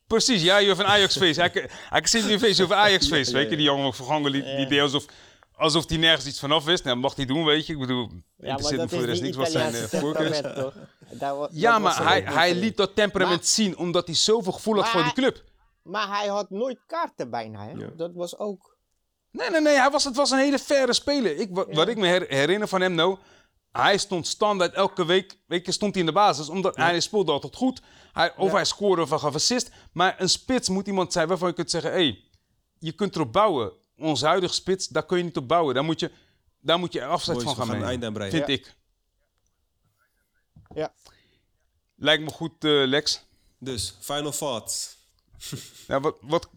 Precies, 0.06 0.42
ja, 0.42 0.56
je 0.58 0.66
hebt 0.66 0.78
een 0.78 0.86
Ajax-face. 0.86 1.40
Hij, 1.40 1.50
hij 1.88 2.00
kan 2.00 2.08
zien 2.08 2.26
die 2.26 2.38
face 2.38 2.62
over 2.62 2.76
Ajax-face, 2.76 3.32
weet 3.32 3.50
je? 3.50 3.56
Die 3.56 3.64
jongen 3.64 3.94
van 3.94 4.06
Gangen, 4.06 4.32
die, 4.32 4.42
die 4.56 4.66
deed 4.66 4.80
alsof, 4.80 5.04
alsof 5.56 5.88
hij 5.88 5.98
nergens 5.98 6.26
iets 6.26 6.40
vanaf 6.40 6.64
wist. 6.64 6.84
Nou, 6.84 6.96
mag 6.96 7.16
hij 7.16 7.26
doen, 7.26 7.44
weet 7.44 7.66
je? 7.66 7.72
Ik 7.72 7.78
bedoel, 7.78 8.10
ja, 8.36 8.56
dat 8.56 8.70
me 8.70 8.88
voor 8.88 8.98
de 8.98 9.06
rest 9.06 9.22
niks 9.22 9.36
wat 9.36 9.50
zijn 9.50 9.74
eh, 9.74 9.82
voorkeur 9.82 10.34
Ja, 11.50 11.72
dat 11.72 11.80
maar 11.80 12.02
hij, 12.04 12.22
hij 12.22 12.52
niet 12.52 12.62
liet 12.62 12.76
dat 12.76 12.94
temperament 12.94 13.40
Maar- 13.40 13.48
zien 13.48 13.76
omdat 13.78 14.06
hij 14.06 14.14
zoveel 14.14 14.52
gevoel 14.52 14.74
had 14.74 14.88
voor 14.88 15.02
die 15.02 15.12
club. 15.12 15.42
Maar 15.82 16.18
hij 16.18 16.26
had 16.28 16.50
nooit 16.50 16.78
kaarten 16.86 17.30
bijna, 17.30 17.64
hè? 17.64 17.70
Ja. 17.70 17.90
Dat 17.96 18.14
was 18.14 18.38
ook... 18.38 18.73
Nee, 19.34 19.50
nee, 19.50 19.60
nee. 19.60 19.76
Hij 19.76 19.90
was, 19.90 20.04
het 20.04 20.16
was 20.16 20.30
een 20.30 20.38
hele 20.38 20.58
faire 20.58 20.92
speler. 20.92 21.36
Ik, 21.36 21.48
wa- 21.50 21.66
Wat 21.66 21.88
ik 21.88 21.96
me 21.96 22.06
her- 22.06 22.28
herinner 22.28 22.68
van 22.68 22.80
hem 22.80 22.94
nou... 22.94 23.18
Hij 23.72 23.98
stond 23.98 24.26
standaard 24.26 24.74
elke 24.74 25.04
week, 25.04 25.38
week 25.46 25.72
stond 25.72 25.92
hij 25.92 26.00
in 26.00 26.06
de 26.06 26.12
basis. 26.14 26.48
Omdat 26.48 26.76
hij 26.76 27.00
speelde 27.00 27.32
altijd 27.32 27.56
goed. 27.56 27.82
Hij, 28.12 28.36
of 28.36 28.52
hij 28.52 28.64
scoorde 28.64 29.02
of 29.02 29.10
hij 29.10 29.18
gaf 29.18 29.34
assist. 29.34 29.70
Maar 29.92 30.20
een 30.20 30.28
spits 30.28 30.68
moet 30.68 30.86
iemand 30.86 31.12
zijn 31.12 31.28
waarvan 31.28 31.48
je 31.48 31.54
kunt 31.54 31.70
zeggen... 31.70 31.90
Hé, 31.90 31.96
hey, 31.96 32.24
je 32.78 32.92
kunt 32.92 33.14
erop 33.14 33.32
bouwen. 33.32 33.72
Onze 33.96 34.26
huidige 34.26 34.54
spits, 34.54 34.88
daar 34.88 35.06
kun 35.06 35.18
je 35.18 35.24
niet 35.24 35.36
op 35.36 35.48
bouwen. 35.48 35.74
Daar 35.74 35.84
moet 35.84 36.00
je, 36.00 36.10
daar 36.60 36.78
moet 36.78 36.92
je 36.92 37.00
Boys, 37.00 37.24
van 37.24 37.56
gaan 37.56 37.66
gaan 37.66 37.98
nemen. 38.00 38.30
Vind 38.30 38.46
Ja. 38.46 38.52
ik. 38.52 38.74
Ja. 40.74 40.92
Lijkt 41.96 42.22
me 42.24 42.30
goed, 42.30 42.64
eh, 42.64 42.70
Lex. 42.86 43.22
Dus, 43.58 43.96
final 44.00 44.32
thoughts. 44.32 44.96
Ja, 45.86 46.00
wat, 46.00 46.16
wat... 46.20 46.48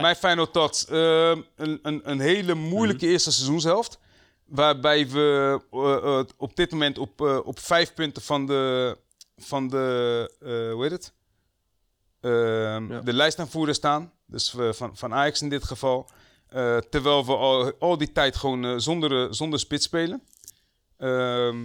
Mijn 0.00 0.16
final 0.16 0.50
thoughts. 0.50 0.86
Ehm, 0.86 1.40
een, 1.56 1.78
een, 1.82 2.10
een 2.10 2.20
hele 2.20 2.54
moeilijke 2.54 3.04
Mhm. 3.04 3.12
eerste 3.12 3.32
seizoenshelft. 3.32 3.98
Waarbij 4.44 5.08
we 5.08 5.58
eh, 5.70 6.18
eh, 6.18 6.24
op 6.36 6.56
dit 6.56 6.70
moment 6.70 6.98
op, 6.98 7.20
eh, 7.20 7.38
op 7.44 7.58
vijf 7.58 7.94
punten 7.94 8.22
van 8.22 8.46
de, 8.46 8.96
van 9.36 9.68
de 9.68 10.70
hoe 10.72 10.82
heet 10.82 10.90
het? 10.92 11.12
Ehm, 12.20 12.92
Ja. 12.92 13.00
De 13.00 13.12
lijstaanvoerder 13.12 13.74
staan. 13.74 14.12
Dus 14.26 14.54
van, 14.70 14.96
van 14.96 15.14
Ajax 15.14 15.42
in 15.42 15.48
dit 15.48 15.64
geval. 15.64 16.08
Terwijl 16.90 17.26
we 17.26 17.34
al, 17.36 17.72
al 17.78 17.98
die 17.98 18.12
tijd 18.12 18.36
gewoon 18.36 18.80
zonder, 18.80 19.34
zonder 19.34 19.58
spits 19.58 19.84
spelen. 19.84 20.22
Ehm, 20.98 21.64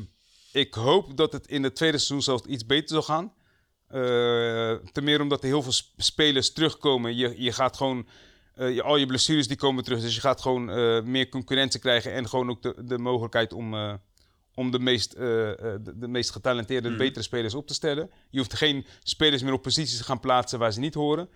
ik 0.52 0.74
hoop 0.74 1.18
dat 1.18 1.34
het 1.34 1.48
in 1.48 1.62
de 1.62 1.74
tweede 1.74 1.98
seizoen 1.98 2.22
zelfs 2.22 2.44
iets 2.46 2.66
beter 2.66 2.90
zal 2.90 3.02
gaan. 3.02 3.34
Eh, 3.94 4.74
ten 4.92 5.04
meer 5.04 5.22
omdat 5.22 5.42
er 5.42 5.48
heel 5.48 5.62
veel 5.62 5.72
sp- 5.72 5.94
spelers 6.02 6.54
terugkomen. 6.54 7.16
Je, 7.16 7.34
je 7.42 7.52
gaat 7.52 7.78
gewoon... 7.78 8.08
eh, 8.56 8.74
je, 8.76 8.84
al 8.84 8.98
je 8.98 9.06
blessures 9.06 9.48
die 9.48 9.58
komen 9.58 9.84
terug. 9.84 10.02
Dus 10.02 10.16
je 10.16 10.22
gaat 10.22 10.42
gewoon 10.42 10.70
eh, 10.70 11.02
meer 11.02 11.30
concurrentie 11.30 11.80
krijgen. 11.80 12.14
En 12.14 12.30
gewoon 12.30 12.50
ook 12.50 12.62
de, 12.62 12.76
de 12.86 12.98
mogelijkheid 12.98 13.54
om, 13.54 14.00
om 14.56 14.72
de, 14.72 14.80
meest, 14.80 15.12
de, 15.16 15.94
de 15.96 16.08
meest 16.08 16.30
getalenteerde, 16.32 16.90
Mhm. 16.90 16.98
betere 16.98 17.24
spelers 17.24 17.54
op 17.54 17.68
te 17.68 17.74
stellen. 17.74 18.12
Je 18.30 18.38
hoeft 18.38 18.54
geen 18.54 18.86
spelers 19.04 19.42
meer 19.42 19.54
op 19.54 19.62
posities 19.62 19.98
te 19.98 20.04
gaan 20.04 20.20
plaatsen 20.20 20.60
waar 20.60 20.74
ze 20.74 20.80
niet 20.80 20.94
horen. 20.94 21.30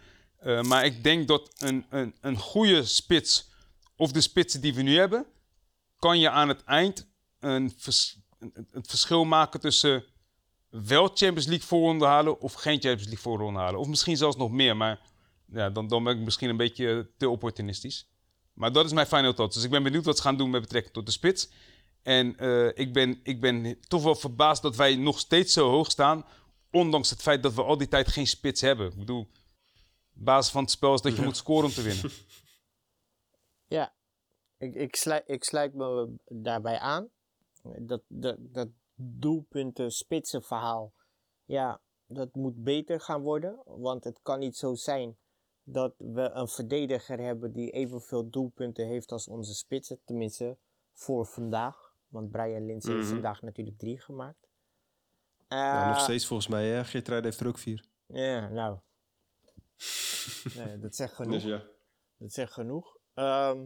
Maar 0.62 0.86
ik 0.86 1.03
denk 1.03 1.28
dat 1.28 1.51
een, 1.58 1.86
een, 1.89 2.16
een 2.22 2.38
goede 2.38 2.84
spits, 2.86 3.49
of 3.95 4.12
de 4.12 4.22
spitsen 4.22 4.62
die 4.62 4.74
we 4.74 4.82
nu 4.82 4.95
hebben, 4.97 5.26
kan 5.97 6.20
je 6.20 6.30
aan 6.30 6.47
het 6.47 6.64
eind 6.64 7.08
een 7.39 7.74
vers- 7.78 8.18
een- 8.39 8.68
het 8.72 8.88
verschil 8.88 9.24
maken 9.26 9.60
tussen 9.60 10.03
wel 10.84 11.07
Champions 11.07 11.45
League 11.45 11.67
voorronde 11.67 12.05
halen 12.05 12.39
of 12.39 12.53
geen 12.53 12.82
Champions 12.82 13.03
League 13.03 13.21
voorronde 13.21 13.59
halen. 13.59 13.80
Of 13.80 13.88
misschien 13.88 14.17
zelfs 14.17 14.36
nog 14.36 14.51
meer, 14.51 14.78
maar 14.78 15.01
ja, 15.45 15.69
dan, 15.69 15.88
dan 15.88 16.03
ben 16.03 16.17
ik 16.17 16.23
misschien 16.23 16.49
een 16.49 16.57
beetje 16.57 17.11
te 17.17 17.30
opportunistisch. 17.30 18.09
Maar 18.53 18.71
dat 18.71 18.86
is 18.86 18.93
mijn 18.93 19.07
final 19.07 19.34
thought. 19.34 19.53
Dus 19.53 19.63
ik 19.63 19.69
ben 19.69 19.84
benieuwd 19.84 20.05
wat 20.05 20.15
ze 20.17 20.21
gaan 20.21 20.38
doen 20.38 20.49
met 20.49 20.61
betrekking 20.61 20.93
tot 20.93 21.05
de 21.05 21.11
spits. 21.11 21.49
En 22.01 22.38
eh, 22.38 22.67
ik, 22.67 22.93
ben, 22.93 23.19
ik 23.23 23.41
ben 23.41 23.80
toch 23.88 24.03
wel 24.03 24.15
verbaasd 24.15 24.61
dat 24.61 24.76
wij 24.76 24.95
nog 24.95 25.19
steeds 25.19 25.53
zo 25.53 25.69
hoog 25.69 25.91
staan. 25.91 26.26
Ondanks 26.71 27.09
het 27.09 27.21
feit 27.21 27.43
dat 27.43 27.53
we 27.53 27.63
al 27.63 27.78
die 27.78 27.88
tijd 27.88 28.07
geen 28.07 28.28
spits 28.28 28.61
hebben. 28.61 28.91
Ik 28.91 28.97
bedoel, 28.97 29.30
basis 30.13 30.51
van 30.51 30.61
het 30.61 30.71
spel 30.71 30.93
is 30.93 31.01
dat 31.01 31.15
je 31.15 31.21
moet 31.21 31.38
scoren 31.38 31.65
om 31.65 31.71
te 31.73 31.82
winnen. 31.82 32.11
Ja, 33.67 33.93
ik, 34.57 34.76
ik, 34.76 34.95
sluit, 34.95 35.23
ik 35.26 35.43
sluit 35.43 35.73
me 35.73 36.15
daarbij 36.26 36.80
aan. 36.80 37.09
Dat, 37.61 38.01
dat, 38.07 38.36
dat 38.39 38.67
doelpunten, 38.95 39.91
spitsen 39.91 40.43
verhaal. 40.43 40.93
Ja, 41.45 41.81
dat 42.05 42.35
moet 42.35 42.63
beter 42.63 42.99
gaan 43.01 43.21
worden. 43.21 43.61
Want 43.65 44.03
het 44.03 44.19
kan 44.21 44.39
niet 44.39 44.57
zo 44.57 44.73
zijn 44.75 45.17
dat 45.63 45.93
we 45.97 46.29
een 46.33 46.47
verdediger 46.47 47.19
hebben 47.19 47.51
die 47.53 47.71
evenveel 47.71 48.29
doelpunten 48.29 48.87
heeft 48.87 49.11
als 49.11 49.27
onze 49.27 49.53
spitsen. 49.53 49.99
Tenminste, 50.05 50.57
voor 50.93 51.25
vandaag. 51.25 51.93
Want 52.07 52.31
Brian 52.31 52.65
Linsen 52.65 52.91
heeft 52.93 53.03
Mhm. 53.05 53.13
vandaag 53.13 53.41
natuurlijk 53.41 53.77
drie 53.77 53.99
gemaakt. 54.01 54.47
Ja, 55.47 55.87
nog 55.87 55.97
Eh, 55.97 56.03
steeds 56.03 56.25
volgens 56.27 56.47
mij, 56.47 56.67
hè? 56.69 56.83
Geertruid 56.85 57.23
heeft 57.23 57.39
er 57.39 57.47
ook 57.47 57.57
vier. 57.57 57.85
Ja, 58.05 58.49
nou. 58.49 58.77
nee, 60.55 60.79
dat 60.79 60.95
zegt 60.95 61.13
genoeg. 61.15 61.31
Dus 61.33 61.43
ja. 61.43 61.63
Dat 62.17 62.33
zegt 62.33 62.53
genoeg. 62.53 62.97
Ehm, 63.13 63.65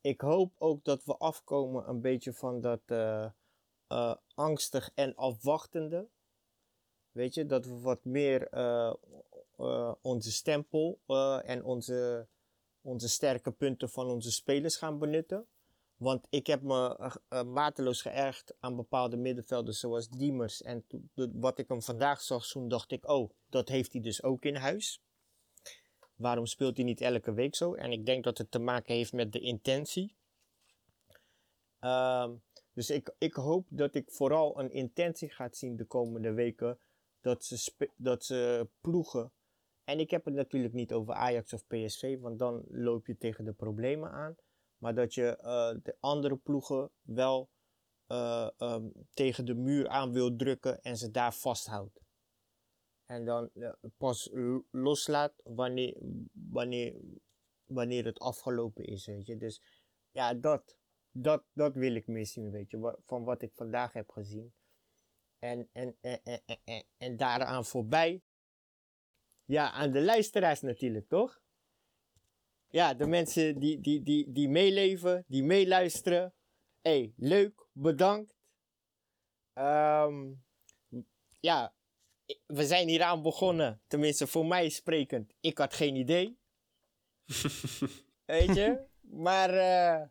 ik 0.00 0.20
hoop 0.20 0.52
ook 0.58 0.84
dat 0.84 1.04
we 1.04 1.16
afkomen 1.16 1.88
een 1.88 2.00
beetje 2.00 2.32
van 2.32 2.60
dat 2.60 2.80
eh, 2.86 3.26
eh, 3.86 4.14
angstig 4.34 4.90
en 4.94 5.14
afwachtende. 5.14 6.08
Weet 7.10 7.34
je, 7.34 7.46
dat 7.46 7.64
we 7.64 7.80
wat 7.80 8.04
meer 8.04 8.48
eh, 8.48 8.94
eh, 9.56 9.92
onze 10.02 10.32
stempel 10.32 11.00
en 11.44 11.64
onze, 11.64 12.28
onze 12.80 13.08
sterke 13.08 13.52
punten 13.52 13.90
van 13.90 14.06
onze 14.06 14.32
spelers 14.32 14.76
gaan 14.76 14.98
benutten. 14.98 15.46
Want 15.96 16.26
ik 16.30 16.46
heb 16.46 16.62
me 16.62 17.12
mateloos 17.46 18.02
geërgerd 18.02 18.54
aan 18.60 18.76
bepaalde 18.76 19.16
middenvelders 19.16 19.78
zoals 19.78 20.08
Diemers. 20.08 20.62
En 20.62 20.86
wat 21.14 21.58
ik 21.58 21.68
hem 21.68 21.82
vandaag 21.82 22.20
zag, 22.20 22.46
toen 22.46 22.68
dacht 22.68 22.92
ik, 22.92 23.08
oh, 23.08 23.30
dat 23.48 23.68
heeft 23.68 23.92
hij 23.92 24.02
dus 24.02 24.22
ook 24.22 24.44
in 24.44 24.56
huis. 24.56 25.02
Waarom 26.14 26.46
speelt 26.46 26.76
hij 26.76 26.84
niet 26.84 27.00
elke 27.00 27.32
week 27.32 27.54
zo? 27.54 27.74
En 27.74 27.92
ik 27.92 28.06
denk 28.06 28.24
dat 28.24 28.38
het 28.38 28.50
te 28.50 28.58
maken 28.58 28.94
heeft 28.94 29.12
met 29.12 29.32
de 29.32 29.40
intentie. 29.40 30.16
Ehm, 31.80 32.34
dus 32.76 32.90
ik, 32.90 33.14
ik 33.18 33.34
hoop 33.34 33.66
dat 33.68 33.94
ik 33.94 34.10
vooral 34.10 34.60
een 34.60 34.70
intentie 34.70 35.30
ga 35.30 35.48
zien 35.50 35.76
de 35.76 35.84
komende 35.84 36.32
weken. 36.32 36.78
Dat 37.20 37.44
ze, 37.44 37.88
dat 37.96 38.24
ze 38.24 38.68
ploegen. 38.80 39.32
En 39.84 39.98
ik 39.98 40.10
heb 40.10 40.24
het 40.24 40.34
natuurlijk 40.34 40.74
niet 40.74 40.92
over 40.92 41.14
Ajax 41.14 41.52
of 41.52 41.66
PSV, 41.66 42.18
want 42.18 42.38
dan 42.38 42.64
loop 42.68 43.06
je 43.06 43.16
tegen 43.16 43.44
de 43.44 43.52
problemen 43.52 44.10
aan. 44.10 44.34
Maar 44.78 44.94
dat 44.94 45.14
je 45.14 45.36
eh, 45.36 45.74
de 45.82 45.96
andere 46.00 46.36
ploegen 46.36 46.90
wel 47.02 47.50
eh, 48.06 48.50
ehm, 48.56 48.88
tegen 49.12 49.44
de 49.44 49.54
muur 49.54 49.88
aan 49.88 50.12
wil 50.12 50.36
drukken 50.36 50.82
en 50.82 50.96
ze 50.96 51.10
daar 51.10 51.34
vasthoudt. 51.34 52.00
En 53.04 53.24
dan 53.24 53.50
eh, 53.54 53.72
pas 53.96 54.30
loslaat 54.70 55.32
wanneer, 55.44 55.96
wanneer, 56.32 57.00
wanneer 57.64 58.04
het 58.04 58.18
afgelopen 58.18 58.84
is, 58.84 59.06
weet 59.06 59.26
je. 59.26 59.36
Dus 59.36 59.62
ja, 60.10 60.34
dat, 60.34 60.76
dat, 61.22 61.44
dat 61.52 61.74
wil 61.74 61.94
ik 61.94 62.26
zien, 62.26 62.50
weet 62.50 62.70
je, 62.70 62.98
van 63.04 63.24
wat 63.24 63.42
ik 63.42 63.52
vandaag 63.54 63.92
heb 63.92 64.10
gezien. 64.10 64.54
En, 65.38 65.68
en, 65.72 65.96
en, 66.00 66.20
en, 66.22 66.42
en, 66.64 66.84
en, 66.96 67.16
daaraan 67.16 67.64
voorbij, 67.64 68.22
ja, 69.44 69.70
aan 69.70 69.92
de 69.92 70.02
luisteraars 70.02 70.60
natuurlijk, 70.60 71.08
toch? 71.08 71.40
Ja, 72.68 72.94
de 72.94 73.06
mensen 73.06 73.58
die, 73.58 73.80
die, 73.80 74.02
die, 74.02 74.32
die 74.32 74.48
meeleven, 74.48 75.24
die 75.26 75.42
meeluisteren. 75.42 76.34
hey, 76.82 77.12
leuk, 77.16 77.66
bedankt. 77.72 78.34
Ehm, 79.52 80.32
ja, 81.40 81.74
we 82.46 82.66
zijn 82.66 82.88
hier 82.88 83.02
aan 83.02 83.22
begonnen. 83.22 83.82
Tenminste, 83.86 84.26
voor 84.26 84.46
mij 84.46 84.68
sprekend. 84.68 85.34
Ik 85.40 85.58
had 85.58 85.74
geen 85.74 85.96
idee. 85.96 86.38
Weet 88.24 88.54
je? 88.54 88.84
Maar 89.00 89.50
eh, 89.50 90.08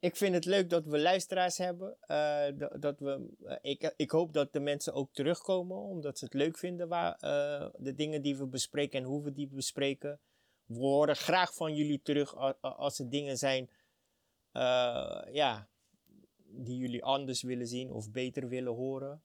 ik 0.00 0.16
vind 0.16 0.34
het 0.34 0.44
leuk 0.44 0.70
dat 0.70 0.86
we 0.86 0.98
luisteraars 0.98 1.58
hebben. 1.58 1.96
Eh, 2.00 2.46
dat, 2.80 3.00
we, 3.00 3.28
eh, 3.44 3.56
ik, 3.60 3.94
ik 3.96 4.10
hoop 4.10 4.32
dat 4.32 4.52
de 4.52 4.60
mensen 4.60 4.94
ook 4.94 5.12
terugkomen, 5.12 5.76
omdat 5.76 6.18
ze 6.18 6.24
het 6.24 6.34
leuk 6.34 6.58
vinden, 6.58 6.88
waar, 6.88 7.14
eh, 7.14 7.68
de 7.76 7.94
dingen 7.94 8.22
die 8.22 8.36
we 8.36 8.46
bespreken 8.46 8.98
en 8.98 9.06
hoe 9.06 9.22
we 9.22 9.32
die 9.32 9.48
bespreken. 9.48 10.20
We 10.64 10.78
horen 10.78 11.16
graag 11.16 11.54
van 11.54 11.74
jullie 11.74 12.02
terug 12.02 12.36
als 12.60 12.98
er 12.98 13.10
dingen 13.10 13.38
zijn 13.38 13.70
eh, 14.52 15.22
ja, 15.32 15.68
die 16.44 16.76
jullie 16.76 17.04
anders 17.04 17.42
willen 17.42 17.66
zien 17.66 17.90
of 17.90 18.10
beter 18.10 18.48
willen 18.48 18.74
horen. 18.74 19.22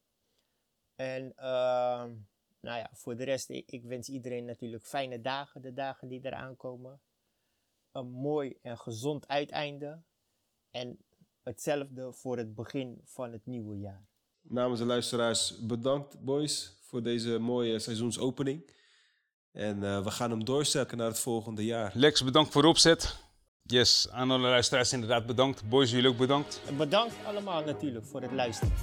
En 0.95 1.34
ehm, 1.36 2.13
nou 2.59 2.80
ja, 2.80 2.89
voor 2.93 3.15
de 3.15 3.23
rest, 3.23 3.49
ik, 3.49 3.71
ik 3.71 3.84
wens 3.84 4.09
iedereen 4.09 4.45
natuurlijk 4.45 4.86
fijne 4.86 5.21
dagen, 5.21 5.61
de 5.61 5.73
dagen 5.73 6.07
die 6.07 6.26
eraan 6.26 6.55
komen. 6.55 7.01
Een 7.91 8.11
mooi 8.11 8.57
en 8.61 8.78
gezond 8.78 9.28
uiteinde. 9.28 10.01
En 10.76 10.97
hetzelfde 11.43 12.13
voor 12.13 12.38
het 12.38 12.55
begin 12.55 13.01
van 13.03 13.32
het 13.32 13.45
nieuwe 13.45 13.78
jaar. 13.78 14.05
Namens 14.41 14.80
de 14.80 14.86
luisteraars 14.86 15.59
bedankt, 15.59 16.19
boys, 16.19 16.78
voor 16.82 17.03
deze 17.03 17.39
mooie 17.39 17.80
seizoensopening. 17.80 18.71
En 19.51 19.84
eh, 19.84 20.03
we 20.03 20.11
gaan 20.11 20.30
hem 20.30 20.45
doorzetten 20.45 20.97
naar 20.97 21.07
het 21.07 21.19
volgende 21.19 21.65
jaar. 21.65 21.91
Lex, 21.93 22.23
bedankt 22.23 22.51
voor 22.51 22.61
de 22.61 22.67
opzet. 22.67 23.15
Yes, 23.61 24.09
aan 24.09 24.32
alle 24.32 24.47
luisteraars 24.47 24.93
inderdaad 24.93 25.26
bedankt. 25.26 25.69
Boys, 25.69 25.91
jullie 25.91 26.09
ook 26.09 26.17
bedankt. 26.17 26.61
En 26.67 26.78
bedankt 26.78 27.15
allemaal 27.26 27.63
natuurlijk 27.63 28.05
voor 28.05 28.21
het 28.21 28.32
luisteren. 28.32 28.73